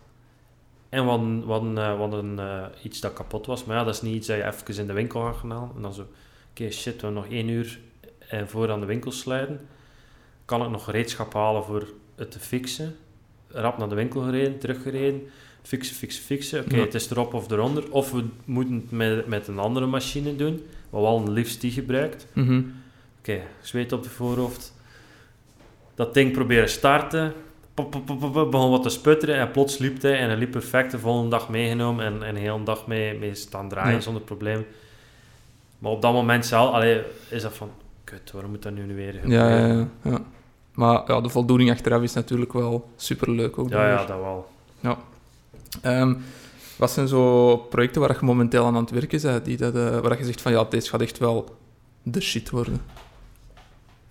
En 0.90 1.06
we 1.06 1.46
we 1.46 1.52
hadden, 1.52 1.78
eh, 1.78 1.92
we 1.94 2.00
hadden 2.00 2.40
eh, 2.40 2.66
iets 2.84 3.00
dat 3.00 3.14
kapot 3.14 3.46
was. 3.46 3.66
Maar 3.66 3.78
ja, 3.78 3.84
dat 3.84 3.94
is 3.94 4.02
niet 4.02 4.16
iets 4.16 4.28
dat 4.28 4.38
je 4.38 4.46
even 4.46 4.78
in 4.82 4.88
de 4.88 4.94
winkel 4.94 5.22
gaat 5.22 5.38
gaan 5.38 5.52
halen. 5.52 5.72
En 5.76 5.82
dan 5.82 5.94
zo, 5.94 6.06
oké 6.52 6.72
shit, 6.72 6.96
we 6.96 7.02
hebben 7.06 7.14
nog 7.24 7.32
één 7.32 7.48
uur 7.50 7.80
en 8.28 8.50
voor 8.50 8.72
aan 8.72 8.80
de 8.80 8.86
winkel 8.86 9.12
sluiten. 9.12 9.60
Kan 10.46 10.64
ik 10.64 10.70
nog 10.70 10.84
gereedschap 10.84 11.34
halen 11.34 11.64
voor 11.64 11.88
het 12.16 12.32
te 12.32 12.40
fixen? 12.40 12.96
Rap 13.48 13.78
naar 13.78 13.90
de 13.90 13.96
winkel 13.96 14.22
gereden, 14.22 14.60
teruggereden. 14.60 15.22
Fixen, 15.62 15.96
fixen, 15.96 16.24
fixen. 16.24 16.60
Oké, 16.66 16.76
Ja. 16.76 16.82
het 16.82 16.94
is 16.94 17.10
erop 17.10 17.34
of 17.34 17.52
eronder. 17.52 17.92
Of 17.92 18.12
we 18.12 18.26
moeten 18.46 18.76
het 18.76 18.92
met, 18.92 19.28
met 19.28 19.48
een 19.48 19.60
andere 19.60 19.86
machine 19.86 20.36
doen. 20.36 20.66
Wat 20.90 21.02
wel 21.02 21.18
een 21.18 21.32
liefst 21.32 21.62
die 21.62 21.72
gebruikt. 21.72 22.28
Mhm. 22.34 22.62
Oké, 23.20 23.42
zweet 23.62 23.92
op 23.92 24.04
de 24.04 24.10
voorhoofd. 24.10 24.74
Dat 25.96 26.14
ding 26.14 26.32
proberen 26.32 26.70
starten. 26.70 27.34
Pop, 27.80 27.92
pop, 27.92 28.06
pop, 28.06 28.20
pop, 28.20 28.34
pop, 28.34 28.52
begon 28.52 28.70
wat 28.70 28.84
te 28.84 28.90
sputteren 28.90 29.36
en 29.36 29.52
plots 29.52 29.78
liep 29.78 30.02
hij. 30.02 30.20
En 30.20 30.28
hij 30.28 30.38
liep 30.38 30.52
perfect 30.52 30.92
de 30.92 31.00
volgende 31.00 31.30
dag 31.30 31.50
meegenomen 31.50 32.06
en, 32.06 32.24
en 32.24 32.34
de 32.34 32.40
hele 32.40 32.64
dag 32.64 32.88
mee, 32.88 33.18
mee 33.20 33.36
staan 33.36 33.70
draaien 33.70 33.94
Ja. 33.96 34.00
zonder 34.02 34.22
probleem. 34.22 34.66
Maar 35.80 35.92
op 35.92 36.02
dat 36.02 36.14
moment 36.14 36.46
zelf 36.46 36.74
allee, 36.74 37.02
is 37.30 37.42
dat 37.42 37.54
van... 37.54 37.70
Kut, 38.04 38.32
waarom 38.32 38.52
moet 38.52 38.64
dat 38.64 38.74
nu 38.74 38.96
weer 38.96 39.14
Ja, 39.14 39.20
gebeuren? 39.22 39.68
ja, 39.68 39.88
ja, 40.04 40.12
ja. 40.12 40.22
Maar 40.74 41.04
ja, 41.08 41.22
de 41.22 41.30
voldoening 41.30 41.72
achteraf 41.72 42.02
is 42.02 42.14
natuurlijk 42.14 42.54
wel 42.54 42.90
superleuk 42.96 43.58
ook. 43.58 43.70
ja, 43.70 43.88
ja, 43.90 44.06
dat 44.06 44.20
wel. 44.20 44.48
Ehm, 45.82 46.14
wat 46.76 46.92
zijn 46.92 47.08
zo 47.08 47.58
projecten 47.58 48.02
waar 48.02 48.18
je 48.20 48.26
momenteel 48.26 48.66
aan 48.66 48.76
aan 48.76 48.82
het 48.82 48.92
werken 48.92 49.22
bent, 49.22 49.46
die 49.46 49.58
dat, 49.58 49.76
eh, 49.76 50.00
waar 50.00 50.18
je 50.18 50.26
zegt 50.26 50.42
van 50.42 50.52
ja, 50.52 50.64
deze 50.64 50.90
gaat 50.90 51.02
echt 51.02 51.18
wel 51.18 51.56
de 52.04 52.22
shit 52.22 52.50
worden? 52.50 52.82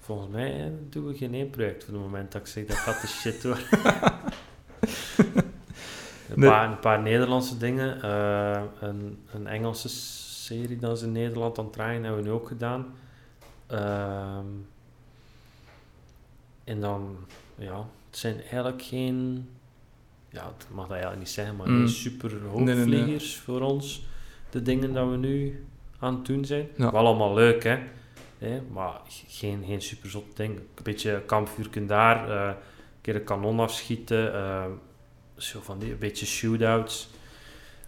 Volgens 0.08 0.30
mij 0.32 0.64
eh, 0.64 0.70
doen 0.90 1.06
we 1.06 1.16
geen 1.16 1.34
één 1.34 1.50
project 1.50 1.84
voor 1.84 1.94
het 1.94 2.02
moment 2.02 2.32
dat 2.32 2.40
ik 2.40 2.46
zeg 2.46 2.66
dat 2.66 2.76
gaat 2.76 3.00
de 3.00 3.06
shit 3.06 3.42
hoor. 3.44 3.58
Een, 6.28 6.38
Nee. 6.40 6.48
paar, 6.50 6.70
een 6.70 6.78
paar 6.78 7.02
Nederlandse 7.02 7.56
dingen. 7.56 8.02
eh, 8.02 8.62
een, 8.80 9.18
een 9.32 9.46
Engelse 9.46 9.88
serie 9.88 10.76
dat 10.78 10.98
ze 10.98 11.04
in 11.04 11.12
Nederland 11.12 11.58
aan 11.58 11.64
het 11.64 11.72
draaien 11.72 12.02
hebben 12.04 12.22
we 12.22 12.28
nu 12.28 12.34
ook 12.34 12.48
gedaan. 12.48 12.86
Ehm, 13.66 14.46
en 16.64 16.80
dan, 16.80 17.16
ja, 17.54 17.76
het 18.10 18.18
zijn 18.18 18.40
eigenlijk 18.40 18.82
geen, 18.82 19.48
ja, 20.30 20.42
dat 20.44 20.66
mag 20.70 20.82
dat 20.84 20.90
eigenlijk 20.92 21.20
niet 21.22 21.30
zeggen, 21.32 21.56
maar 21.56 21.68
Mm. 21.68 21.76
geen 21.78 21.88
super 21.88 22.30
Nee, 22.30 22.40
nee, 22.40 22.64
nee. 22.64 22.74
hoogvliegers 22.76 23.36
voor 23.36 23.60
ons. 23.60 24.06
De 24.50 24.62
dingen 24.62 24.92
dat 24.92 25.08
we 25.10 25.16
nu 25.16 25.64
aan 25.98 26.14
het 26.14 26.26
doen 26.26 26.44
zijn. 26.44 26.68
Ja. 26.76 26.90
Wel 26.92 27.06
allemaal 27.06 27.34
leuk, 27.34 27.62
hè. 27.64 27.78
Hè? 28.38 28.60
Maar 28.72 29.00
geen, 29.26 29.64
geen 29.66 29.82
super 29.82 30.10
zot 30.10 30.36
ding. 30.36 30.56
Een 30.56 30.82
beetje 30.82 31.22
kampvuurken 31.26 31.86
daar, 31.86 32.30
eh, 32.30 32.46
een 32.46 32.54
keer 33.00 33.14
een 33.14 33.24
kanon 33.24 33.60
afschieten, 33.60 34.34
eh, 34.34 34.64
zo 35.36 35.60
van 35.62 35.78
die, 35.78 35.92
een 35.92 35.98
beetje 35.98 36.26
shootouts. 36.26 37.08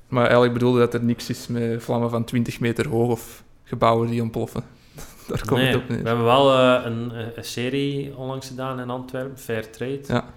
Maar 0.08 0.22
eigenlijk 0.22 0.52
bedoelde 0.52 0.78
dat 0.78 0.94
er 0.94 1.04
niks 1.04 1.28
is 1.28 1.46
met 1.46 1.82
vlammen 1.82 2.10
van 2.10 2.24
20 2.24 2.60
meter 2.60 2.88
hoog 2.88 3.10
of 3.10 3.42
gebouwen 3.64 4.10
die 4.10 4.22
ontploffen. 4.22 4.64
Daar 5.28 5.46
komt 5.46 5.60
nee, 5.60 5.66
het 5.66 5.76
op 5.76 5.86
we 5.88 5.94
neer. 5.94 6.06
hebben 6.06 6.24
wel 6.24 6.54
eh, 6.54 6.84
een 6.84 7.44
serie 7.44 8.16
onlangs 8.16 8.46
gedaan 8.46 8.80
in 8.80 8.90
Antwerpen, 8.90 9.38
Fair 9.38 9.70
Trade. 9.70 10.00
Ja. 10.06 10.32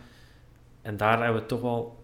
En 0.81 0.97
daar 0.97 1.23
hebben 1.23 1.41
we 1.41 1.47
toch 1.47 1.61
wel 1.61 1.97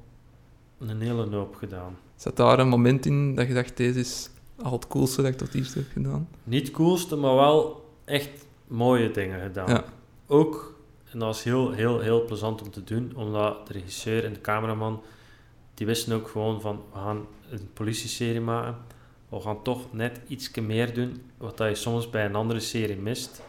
een 0.79 1.01
hele 1.01 1.35
hoop 1.35 1.55
gedaan. 1.55 1.97
Zat 2.15 2.37
daar 2.37 2.59
een 2.59 2.67
moment 2.67 3.05
in 3.05 3.35
dat 3.35 3.47
je 3.47 3.53
dacht, 3.53 3.77
deze 3.77 3.99
is 3.99 4.29
al 4.61 4.71
het 4.71 4.87
coolste 4.87 5.21
dat 5.21 5.31
ik 5.31 5.37
tot 5.37 5.53
hier 5.53 5.71
heb 5.73 5.85
gedaan? 5.93 6.27
Niet 6.43 6.67
het 6.67 6.71
coolste, 6.75 7.15
maar 7.15 7.35
wel 7.35 7.88
echt 8.09 8.45
mooie 8.67 9.11
dingen 9.11 9.41
gedaan. 9.41 9.69
Ja. 9.69 9.83
Ook, 10.27 10.79
en 11.11 11.19
dat 11.19 11.27
was 11.27 11.43
heel, 11.43 11.71
heel, 11.71 11.99
heel 11.99 12.25
plezant 12.25 12.61
om 12.61 12.71
te 12.71 12.83
doen, 12.83 13.11
omdat 13.15 13.67
de 13.67 13.73
regisseur 13.73 14.25
en 14.25 14.33
de 14.33 14.41
cameraman, 14.41 15.01
die 15.73 15.85
wisten 15.87 16.15
ook 16.15 16.27
gewoon 16.27 16.61
van, 16.61 16.81
we 16.93 16.99
gaan 16.99 17.25
een 17.49 17.69
politieserie 17.73 18.41
maken. 18.41 18.75
We 19.29 19.39
gaan 19.39 19.63
toch 19.63 19.93
net 19.93 20.19
iets 20.27 20.51
meer 20.59 20.93
doen, 20.93 21.21
wat 21.37 21.57
dat 21.57 21.69
je 21.69 21.75
soms 21.75 22.09
bij 22.09 22.25
een 22.25 22.35
andere 22.35 22.59
serie 22.59 22.97
mist. 22.97 23.41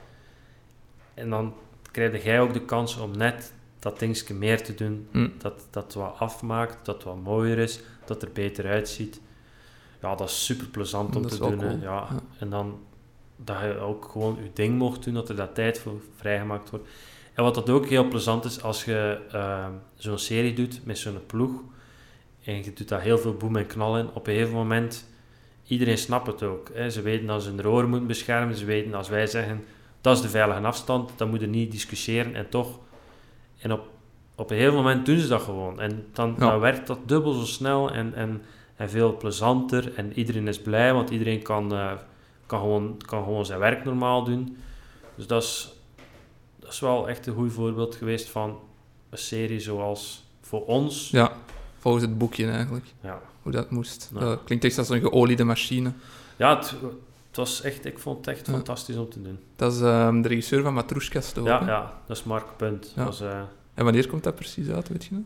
En 1.15 1.31
dan 1.31 1.55
krijg 1.91 2.25
jij 2.25 2.41
ook 2.41 2.53
de 2.53 2.65
kans 2.65 2.97
om 2.97 3.17
net 3.17 3.53
dat 3.79 3.99
dingetje 3.99 4.35
meer 4.35 4.63
te 4.63 4.75
doen, 4.75 5.09
Hm. 5.11 5.29
dat 5.39 5.67
dat 5.71 5.95
wat 5.95 6.15
afmaakt, 6.19 6.85
dat 6.85 7.03
wat 7.05 7.23
mooier 7.23 7.59
is, 7.59 7.81
dat 8.05 8.23
er 8.23 8.31
beter 8.33 8.67
uitziet. 8.67 9.21
Ja, 10.01 10.15
dat 10.15 10.29
is 10.29 10.45
super 10.45 10.67
plezant 10.67 11.17
om 11.17 11.23
te 11.27 11.33
is 11.35 11.39
doen. 11.41 11.59
cool, 11.59 11.71
Ja. 11.71 11.79
ja. 11.81 12.09
En 12.39 12.51
dan 12.51 12.79
dat 13.45 13.61
je 13.61 13.79
ook 13.79 14.09
gewoon 14.13 14.39
je 14.43 14.51
ding 14.53 14.79
mocht 14.79 15.05
doen, 15.05 15.15
dat 15.15 15.29
er 15.29 15.37
daar 15.37 15.53
tijd 15.53 15.79
voor 15.79 16.01
vrijgemaakt 16.17 16.71
wordt. 16.71 16.89
En 17.35 17.43
wat 17.43 17.55
dat 17.55 17.71
ook 17.71 17.87
heel 17.87 18.09
plezant 18.09 18.45
is, 18.45 18.63
als 18.63 18.85
je 18.85 19.19
eh, 19.33 19.67
zo'n 19.95 20.19
serie 20.19 20.53
doet 20.55 20.81
met 20.85 20.99
zo'n 20.99 21.27
ploeg, 21.27 21.51
en 22.45 22.65
je 22.65 22.73
doet 22.73 22.89
daar 22.89 23.01
heel 23.01 23.19
veel 23.19 23.35
boem 23.35 23.57
en 23.57 23.67
knal 23.67 23.99
in, 23.99 24.09
op 24.15 24.27
een 24.27 24.33
gegeven 24.33 24.55
moment, 24.55 25.09
iedereen 25.67 25.99
snapt 25.99 26.27
het 26.27 26.43
ook. 26.43 26.71
Hè. 26.75 26.91
Ze 26.91 27.03
weten 27.03 27.27
dat 27.27 27.43
ze 27.43 27.49
hun 27.51 27.67
oren 27.67 27.89
moeten 27.89 28.07
beschermen, 28.09 28.57
ze 28.57 28.65
weten 28.65 28.95
als 28.95 29.09
wij 29.09 29.27
zeggen, 29.27 29.65
dat 30.01 30.17
is 30.17 30.23
de 30.23 30.29
veilige 30.29 30.61
afstand, 30.61 31.11
dan 31.17 31.31
moet 31.31 31.41
je 31.41 31.47
niet 31.47 31.73
discussiëren 31.73 32.35
en 32.35 32.49
toch. 32.49 32.79
En 33.59 33.73
op, 33.73 33.89
op 34.35 34.51
een 34.51 34.57
gegeven 34.57 34.77
moment 34.77 35.07
doen 35.07 35.19
ze 35.19 35.29
dat 35.29 35.43
gewoon. 35.43 35.81
En 35.81 36.07
dan, 36.13 36.35
Ja. 36.39 36.51
dan 36.51 36.61
werkt 36.61 36.87
dat 36.87 36.99
dubbel 37.07 37.33
zo 37.33 37.45
snel 37.45 37.91
en, 37.91 38.15
en, 38.15 38.43
en 38.77 38.91
veel 38.91 39.17
plezanter. 39.17 39.95
En 39.95 40.13
iedereen 40.19 40.49
is 40.49 40.61
blij, 40.61 40.93
want 40.95 41.11
iedereen 41.11 41.43
kan, 41.43 41.73
eh, 41.75 41.93
kan, 42.51 42.61
gewoon, 42.61 42.97
kan 43.07 43.23
gewoon 43.25 43.47
zijn 43.47 43.59
werk 43.59 43.85
normaal 43.85 44.25
doen. 44.25 44.57
Dus 45.17 45.27
dat 45.27 45.43
is, 45.43 45.73
dat 46.59 46.73
is 46.73 46.81
wel 46.81 47.09
echt 47.09 47.27
een 47.27 47.35
goed 47.35 47.53
voorbeeld 47.53 47.95
geweest 47.95 48.29
van 48.29 48.59
een 49.11 49.19
serie 49.19 49.61
zoals 49.61 50.25
voor 50.41 50.65
ons. 50.67 51.11
Ja, 51.11 51.33
volgens 51.79 52.05
het 52.05 52.19
boekje 52.19 52.51
eigenlijk, 52.51 52.85
Ja, 53.01 53.21
hoe 53.43 53.53
dat 53.53 53.71
moest. 53.71 54.11
Ja. 54.15 54.21
Dat 54.21 54.45
klinkt 54.45 54.65
echt 54.65 54.79
als 54.79 54.89
een 54.89 55.01
geoliede 55.01 55.45
machine. 55.45 55.93
ja 56.37 56.57
het, 56.57 56.71
het 57.29 57.37
was 57.37 57.63
echt, 57.63 57.85
ik 57.85 57.99
vond 57.99 58.17
het 58.27 58.37
echt 58.37 58.47
Ja. 58.47 58.53
fantastisch 58.53 58.97
om 58.97 59.09
te 59.11 59.23
doen. 59.23 59.39
Dat 59.57 59.73
is 59.73 59.81
ehm, 59.81 60.21
de 60.23 60.29
regisseur 60.29 60.63
van 60.63 60.75
Matrushkas 60.75 61.33
toch? 61.33 61.47
Ja, 61.47 61.63
ja, 61.67 61.93
dat 62.07 62.17
is 62.17 62.25
Mark 62.25 62.47
Punt. 62.57 62.93
Ja. 62.97 63.05
Was, 63.05 63.21
eh, 63.21 63.41
En 63.75 63.85
wanneer 63.85 64.09
komt 64.09 64.25
dat 64.25 64.35
precies 64.35 64.69
uit, 64.69 64.89
weet 64.89 65.05
je 65.05 65.15
nog? 65.15 65.23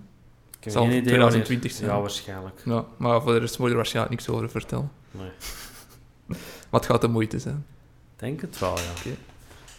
ik 0.58 0.64
heb 0.64 0.72
Zal 0.72 0.82
geen 0.82 0.90
idee 0.92 1.02
2020 1.02 1.70
wanneer- 1.70 1.88
zijn. 1.88 1.90
Ja, 1.96 2.00
waarschijnlijk. 2.00 2.62
Ja, 2.64 2.84
maar 2.96 3.22
voor 3.22 3.32
de 3.32 3.38
rest 3.38 3.56
moet 3.58 3.64
je 3.66 3.70
er 3.72 3.76
waarschijnlijk 3.78 4.14
niks 4.14 4.28
over 4.28 4.50
vertellen. 4.50 4.90
Nee. 5.10 5.30
Het 6.70 6.86
gaat 6.86 7.00
de 7.00 7.08
moeite 7.08 7.38
zijn. 7.38 7.66
Ik 8.14 8.20
denk 8.20 8.40
het 8.40 8.58
wel, 8.58 8.78
ja. 8.78 8.92
Dat 8.94 9.04
is 9.04 9.16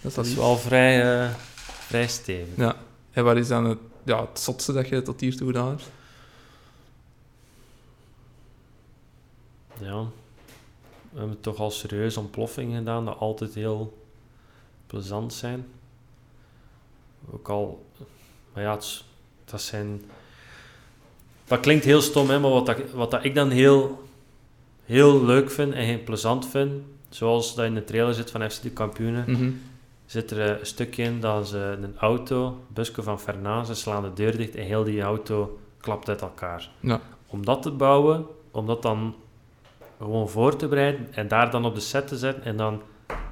Dat 0.01 0.15
dat 0.15 0.25
is 0.25 0.35
wel 0.35 0.57
vrij, 0.57 1.23
eh, 1.23 1.33
vrij 1.65 2.07
stevig. 2.07 2.55
Ja. 2.57 2.75
En 3.11 3.23
wat 3.23 3.35
is 3.35 3.47
dan 3.47 3.65
het, 3.65 3.79
ja, 4.03 4.21
het 4.21 4.39
zotste 4.39 4.73
dat 4.73 4.87
je 4.87 5.01
tot 5.01 5.21
hiertoe 5.21 5.47
gedaan 5.47 5.67
hebt? 5.67 5.83
Ja. 9.79 10.05
We 11.11 11.19
hebben 11.19 11.39
toch 11.39 11.57
al 11.57 11.71
serieuze 11.71 12.19
ontploffingen 12.19 12.77
gedaan, 12.77 13.05
dat 13.05 13.17
altijd 13.17 13.53
heel 13.53 13.97
plezant 14.87 15.33
zijn. 15.33 15.67
Ook 17.31 17.49
al, 17.49 17.85
maar 18.53 18.63
ja, 18.63 18.71
het, 18.71 19.03
dat 19.45 19.61
zijn... 19.61 20.01
Dat 21.45 21.59
klinkt 21.59 21.85
heel 21.85 22.01
stom, 22.01 22.29
hè, 22.29 22.39
maar 22.39 22.51
wat, 22.51 22.65
dat, 22.65 22.91
wat 22.91 23.11
dat 23.11 23.23
ik 23.23 23.35
dan 23.35 23.49
heel, 23.49 24.04
heel 24.85 25.25
leuk 25.25 25.51
vind 25.51 25.73
en 25.73 25.83
heel 25.83 26.03
plezant 26.03 26.47
vind, 26.47 26.71
zoals 27.09 27.55
dat 27.55 27.65
in 27.65 27.73
de 27.73 27.83
trailer 27.83 28.13
zit 28.13 28.31
van 28.31 28.49
FC 28.51 28.61
de 28.61 28.69
Kampioenen, 28.69 29.23
Mhm. 29.27 29.49
zit 30.05 30.31
er 30.31 30.39
eh, 30.51 30.59
een 30.59 30.65
stukje 30.65 31.03
in 31.03 31.19
dat 31.19 31.47
ze 31.47 31.77
een 31.81 31.97
auto, 31.97 32.59
busje 32.67 33.03
van 33.03 33.19
Fernand, 33.19 33.67
ze 33.67 33.73
slaan 33.75 34.03
de 34.03 34.13
deur 34.13 34.37
dicht 34.37 34.55
en 34.55 34.63
heel 34.65 34.83
die 34.83 35.01
auto 35.01 35.59
klapt 35.81 36.09
uit 36.09 36.21
elkaar. 36.21 36.69
Ja. 36.79 37.01
Om 37.27 37.45
dat 37.45 37.61
te 37.61 37.71
bouwen, 37.71 38.25
om 38.51 38.65
dat 38.65 38.81
dan 38.81 39.15
gewoon 39.97 40.29
voor 40.29 40.55
te 40.55 40.67
bereiden 40.67 41.07
en 41.13 41.27
daar 41.27 41.51
dan 41.51 41.65
op 41.65 41.75
de 41.75 41.81
set 41.81 42.07
te 42.07 42.17
zetten 42.17 42.43
en 42.43 42.57
dan 42.57 42.81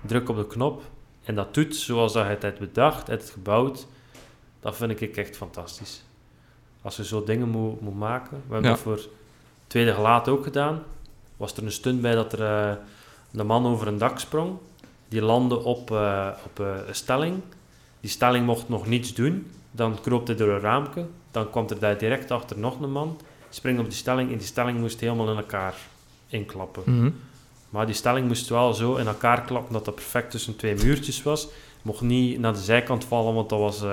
druk 0.06 0.30
op 0.30 0.36
de 0.38 0.48
knop 0.48 0.82
en 1.24 1.36
dat 1.36 1.54
doet 1.54 1.76
zoals 1.76 2.14
dat 2.14 2.24
je 2.24 2.30
het 2.30 2.42
hebt 2.42 2.60
bedacht, 2.60 3.08
het 3.08 3.30
gebouwd, 3.30 3.88
dat 4.60 4.76
vind 4.76 5.02
ik 5.02 5.18
echt 5.18 5.38
fantastisch. 5.38 6.04
Als 6.82 6.96
je 6.96 7.06
zo 7.06 7.24
dingen 7.24 7.50
moet, 7.50 7.82
moet 7.82 7.98
maken. 7.98 8.38
We 8.48 8.54
hebben 8.54 8.64
Ja. 8.64 8.70
dat 8.76 8.80
voor 8.80 9.00
tweede 9.68 9.94
gelaat 9.94 10.28
ook 10.28 10.44
gedaan. 10.44 10.84
Was 11.38 11.56
er 11.58 11.64
een 11.64 11.72
stunt 11.72 12.02
bij 12.02 12.16
dat 12.16 12.34
er 12.34 12.42
eh, 12.42 12.76
een 13.32 13.46
man 13.46 13.66
over 13.66 13.88
een 13.88 13.98
dak 13.98 14.20
sprong. 14.20 14.58
Die 15.08 15.22
landde 15.22 15.64
op, 15.64 15.92
eh, 15.92 16.28
op 16.46 16.60
eh, 16.60 16.88
een 16.88 16.96
stelling. 16.96 17.42
Die 18.00 18.10
stelling 18.10 18.46
mocht 18.46 18.70
nog 18.70 18.88
niets 18.88 19.14
doen. 19.14 19.52
Dan 19.72 20.02
kroop 20.02 20.28
hij 20.28 20.36
door 20.36 20.50
een 20.50 20.60
raamke. 20.60 21.06
Dan 21.32 21.50
kwam 21.50 21.66
er 21.70 21.80
daar 21.80 21.98
direct 21.98 22.32
achter 22.32 22.60
nog 22.60 22.80
een 22.80 22.92
man. 22.92 23.20
Spring 23.50 23.80
op 23.80 23.86
die 23.86 23.94
stelling 23.94 24.32
en 24.32 24.38
die 24.38 24.48
stelling 24.48 24.80
moest 24.80 25.00
helemaal 25.00 25.30
in 25.30 25.38
elkaar 25.38 25.76
inklappen. 26.28 26.84
Mhm. 26.86 27.10
Maar 27.70 27.86
die 27.86 27.96
stelling 27.96 28.28
moest 28.28 28.50
wel 28.50 28.74
zo 28.74 28.96
in 28.96 29.08
elkaar 29.08 29.42
klappen 29.42 29.74
dat 29.74 29.86
dat 29.86 29.96
perfect 29.96 30.32
tussen 30.32 30.56
twee 30.56 30.76
muurtjes 30.76 31.24
was. 31.24 31.48
Mocht 31.82 32.02
niet 32.02 32.40
naar 32.40 32.54
de 32.54 32.60
zijkant 32.60 33.06
vallen, 33.06 33.34
want 33.34 33.50
dat 33.50 33.60
was 33.60 33.84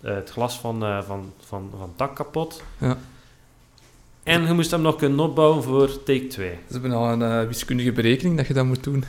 het 0.00 0.30
glas 0.30 0.58
van, 0.58 0.80
van, 0.80 1.32
van, 1.40 1.70
van 1.70 1.80
het 1.80 1.98
dak 1.98 2.16
kapot. 2.16 2.62
Ja. 2.78 2.98
En 4.26 4.46
je 4.46 4.52
moest 4.52 4.70
hem 4.70 4.82
nog 4.82 4.96
kunnen 4.96 5.20
opbouwen 5.20 5.62
voor 5.62 6.02
take 6.02 6.26
2. 6.26 6.50
Ze 6.66 6.72
hebben 6.72 6.92
al 6.92 7.12
een 7.12 7.22
eh, 7.22 7.46
wiskundige 7.46 7.92
berekening 7.92 8.36
dat 8.36 8.46
je 8.46 8.54
dat 8.54 8.64
moet 8.64 8.84
doen. 8.84 9.04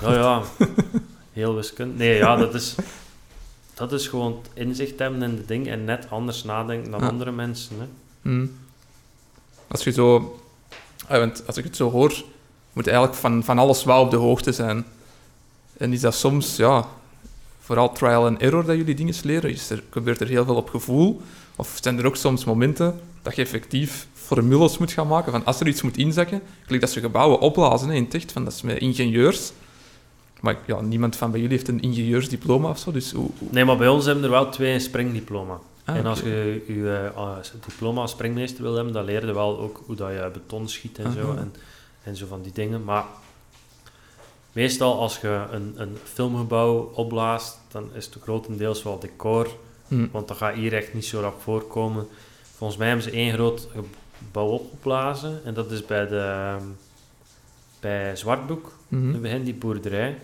Ja, 0.00 0.12
ja. 0.12 0.42
Heel 1.32 1.54
wiskundig. 1.54 1.96
Nee, 1.96 2.16
ja, 2.16 2.36
dat 2.36 2.54
is, 2.54 2.74
dat 3.74 3.92
is 3.92 4.08
gewoon 4.08 4.38
het 4.42 4.66
inzicht 4.66 4.98
hebben 4.98 5.22
in 5.22 5.36
de 5.36 5.44
ding 5.44 5.68
en 5.68 5.84
net 5.84 6.06
anders 6.10 6.44
nadenken 6.44 6.90
dan 6.90 7.00
andere 7.00 7.32
mensen. 7.32 7.76
Hè. 7.78 7.86
Mhm. 8.30 8.46
Als 9.68 9.84
je 9.84 9.92
zo... 9.92 10.38
want 11.08 11.46
als 11.46 11.56
ik 11.56 11.64
het 11.64 11.76
zo 11.76 11.90
hoor, 11.90 12.22
moet 12.72 12.84
je 12.84 12.90
eigenlijk 12.90 13.20
van, 13.20 13.44
van 13.44 13.58
alles 13.58 13.84
wel 13.84 14.00
op 14.00 14.10
de 14.10 14.16
hoogte 14.16 14.52
zijn. 14.52 14.84
En 15.76 15.92
is 15.92 16.00
dat 16.00 16.14
soms, 16.14 16.56
ja, 16.56 16.88
vooral 17.60 17.92
trial 17.92 18.26
and 18.26 18.40
error 18.40 18.64
dat 18.64 18.76
jullie 18.76 18.94
dingen 18.94 19.14
leren? 19.22 19.50
Is 19.50 19.70
er, 19.70 19.82
gebeurt 19.90 20.20
er 20.20 20.28
heel 20.28 20.44
veel 20.44 20.56
op 20.56 20.68
gevoel? 20.68 21.20
Of 21.56 21.78
zijn 21.80 21.98
er 21.98 22.06
ook 22.06 22.16
soms 22.16 22.44
momenten 22.44 23.00
dat 23.22 23.36
je 23.36 23.42
effectief 23.42 24.06
formules 24.26 24.78
moet 24.78 24.92
gaan 24.92 25.06
maken 25.06 25.32
van 25.32 25.44
als 25.44 25.60
er 25.60 25.66
iets 25.66 25.82
moet 25.82 25.96
inzakken? 25.96 26.42
Klinkt 26.66 26.84
dat 26.84 26.94
ze 26.94 27.00
gebouwen 27.00 27.38
opblazen 27.40 27.88
hè, 27.88 27.94
in 27.94 28.04
het 28.04 28.14
echt, 28.14 28.32
van 28.32 28.44
dat 28.44 28.52
is 28.52 28.62
met 28.62 28.78
ingenieurs. 28.78 29.52
Maar 30.40 30.56
ja, 30.66 30.80
niemand 30.80 31.16
van 31.16 31.30
bij 31.30 31.40
jullie 31.40 31.56
heeft 31.56 31.68
een 31.68 31.80
ingenieursdiploma 31.82 32.68
of 32.68 32.78
zo, 32.78 32.92
dus 32.92 33.12
hoe... 33.12 33.30
hoe- 33.38 33.48
Nee, 33.50 33.64
maar 33.64 33.76
bij 33.76 33.88
ons 33.88 34.04
hebben 34.04 34.24
er 34.24 34.30
wel 34.30 34.48
twee 34.50 34.72
een 34.72 34.80
springdiploma. 34.80 35.58
Ah, 35.84 35.96
en 35.96 36.06
als 36.06 36.20
je 36.20 36.64
je 36.66 37.10
eh, 37.14 37.16
als 37.16 37.52
diploma 37.66 38.00
als 38.00 38.10
springmeester 38.10 38.62
wil 38.62 38.74
hebben, 38.74 38.92
dan 38.92 39.04
leer 39.04 39.26
je 39.26 39.32
wel 39.32 39.58
ook 39.58 39.82
hoe 39.86 39.96
dat 39.96 40.10
je 40.10 40.30
beton 40.32 40.68
schiet 40.68 40.98
en 40.98 41.12
zo. 41.12 41.34
En, 41.38 41.54
en 42.02 42.16
zo 42.16 42.26
van 42.26 42.42
die 42.42 42.52
dingen. 42.52 42.84
Maar 42.84 43.04
meestal 44.52 44.98
als 45.00 45.18
je 45.20 45.44
een, 45.50 45.74
een 45.76 45.96
filmgebouw 46.04 46.90
opblaast, 46.94 47.58
dan 47.72 47.88
is 47.94 48.04
het 48.04 48.16
grotendeels 48.22 48.82
wel 48.82 48.98
decor. 48.98 49.48
Hm. 49.88 50.06
Want 50.10 50.28
dat 50.28 50.36
gaat 50.36 50.54
hier 50.54 50.72
echt 50.74 50.94
niet 50.94 51.04
zo 51.04 51.20
rap 51.20 51.40
voorkomen. 51.42 52.06
Volgens 52.56 52.78
mij 52.78 52.88
hebben 52.88 53.04
ze 53.04 53.10
één 53.10 53.32
groot 53.32 53.68
gebouw 54.18 54.46
opgeblazen. 54.48 55.40
En 55.44 55.54
dat 55.54 55.70
is 55.70 55.86
bij, 55.86 56.06
de, 56.06 56.56
bij 57.80 58.16
Zwartboek. 58.16 58.72
Mhm. 58.88 59.20
Begin 59.20 59.44
die 59.44 59.54
boerderij. 59.54 60.18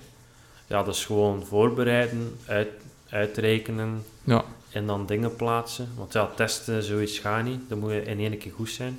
Ja, 0.66 0.82
dat 0.82 0.95
is 0.95 1.05
gewoon 1.05 1.45
voorbereiden, 1.45 2.36
uit, 2.47 2.68
uitrekenen 3.09 4.03
Ja. 4.24 4.45
en 4.70 4.86
dan 4.86 5.07
dingen 5.07 5.36
plaatsen. 5.36 5.88
Want 5.97 6.12
ja, 6.12 6.30
testen, 6.36 6.82
zoiets 6.82 7.18
gaat 7.18 7.45
niet. 7.45 7.61
Dan 7.68 7.78
moet 7.78 7.90
je 7.90 8.03
in 8.03 8.18
één 8.18 8.38
keer 8.38 8.53
goed 8.53 8.70
zijn. 8.70 8.99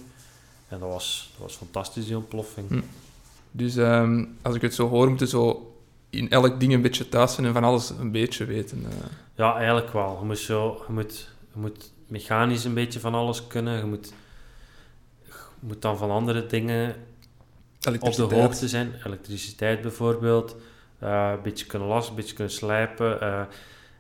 En 0.68 0.80
dat 0.80 0.90
was, 0.90 1.30
dat 1.32 1.42
was 1.42 1.56
fantastisch, 1.56 2.06
die 2.06 2.16
ontploffing. 2.18 2.70
Hm. 2.70 2.80
Dus 3.52 3.76
ehm, 3.76 4.26
als 4.42 4.56
ik 4.56 4.62
het 4.62 4.74
zo 4.74 4.88
hoor, 4.88 5.08
moeten 5.10 5.28
zo 5.28 5.74
in 6.10 6.30
elk 6.30 6.60
ding 6.60 6.74
een 6.74 6.82
beetje 6.82 7.10
thuis 7.10 7.34
zijn 7.34 7.48
en 7.48 7.54
van 7.54 7.64
alles 7.64 7.90
een 7.90 8.12
beetje 8.12 8.46
weten. 8.46 8.86
eh. 8.90 8.98
Ja, 9.36 9.56
eigenlijk 9.56 9.94
wel. 9.94 10.18
Je 10.20 10.26
moet, 10.26 10.38
zo, 10.40 10.84
je, 10.88 10.94
moet, 10.94 11.30
je 11.54 11.60
moet 11.60 11.92
mechanisch 12.08 12.64
een 12.64 12.74
beetje 12.74 13.00
van 13.00 13.14
alles 13.14 13.48
kunnen. 13.48 13.78
Je 13.78 13.84
moet, 13.86 14.08
je 14.08 14.14
moet 15.68 15.82
dan 15.82 15.98
van 15.98 16.12
andere 16.12 16.46
dingen 16.46 16.96
op 18.00 18.14
de 18.16 18.22
hoogte 18.22 18.68
zijn. 18.68 18.94
Elektriciteit 19.06 19.82
bijvoorbeeld. 19.82 20.56
Eh, 21.00 21.32
een 21.36 21.42
beetje 21.42 21.66
kunnen 21.66 21.88
lassen, 21.88 22.12
een 22.12 22.20
beetje 22.20 22.36
kunnen 22.36 22.54
slijpen. 22.54 23.22
eh. 23.22 23.40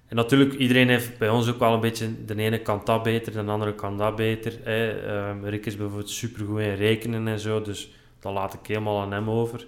en 0.07 0.16
natuurlijk, 0.16 0.53
iedereen 0.53 0.89
heeft 0.89 1.18
bij 1.18 1.30
ons 1.30 1.49
ook 1.49 1.59
wel 1.59 1.74
een 1.74 1.80
beetje... 1.80 2.26
De 2.26 2.36
ene 2.36 2.59
kan 2.59 2.82
dat 2.84 3.03
beter, 3.03 3.34
de 3.34 3.51
andere 3.51 3.76
kan 3.76 3.97
dat 3.97 4.16
beter. 4.16 4.59
Hè. 4.64 4.89
Ehm, 4.89 5.45
Rick 5.45 5.66
is 5.66 5.78
bijvoorbeeld 5.78 6.09
supergoed 6.09 6.59
in 6.59 6.74
rekenen 6.74 7.28
en 7.28 7.39
zo, 7.39 7.61
dus 7.61 7.91
dat 8.20 8.34
laat 8.34 8.53
ik 8.53 8.68
helemaal 8.68 9.01
aan 9.01 9.11
hem 9.11 9.30
over. 9.30 9.68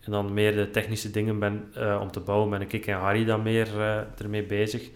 En 0.00 0.12
dan 0.12 0.34
meer 0.34 0.54
de 0.54 0.70
technische 0.70 1.10
dingen 1.10 1.38
ben, 1.38 1.70
eh, 1.74 1.98
om 2.02 2.10
te 2.10 2.20
bouwen, 2.20 2.50
ben 2.50 2.60
ik 2.60 2.86
en 2.86 2.98
Harry 2.98 3.24
dan 3.24 3.42
meer 3.42 3.68
ermee 4.18 4.44
bezig. 4.44 4.90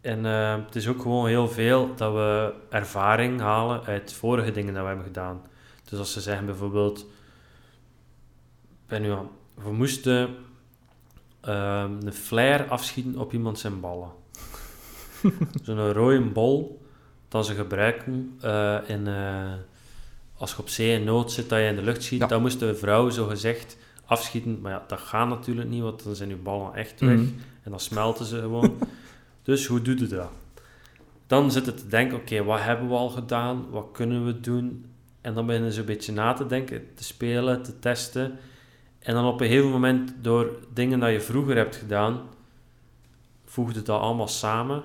En 0.00 0.26
eh, 0.26 0.56
het 0.64 0.76
is 0.76 0.88
ook 0.88 1.02
gewoon 1.02 1.26
heel 1.28 1.48
veel 1.48 1.94
dat 1.96 2.12
we 2.12 2.52
ervaring 2.70 3.40
halen 3.40 3.84
uit 3.84 4.12
vorige 4.12 4.50
dingen 4.50 4.72
dat 4.72 4.82
we 4.82 4.88
hebben 4.88 5.06
gedaan. 5.06 5.42
Dus 5.84 5.98
als 5.98 6.12
ze 6.12 6.20
zeggen 6.20 6.46
bijvoorbeeld, 6.46 7.06
ben 8.86 9.02
nu 9.02 9.10
aan, 9.10 9.28
we 9.54 9.72
moesten 9.72 10.36
ehm, 11.40 11.92
een 12.04 12.12
flare 12.12 12.66
afschieten 12.66 13.18
op 13.18 13.32
iemand 13.32 13.58
zijn 13.58 13.80
ballen. 13.80 14.10
Zo'n 15.64 15.92
rode 15.92 16.20
bol 16.20 16.82
dat 17.28 17.46
ze 17.46 17.54
gebruiken 17.54 18.36
eh, 18.40 18.78
in, 18.86 19.06
eh, 19.06 19.52
als 20.36 20.50
je 20.50 20.58
op 20.58 20.68
zee 20.68 20.98
in 20.98 21.04
nood 21.04 21.32
zit, 21.32 21.48
dat 21.48 21.58
je 21.58 21.64
in 21.64 21.76
de 21.76 21.82
lucht 21.82 22.02
schiet. 22.02 22.20
Ja. 22.20 22.26
Dat 22.26 22.40
moest 22.40 22.58
de 22.58 22.74
vrouw 22.74 23.10
zo 23.10 23.26
gezegd 23.26 23.76
afschieten. 24.04 24.60
Maar 24.60 24.72
ja, 24.72 24.84
dat 24.86 25.00
gaat 25.00 25.28
natuurlijk 25.28 25.68
niet, 25.68 25.82
want 25.82 26.04
dan 26.04 26.14
zijn 26.14 26.28
je 26.28 26.36
ballen 26.36 26.74
echt 26.74 27.00
weg. 27.00 27.16
Mhm. 27.16 27.28
En 27.62 27.70
dan 27.70 27.80
smelten 27.80 28.26
ze 28.26 28.40
gewoon. 28.40 28.78
dus 29.48 29.66
hoe 29.66 29.82
doe 29.82 29.98
je 29.98 30.06
dat? 30.06 30.30
Dan 31.26 31.50
zit 31.50 31.66
het 31.66 31.76
te 31.78 31.86
denken, 31.86 32.16
oké, 32.18 32.44
wat 32.44 32.60
hebben 32.60 32.88
we 32.88 32.94
al 32.94 33.08
gedaan? 33.08 33.70
Wat 33.70 33.88
kunnen 33.92 34.26
we 34.26 34.40
doen? 34.40 34.92
En 35.20 35.34
dan 35.34 35.46
beginnen 35.46 35.72
ze 35.72 35.80
een 35.80 35.86
beetje 35.86 36.12
na 36.12 36.32
te 36.32 36.46
denken, 36.46 36.94
te 36.94 37.04
spelen, 37.04 37.62
te 37.62 37.78
testen. 37.78 38.38
En 38.98 39.14
dan 39.14 39.24
op 39.26 39.40
een 39.40 39.46
gegeven 39.46 39.70
moment, 39.70 40.14
door 40.20 40.50
dingen 40.72 41.00
dat 41.00 41.10
je 41.10 41.20
vroeger 41.20 41.56
hebt 41.56 41.76
gedaan, 41.76 42.20
voegde 43.44 43.82
dat 43.82 44.00
allemaal 44.00 44.28
samen. 44.28 44.82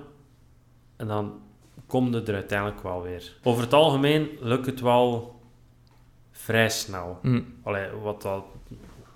En 0.96 1.06
dan 1.06 1.40
komt 1.86 2.14
het 2.14 2.28
er 2.28 2.34
uiteindelijk 2.34 2.82
wel 2.82 3.02
weer. 3.02 3.36
Over 3.42 3.62
het 3.62 3.72
algemeen 3.72 4.28
lukt 4.40 4.66
het 4.66 4.80
wel 4.80 5.40
vrij 6.30 6.70
snel. 6.70 7.18
Hm. 7.22 7.42
Allee, 7.62 7.90
wat 8.02 8.22
wel 8.22 8.52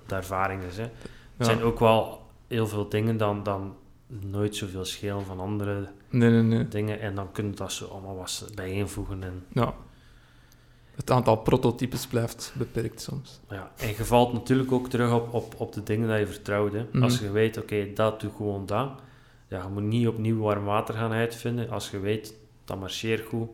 de 0.06 0.14
ervaring 0.14 0.62
is. 0.62 0.76
Hè. 0.76 0.82
Er 0.82 0.90
Ja. 1.36 1.44
zijn 1.44 1.62
ook 1.62 1.78
wel 1.78 2.26
heel 2.46 2.66
veel 2.66 2.88
dingen 2.88 3.16
dan, 3.16 3.42
dan 3.42 3.76
nooit 4.08 4.56
zoveel 4.56 4.84
schelen 4.84 5.24
van 5.24 5.40
andere 5.40 5.88
Nee, 6.10 6.30
nee, 6.30 6.42
nee. 6.42 6.68
dingen. 6.68 7.00
En 7.00 7.14
dan 7.14 7.32
kun 7.32 7.46
je 7.46 7.54
dat 7.54 7.72
zo 7.72 7.86
allemaal 7.86 8.16
wat 8.16 8.48
bijeenvoegen. 8.54 9.22
En, 9.22 9.44
Ja. 9.52 9.74
Het 10.94 11.10
aantal 11.10 11.36
prototypes 11.36 12.06
blijft 12.06 12.54
beperkt 12.56 13.00
soms. 13.00 13.40
ja. 13.50 13.72
en 13.76 13.88
je 13.88 14.04
valt 14.04 14.32
natuurlijk 14.32 14.72
ook 14.72 14.88
terug 14.88 15.12
op, 15.12 15.34
op, 15.34 15.54
op 15.60 15.72
de 15.72 15.82
dingen 15.82 16.08
dat 16.08 16.18
je 16.18 16.26
vertrouwt. 16.26 16.72
Hè. 16.72 16.86
Mhm. 16.92 17.02
Als 17.02 17.18
je 17.18 17.30
weet, 17.30 17.56
oké, 17.56 17.92
dat 17.94 18.20
doe 18.20 18.30
gewoon 18.36 18.66
dat. 18.66 18.90
Ja, 19.48 19.62
je 19.62 19.68
moet 19.68 19.82
niet 19.82 20.08
opnieuw 20.08 20.38
warm 20.38 20.64
water 20.64 20.94
gaan 20.94 21.12
uitvinden. 21.12 21.70
Als 21.70 21.90
je 21.90 21.98
weet, 21.98 22.34
dat 22.64 22.80
marcheert 22.80 23.26
goed, 23.26 23.48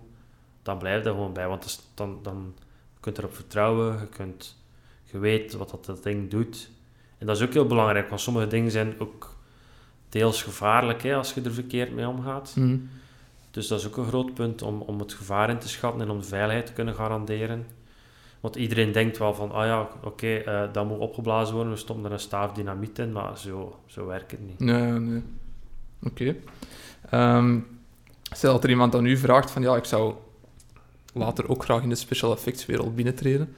dan 0.63 0.79
blijf 0.79 1.03
daar 1.03 1.13
gewoon 1.13 1.33
bij. 1.33 1.49
Want 1.49 1.83
dan, 1.95 2.19
dan 2.23 2.53
je 2.95 3.01
kunt 3.01 3.19
erop 3.19 3.35
vertrouwen. 3.35 4.01
Je, 4.01 4.07
kunt, 4.07 4.57
je 5.05 5.19
weet 5.19 5.53
wat 5.53 5.71
dat, 5.71 5.85
dat 5.85 6.03
ding 6.03 6.31
doet. 6.31 6.71
En 7.19 7.27
dat 7.27 7.37
is 7.37 7.43
ook 7.43 7.53
heel 7.53 7.67
belangrijk, 7.67 8.09
want 8.09 8.21
sommige 8.21 8.47
dingen 8.47 8.71
zijn 8.71 9.01
ook 9.01 9.34
deels 10.15 10.43
gevaarlijk 10.43 11.03
hè, 11.03 11.15
als 11.15 11.35
je 11.35 11.41
er 11.41 11.55
verkeerd 11.55 11.95
mee 11.95 12.09
omgaat. 12.09 12.53
Hm. 12.55 12.77
Dus 13.51 13.69
dat 13.69 13.81
is 13.81 13.87
ook 13.87 13.97
een 13.97 14.07
groot 14.07 14.35
punt 14.35 14.63
om, 14.63 14.81
om 14.81 14.99
het 14.99 15.13
gevaar 15.13 15.51
in 15.51 15.59
te 15.59 15.69
schatten 15.69 16.01
en 16.01 16.11
om 16.11 16.19
de 16.19 16.25
veiligheid 16.25 16.67
te 16.67 16.73
kunnen 16.73 16.95
garanderen. 16.95 17.67
Want 18.41 18.57
iedereen 18.57 18.93
denkt 18.93 19.19
wel 19.19 19.35
van, 19.35 19.53
ah 19.53 19.67
ja, 19.67 19.89
oké, 20.03 20.35
eh, 20.35 20.63
dat 20.73 20.89
moet 20.89 20.99
opgeblazen 20.99 21.55
worden, 21.55 21.73
we 21.73 21.79
stoppen 21.79 22.05
er 22.05 22.13
een 22.13 22.19
staaf 22.19 22.53
dynamiet 22.53 22.99
in, 22.99 23.13
maar 23.13 23.39
zo, 23.39 23.79
zo 23.87 24.07
werkt 24.07 24.31
het 24.31 24.47
niet. 24.47 24.59
Nee, 24.59 24.93
nee. 24.93 25.23
Oké. 26.03 26.37
Ehm, 27.11 27.59
stel 28.23 28.53
dat 28.53 28.65
er 28.65 28.71
iemand 28.71 28.93
dan 28.93 29.03
nu 29.03 29.17
vraagt 29.17 29.51
van, 29.51 29.63
ja, 29.63 29.77
ik 29.77 29.85
zou 29.85 30.15
later 31.13 31.49
ook 31.49 31.65
graag 31.65 31.83
in 31.83 31.89
de 31.89 31.95
special 31.95 32.33
effects 32.33 32.67
wereld 32.67 32.95
binnentreden. 32.95 33.55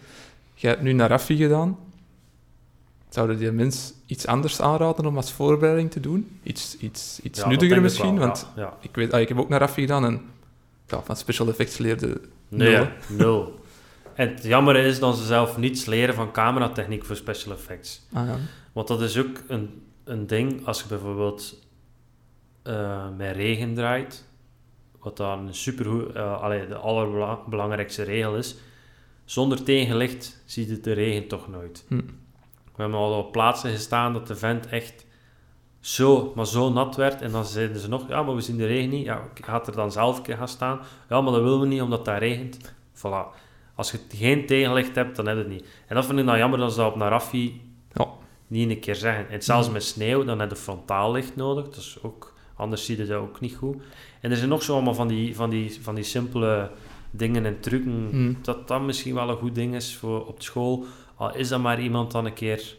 Jij 0.54 0.70
hebt 0.70 0.82
nu 0.82 0.92
naar 0.92 1.08
Raffi 1.08 1.36
gedaan. 1.36 1.78
Zouden 3.08 3.38
die 3.38 3.50
mens 3.50 3.92
iets 4.06 4.26
anders 4.26 4.60
aanraden 4.60 5.06
om 5.06 5.16
als 5.16 5.32
voorbereiding 5.32 5.90
te 5.90 6.00
doen? 6.00 6.38
Iets, 6.42 6.76
iets, 6.78 7.20
iets 7.22 7.40
Ja, 7.40 7.48
nuttiger 7.48 7.80
misschien? 7.82 8.18
wel, 8.18 8.26
Want 8.26 8.46
ja, 8.56 8.62
ja. 8.62 8.76
ik, 8.80 8.94
weet, 8.94 9.12
ah, 9.12 9.20
ik 9.20 9.28
heb 9.28 9.38
ook 9.38 9.48
naar 9.48 9.60
Raffi 9.60 9.80
gedaan 9.80 10.04
en 10.04 10.20
ja, 10.86 11.02
van 11.02 11.16
special 11.16 11.48
effects 11.48 11.78
leerde 11.78 12.20
Nee, 12.48 12.76
Nul, 12.76 12.86
nul. 13.18 13.60
En 14.14 14.28
het 14.28 14.42
jammer 14.42 14.76
is 14.76 14.98
dat 14.98 15.16
ze 15.16 15.24
zelf 15.24 15.56
niets 15.56 15.84
leren 15.84 16.14
van 16.14 16.32
cameratechniek 16.32 17.04
voor 17.04 17.16
special 17.16 17.52
effects. 17.54 18.06
Ah, 18.12 18.26
ja. 18.26 18.36
Want 18.72 18.88
dat 18.88 19.00
is 19.02 19.18
ook 19.18 19.42
een, 19.48 19.82
een 20.04 20.26
ding 20.26 20.66
als 20.66 20.80
je 20.80 20.88
bijvoorbeeld 20.88 21.66
eh, 22.62 23.06
met 23.16 23.36
regen 23.36 23.74
draait, 23.74 24.24
wat 25.00 25.16
dan 25.16 25.46
een 25.46 25.54
supergoed, 25.54 26.12
eh 26.14 26.42
allee, 26.42 26.66
de 26.68 26.74
allerbelangrijkste 26.76 28.02
regel 28.02 28.36
is. 28.36 28.56
Zonder 29.24 29.62
tegenlicht 29.62 30.42
ziet 30.44 30.70
het 30.70 30.84
de 30.84 30.92
regen 30.92 31.28
toch 31.28 31.48
nooit. 31.48 31.84
Hm. 31.88 32.00
We 32.76 32.82
hebben 32.82 33.00
al 33.00 33.18
op 33.18 33.32
plaatsen 33.32 33.70
gestaan 33.70 34.12
dat 34.12 34.26
de 34.26 34.36
vent 34.36 34.66
echt 34.66 35.06
zo, 35.80 36.32
maar 36.34 36.46
zo 36.46 36.72
nat 36.72 36.96
werd. 36.96 37.22
En 37.22 37.30
dan 37.30 37.44
zeiden 37.44 37.80
ze 37.80 37.88
nog, 37.88 38.08
ja, 38.08 38.22
maar 38.22 38.34
we 38.34 38.40
zien 38.40 38.56
de 38.56 38.66
regen 38.66 38.90
niet. 38.90 39.04
Ja, 39.04 39.20
ik 39.34 39.44
ga 39.44 39.62
er 39.66 39.72
dan 39.72 39.92
zelf 39.92 40.16
een 40.16 40.22
keer 40.22 40.36
gaan 40.36 40.48
staan. 40.48 40.80
Ja, 41.08 41.20
maar 41.20 41.32
dat 41.32 41.42
willen 41.42 41.60
we 41.60 41.66
niet, 41.66 41.80
omdat 41.82 42.04
dat 42.04 42.18
regent. 42.18 42.74
Voilà. 42.94 43.34
Als 43.74 43.90
je 43.90 43.98
geen 44.08 44.46
tegenlicht 44.46 44.94
hebt, 44.94 45.16
dan 45.16 45.26
heb 45.26 45.36
je 45.36 45.42
het 45.42 45.52
niet. 45.52 45.66
En 45.86 45.94
dat 45.94 46.06
vind 46.06 46.18
ik 46.18 46.26
dan 46.26 46.38
jammer 46.38 46.58
dat 46.58 46.72
ze 46.72 46.78
dat 46.78 46.92
op 46.92 46.96
Narafi 46.96 47.60
Ja. 47.92 48.06
niet 48.46 48.70
een 48.70 48.80
keer 48.80 48.94
zeggen. 48.94 49.28
En 49.30 49.42
zelfs 49.42 49.70
met 49.70 49.84
sneeuw, 49.84 50.24
dan 50.24 50.38
heb 50.40 50.50
je 50.50 50.56
frontaallicht 50.56 51.36
nodig. 51.36 51.64
Dat 51.64 51.76
is 51.76 51.98
ook, 52.02 52.34
anders 52.56 52.84
zie 52.84 52.96
je 52.98 53.06
dat 53.06 53.16
ook 53.20 53.40
niet 53.40 53.54
goed. 53.54 53.76
En 54.20 54.30
er 54.30 54.36
zijn 54.36 54.48
nog 54.48 54.62
zo 54.62 54.74
allemaal 54.74 54.94
van 54.94 55.08
die, 55.08 55.36
van 55.36 55.50
die, 55.50 55.78
van 55.82 55.94
die 55.94 56.04
simpele 56.04 56.70
dingen 57.10 57.44
en 57.46 57.60
trucken. 57.60 58.08
Hm. 58.10 58.34
Dat 58.42 58.68
dat 58.68 58.82
misschien 58.82 59.14
wel 59.14 59.28
een 59.28 59.36
goed 59.36 59.54
ding 59.54 59.74
is 59.74 59.96
voor 59.96 60.26
op 60.26 60.42
school. 60.42 60.84
Al 61.16 61.34
is 61.34 61.48
dat 61.48 61.60
maar 61.60 61.80
iemand 61.80 62.10
dan 62.12 62.24
een 62.24 62.32
keer... 62.34 62.76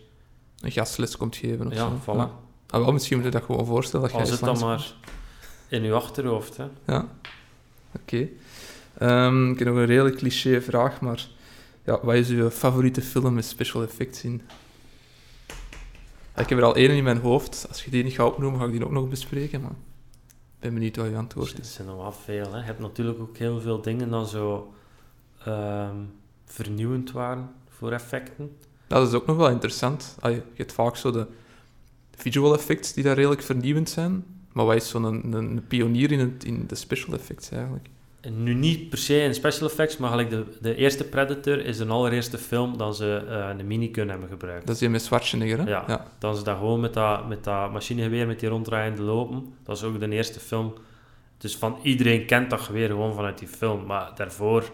een 0.61 0.71
gastles 0.71 1.17
komt 1.17 1.35
geven 1.35 1.67
of 1.67 1.73
Ja, 1.73 1.79
zo. 1.79 1.99
voilà. 2.01 2.45
Ah, 2.69 2.81
wel, 2.83 2.91
misschien 2.91 3.15
moet 3.17 3.25
je 3.25 3.31
dat 3.31 3.43
gewoon 3.43 3.65
voorstellen. 3.65 4.09
Dat 4.11 4.19
Al 4.19 4.25
zit 4.25 4.39
dat 4.39 4.59
maar 4.59 4.93
in 5.67 5.83
je 5.83 5.93
achterhoofd. 5.93 6.57
Hè? 6.57 6.65
Ja, 6.85 7.07
oké. 7.95 8.27
Ehm, 8.97 9.51
ik 9.51 9.59
heb 9.59 9.67
nog 9.67 9.77
een 9.77 9.85
redelijk 9.85 10.15
cliché 10.15 10.61
vraag, 10.61 11.01
maar 11.01 11.27
ja, 11.83 11.99
wat 12.03 12.15
is 12.15 12.29
uw 12.29 12.49
favoriete 12.49 13.01
film 13.01 13.33
met 13.33 13.45
special 13.45 13.83
effects 13.83 14.23
in? 14.23 14.41
Ja, 16.35 16.41
Ik 16.41 16.49
heb 16.49 16.57
er 16.57 16.63
al 16.63 16.75
één 16.75 16.89
in 16.91 17.03
mijn 17.03 17.17
hoofd. 17.19 17.65
Als 17.69 17.83
je 17.83 17.91
die 17.91 18.03
niet 18.03 18.13
gaat 18.13 18.27
opnoemen, 18.27 18.59
ga 18.59 18.65
ik 18.65 18.71
die 18.71 18.85
ook 18.85 18.91
nog 18.91 19.09
bespreken, 19.09 19.61
maar 19.61 19.71
ik 19.71 20.59
ben 20.59 20.73
benieuwd 20.73 20.95
wat 20.95 21.09
je 21.09 21.15
antwoord 21.15 21.51
Er 21.53 21.59
is. 21.59 21.73
zijn 21.73 21.87
nog 21.87 21.97
wel 21.97 22.11
veel. 22.11 22.51
Hè? 22.51 22.57
Je 22.57 22.63
hebt 22.63 22.79
natuurlijk 22.79 23.19
ook 23.19 23.37
heel 23.37 23.59
veel 23.61 23.81
dingen 23.81 24.09
dan 24.09 24.27
zo 24.27 24.73
ehm, 25.45 25.95
vernieuwend 26.45 27.11
waren 27.11 27.49
voor 27.77 27.91
effecten. 27.91 28.57
Dat 28.87 29.07
is 29.07 29.13
ook 29.13 29.25
nog 29.25 29.37
wel 29.37 29.49
interessant. 29.49 30.17
Je 30.21 30.41
hebt 30.55 30.73
vaak 30.73 30.95
zo 30.95 31.11
de 31.11 31.25
visual 32.15 32.53
effects 32.53 32.93
die 32.93 33.03
daar 33.03 33.15
redelijk 33.15 33.41
vernieuwend 33.41 33.89
zijn, 33.89 34.25
maar 34.51 34.65
wat 34.65 34.75
is 34.75 34.89
zo'n 34.89 35.03
een, 35.03 35.33
een 35.33 35.63
pionier 35.67 36.11
in, 36.11 36.19
het, 36.19 36.43
in 36.43 36.63
de 36.67 36.75
special 36.75 37.13
effects 37.13 37.51
eigenlijk? 37.51 37.87
En 38.21 38.43
nu 38.43 38.53
niet 38.53 38.89
per 38.89 38.97
se 38.97 39.21
in 39.21 39.33
special 39.33 39.67
effects, 39.67 39.97
maar 39.97 40.09
gelijk 40.09 40.29
de, 40.29 40.45
de 40.61 40.75
eerste 40.75 41.03
Predator 41.03 41.65
is 41.65 41.77
de 41.77 41.85
allereerste 41.85 42.37
film 42.37 42.77
dat 42.77 42.95
ze 42.95 43.25
eh, 43.29 43.49
een 43.57 43.67
minigun 43.67 44.09
hebben 44.09 44.29
gebruikt. 44.29 44.65
Dat 44.65 44.75
is 44.75 44.81
die 44.81 44.89
met 44.89 45.01
Schwarzenegger, 45.01 45.57
hè? 45.57 45.69
Ja. 45.69 45.83
ja. 45.87 46.05
Dan 46.19 46.35
ze 46.35 46.43
dat 46.43 46.57
gewoon 46.57 46.79
met 46.79 46.93
dat, 46.93 47.27
met 47.27 47.43
dat 47.43 47.71
machinegeweer, 47.71 48.27
met 48.27 48.39
die 48.39 48.49
ronddraaiende 48.49 49.01
lopen. 49.01 49.53
Dat 49.63 49.77
is 49.77 49.83
ook 49.83 49.99
de 49.99 50.09
eerste 50.09 50.39
film. 50.39 50.73
Dus 51.37 51.55
van 51.55 51.79
iedereen 51.81 52.25
kent 52.25 52.49
dat 52.49 52.61
geweer 52.61 52.87
gewoon 52.87 53.13
vanuit 53.13 53.37
die 53.37 53.47
film. 53.47 53.85
Maar 53.85 54.11
daarvoor 54.15 54.71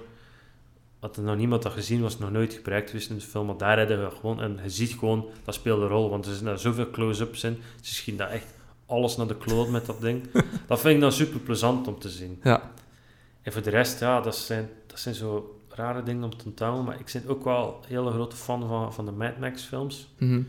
had 1.03 1.17
er 1.17 1.23
nog 1.23 1.35
niemand 1.35 1.63
dat 1.63 1.71
gezien, 1.71 2.01
was 2.01 2.17
nog 2.17 2.31
nooit 2.31 2.53
gebruikt 2.53 2.89
geweest 2.89 3.09
in 3.09 3.15
de 3.15 3.21
film. 3.21 3.45
Maar 3.45 3.57
daar 3.57 3.77
hadden 3.77 4.03
we 4.03 4.15
gewoon, 4.15 4.41
en 4.41 4.59
je 4.63 4.69
ziet 4.69 4.93
gewoon, 4.93 5.29
dat 5.43 5.53
speelt 5.53 5.81
een 5.81 5.87
rol. 5.87 6.09
Want 6.09 6.25
er 6.25 6.33
zijn 6.33 6.45
daar 6.45 6.59
zoveel 6.59 6.89
close-ups 6.89 7.43
in. 7.43 7.61
Ze 7.81 7.93
schieten 7.93 8.25
dat 8.25 8.33
echt 8.33 8.45
alles 8.85 9.17
naar 9.17 9.27
de 9.27 9.37
kloot 9.37 9.69
met 9.69 9.85
dat 9.85 10.01
ding. 10.01 10.23
dat 10.67 10.79
vind 10.79 10.95
ik 10.95 11.01
dan 11.01 11.11
super 11.11 11.39
plezant 11.39 11.87
om 11.87 11.99
te 11.99 12.09
zien. 12.09 12.39
Ja. 12.43 12.71
En 13.41 13.51
voor 13.51 13.61
de 13.61 13.69
rest, 13.69 13.99
ja, 13.99 14.21
dat 14.21 14.35
zijn, 14.35 14.69
dat 14.87 14.99
zijn 14.99 15.15
zo 15.15 15.59
rare 15.69 16.03
dingen 16.03 16.23
om 16.23 16.37
te 16.37 16.45
onthouden. 16.45 16.83
Maar 16.83 16.99
ik 16.99 17.09
ben 17.13 17.27
ook 17.27 17.43
wel 17.43 17.79
een 17.81 17.87
hele 17.87 18.11
grote 18.11 18.35
fan 18.35 18.67
van, 18.67 18.93
van 18.93 19.05
de 19.05 19.11
Mad 19.11 19.39
Max 19.39 19.63
films. 19.63 20.07
Mhm. 20.17 20.41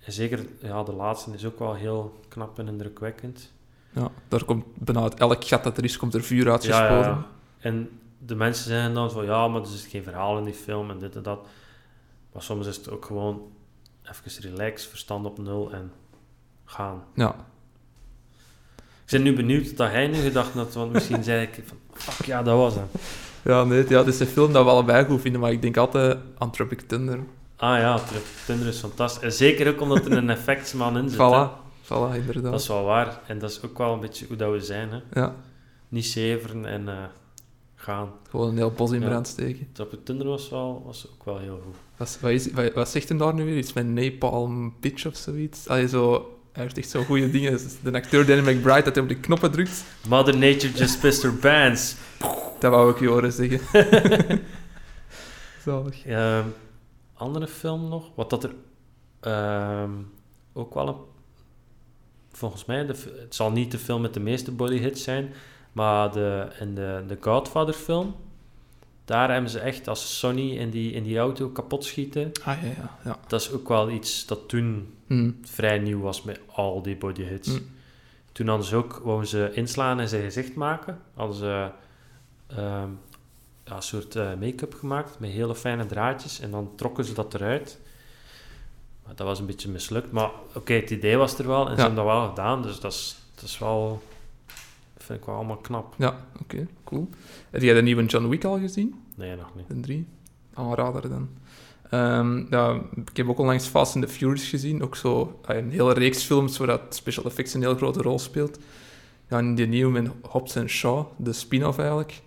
En 0.00 0.12
zeker, 0.12 0.46
ja, 0.60 0.82
de 0.82 0.92
laatste 0.92 1.30
is 1.32 1.44
ook 1.44 1.58
wel 1.58 1.74
heel 1.74 2.20
knap 2.28 2.58
en 2.58 2.68
indrukwekkend. 2.68 3.52
Ja, 3.90 4.10
daar 4.28 4.44
komt 4.44 4.64
bijna 4.74 5.02
uit 5.02 5.14
elk 5.14 5.44
gat 5.44 5.64
dat 5.64 5.78
er 5.78 5.84
is, 5.84 5.96
komt 5.96 6.14
er 6.14 6.22
vuur 6.22 6.50
uit 6.50 6.64
Ja, 6.64 6.86
ja, 6.86 7.00
ja. 7.00 7.26
En 7.58 7.88
de 8.26 8.34
mensen 8.34 8.64
zeggen 8.64 8.94
dan 8.94 9.10
van 9.10 9.24
ja, 9.24 9.48
maar 9.48 9.60
er 9.60 9.66
zit 9.66 9.90
geen 9.90 10.02
verhaal 10.02 10.38
in 10.38 10.44
die 10.44 10.54
film 10.54 10.90
en 10.90 10.98
dit 10.98 11.16
en 11.16 11.22
dat. 11.22 11.46
Maar 12.32 12.42
soms 12.42 12.66
is 12.66 12.76
het 12.76 12.90
ook 12.90 13.04
gewoon 13.04 13.42
even 14.02 14.42
relax, 14.42 14.86
verstand 14.86 15.26
op 15.26 15.38
nul 15.38 15.72
en 15.72 15.92
gaan. 16.64 17.04
Ja. 17.14 17.34
Ik 18.76 19.10
ben 19.10 19.22
nu 19.22 19.34
benieuwd 19.34 19.76
dat 19.76 19.90
hij 19.90 20.06
nu 20.06 20.14
gedacht 20.14 20.52
had, 20.52 20.74
want 20.74 20.92
misschien 20.92 21.22
zei 21.30 21.42
ik 21.42 21.62
van 21.66 21.76
fuck 21.92 22.26
ja, 22.26 22.42
dat 22.42 22.56
was 22.56 22.74
hem. 22.74 22.86
Ja, 23.44 23.64
nee, 23.64 23.88
ja, 23.88 23.98
het 23.98 24.06
is 24.06 24.20
een 24.20 24.26
film 24.26 24.52
dat 24.52 24.64
we 24.64 24.70
allebei 24.70 25.04
goed 25.04 25.20
vinden, 25.20 25.40
maar 25.40 25.52
ik 25.52 25.62
denk 25.62 25.76
altijd 25.76 26.18
aan 26.38 26.50
Tropic 26.50 26.80
Thunder. 26.80 27.18
Ah 27.56 27.78
ja, 27.78 27.98
Trip 27.98 28.24
Tinder 28.46 28.66
is 28.66 28.78
fantastisch. 28.78 29.22
En 29.22 29.32
zeker 29.32 29.68
ook 29.68 29.80
omdat 29.80 30.06
er 30.06 30.12
een 30.12 30.30
effectsman 30.30 30.96
in 30.96 31.08
zit. 31.08 31.18
Voilà, 31.18 31.50
voilà, 31.82 32.14
inderdaad. 32.14 32.52
Dat 32.52 32.60
is 32.60 32.68
wel 32.68 32.84
waar. 32.84 33.20
En 33.26 33.38
dat 33.38 33.50
is 33.50 33.62
ook 33.62 33.78
wel 33.78 33.92
een 33.92 34.00
beetje 34.00 34.26
hoe 34.26 34.36
dat 34.36 34.50
we 34.50 34.60
zijn. 34.60 34.90
Hè. 34.90 35.20
Ja, 35.20 35.34
Niet 35.88 36.06
zeveren 36.06 36.66
en 36.66 36.88
eh, 36.88 36.94
gaan. 37.84 38.12
gewoon 38.30 38.48
een 38.48 38.56
heel 38.56 38.70
bos 38.70 38.92
in 38.92 39.00
brand 39.00 39.28
steken. 39.28 39.68
Trip 39.72 40.04
Tinder 40.04 40.26
was, 40.26 40.50
wel, 40.50 40.82
was 40.86 41.08
ook 41.12 41.24
wel 41.24 41.38
heel 41.38 41.60
goed. 41.64 41.74
Wat, 41.96 42.18
wat, 42.20 42.30
is, 42.30 42.52
wat, 42.52 42.72
wat 42.72 42.88
zegt 42.88 43.08
hem 43.08 43.18
daar 43.18 43.34
nu 43.34 43.44
weer? 43.44 43.56
Iets 43.56 43.72
met 43.72 43.86
Napalm 43.86 44.74
Bitch 44.80 45.06
of 45.06 45.16
zoiets? 45.16 45.68
Allee, 45.68 45.88
zo... 45.88 46.28
Hij 46.52 46.62
heeft 46.62 46.78
echt 46.78 46.90
zo 46.90 47.02
goede 47.02 47.30
dingen. 47.30 47.58
De 47.82 47.92
acteur 47.92 48.26
Danny 48.26 48.52
McBride, 48.52 48.82
dat 48.82 48.94
hij 48.94 49.02
op 49.02 49.08
de 49.08 49.20
knoppen 49.20 49.50
drukt, 49.50 49.84
Mother 50.08 50.38
Nature 50.38 50.72
just 50.72 51.00
pissed 51.00 51.22
her 51.22 51.32
pants. 51.32 51.96
dat 52.60 52.70
wou 52.70 52.90
ik 52.90 52.98
je 52.98 53.08
horen 53.08 53.32
zeggen. 53.32 53.60
Zalig. 55.64 56.06
Ehm, 56.06 56.46
andere 57.14 57.46
film 57.46 57.88
nog? 57.88 58.10
Wat 58.14 58.30
dat 58.30 58.44
er 58.44 58.54
ehm, 59.20 59.90
ook 60.52 60.74
wel 60.74 60.88
een... 60.88 60.96
Volgens 62.32 62.64
mij, 62.64 62.86
de, 62.86 62.94
het 63.20 63.34
zal 63.34 63.50
niet 63.50 63.70
de 63.70 63.78
film 63.78 64.00
met 64.00 64.14
de 64.14 64.20
meeste 64.20 64.52
bodyhits 64.52 65.02
zijn, 65.02 65.32
maar 65.74 66.12
de, 66.12 66.46
in 66.60 66.74
de, 66.74 67.04
de 67.06 67.16
Godfather 67.20 67.74
film, 67.74 68.14
daar 69.04 69.30
hebben 69.32 69.50
ze 69.50 69.58
echt, 69.58 69.88
als 69.88 70.18
Sonny 70.18 70.56
in 70.56 70.70
die, 70.70 70.92
in 70.92 71.02
die 71.02 71.18
auto 71.18 71.48
kapot 71.48 71.84
schieten, 71.84 72.32
Ah, 72.44 72.62
ja, 72.62 72.68
ja. 72.68 72.98
ja. 73.04 73.18
dat 73.26 73.40
is 73.40 73.52
ook 73.52 73.68
wel 73.68 73.90
iets 73.90 74.26
dat 74.26 74.48
toen 74.48 74.88
Hm. 75.06 75.30
vrij 75.42 75.78
nieuw 75.78 76.00
was 76.00 76.22
met 76.22 76.40
al 76.52 76.82
die 76.82 76.96
bodyhits. 76.96 77.48
Mm. 77.48 77.66
Toen 78.32 78.48
hadden 78.48 78.66
ze 78.66 78.76
ook, 78.76 79.00
wouden 79.04 79.28
ze 79.28 79.50
inslaan 79.54 80.00
en 80.00 80.08
zijn 80.08 80.22
gezicht 80.22 80.54
maken. 80.54 80.98
Hadden 81.14 81.36
ze 81.36 81.68
ehm, 82.46 82.88
ja, 83.64 83.76
een 83.76 83.82
soort 83.82 84.16
eh, 84.16 84.34
make-up 84.40 84.74
gemaakt 84.74 85.18
met 85.18 85.30
hele 85.30 85.54
fijne 85.54 85.86
draadjes. 85.86 86.40
En 86.40 86.50
dan 86.50 86.70
trokken 86.76 87.04
ze 87.04 87.12
dat 87.14 87.34
eruit. 87.34 87.78
Maar 89.04 89.14
dat 89.14 89.26
was 89.26 89.38
een 89.38 89.46
beetje 89.46 89.68
mislukt. 89.68 90.12
Maar 90.12 90.30
oké, 90.54 90.72
het 90.72 90.90
idee 90.90 91.16
was 91.16 91.38
er 91.38 91.46
wel 91.46 91.64
en 91.64 91.70
Ja. 91.70 91.74
ze 91.76 91.80
hebben 91.82 92.04
dat 92.04 92.12
wel 92.14 92.28
gedaan. 92.28 92.62
Dus 92.62 92.80
dat 92.80 92.92
is, 92.92 93.16
dat 93.34 93.44
is 93.44 93.58
wel... 93.58 94.02
Vind 95.04 95.18
ik 95.18 95.24
wel 95.24 95.34
allemaal 95.34 95.56
knap. 95.56 95.94
Ja, 95.98 96.26
oké, 96.42 96.66
cool. 96.84 97.08
Heb 97.50 97.62
jij 97.62 97.74
de 97.74 97.82
nieuwe 97.82 98.04
John 98.04 98.28
Wick 98.28 98.44
al 98.44 98.58
gezien? 98.58 98.94
Nee, 99.16 99.36
nog 99.36 99.54
niet. 99.56 99.68
De 99.68 99.80
drie? 99.80 100.06
Aanrader 100.54 101.08
dan. 101.08 101.28
Ehm, 101.90 102.44
ja, 102.50 102.80
ik 102.94 103.16
heb 103.16 103.28
ook 103.28 103.38
onlangs 103.38 103.66
Fast 103.66 103.94
and 103.96 104.04
the 104.06 104.10
Furious 104.12 104.48
gezien. 104.48 104.82
Ook 104.82 104.96
zo 104.96 105.40
ah, 105.44 105.56
een 105.56 105.70
hele 105.70 105.92
reeks 105.92 106.22
films 106.22 106.56
waar 106.58 106.66
dat 106.66 106.80
special 106.94 107.24
effects 107.24 107.54
een 107.54 107.60
heel 107.60 107.74
grote 107.76 108.02
rol 108.02 108.18
speelt. 108.18 108.58
Ja, 109.28 109.38
en 109.38 109.54
die 109.54 109.66
nieuwe 109.66 109.92
met 109.92 110.10
Hobbs 110.22 110.54
en 110.54 110.68
Shaw, 110.68 111.06
de 111.16 111.32
spin-off 111.32 111.78
eigenlijk, 111.78 112.22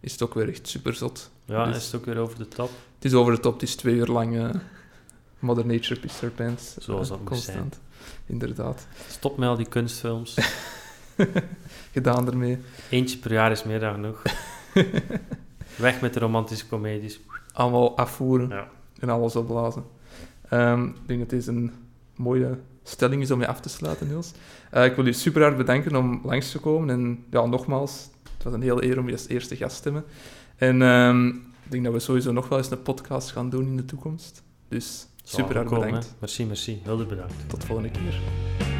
is 0.00 0.12
het 0.12 0.22
ook 0.22 0.34
weer 0.34 0.48
echt 0.48 0.68
super 0.68 0.94
zot. 0.94 1.30
Ja, 1.44 1.64
Dus- 1.66 1.76
is 1.76 1.84
het 1.84 1.94
ook 1.94 2.04
weer 2.06 2.18
over 2.18 2.38
de 2.38 2.48
top. 2.48 2.70
Het 2.94 3.04
is 3.04 3.14
over 3.14 3.34
de 3.34 3.40
top, 3.40 3.52
het 3.52 3.62
is 3.62 3.74
twee 3.76 3.94
uur 3.94 4.06
lang 4.06 4.36
eh 4.36 4.50
Mother 5.38 5.66
Nature 5.66 6.00
Pissed 6.00 6.20
Her 6.20 6.30
Pants. 6.30 6.76
Zoals 6.78 7.10
eh, 7.10 7.16
dat 7.16 7.28
moet 7.30 7.38
zijn. 7.38 7.56
constant. 7.58 7.80
Inderdaad. 8.26 8.86
Stop 9.08 9.36
met 9.36 9.48
al 9.48 9.56
die 9.56 9.68
kunstfilms. 9.68 10.34
Gedaan 11.92 12.26
ermee. 12.26 12.58
Eentje 12.90 13.18
per 13.18 13.32
jaar 13.32 13.50
is 13.50 13.64
meer 13.64 13.80
dan 13.80 13.94
genoeg. 13.94 14.22
Weg 15.76 16.00
met 16.00 16.14
de 16.14 16.20
romantische 16.20 16.68
comedies. 16.68 17.20
Allemaal 17.52 17.96
afvoeren 17.96 18.48
Ja. 18.48 18.68
en 18.98 19.08
alles 19.08 19.36
opblazen. 19.36 19.84
Ehm, 20.48 20.84
ik 20.84 20.94
denk 21.06 21.20
dat 21.20 21.30
dit 21.30 21.46
een 21.46 21.72
mooie 22.16 22.58
stelling 22.82 23.22
is 23.22 23.30
om 23.30 23.40
je 23.40 23.46
af 23.46 23.60
te 23.60 23.68
sluiten, 23.68 24.06
Niels. 24.08 24.32
Eh, 24.70 24.84
ik 24.84 24.94
wil 24.94 25.04
je 25.06 25.12
super 25.12 25.42
hard 25.42 25.56
bedanken 25.56 25.96
om 25.96 26.20
langs 26.24 26.50
te 26.50 26.58
komen. 26.58 26.90
En 26.90 27.24
ja, 27.30 27.46
nogmaals, 27.46 28.08
het 28.34 28.42
was 28.42 28.52
een 28.52 28.62
hele 28.62 28.84
eer 28.84 28.98
om 28.98 29.06
je 29.06 29.12
als 29.12 29.28
eerste 29.28 29.56
gast 29.56 29.82
te 29.82 29.90
hebben. 29.90 30.10
En 30.56 30.82
ehm, 30.82 31.26
ik 31.64 31.70
denk 31.70 31.84
dat 31.84 31.92
we 31.92 31.98
sowieso 31.98 32.32
nog 32.32 32.48
wel 32.48 32.58
eens 32.58 32.70
een 32.70 32.82
podcast 32.82 33.30
gaan 33.30 33.50
doen 33.50 33.66
in 33.66 33.76
de 33.76 33.84
toekomst. 33.84 34.42
Dus 34.68 35.06
super 35.22 35.54
hard 35.56 35.68
bedankt. 35.68 36.04
hè. 36.06 36.10
Merci, 36.18 36.44
merci. 36.46 36.80
Heel 36.82 36.98
erg 36.98 37.08
bedankt. 37.08 37.34
Tot 37.46 37.60
de 37.60 37.66
volgende 37.66 37.90
keer. 37.90 38.71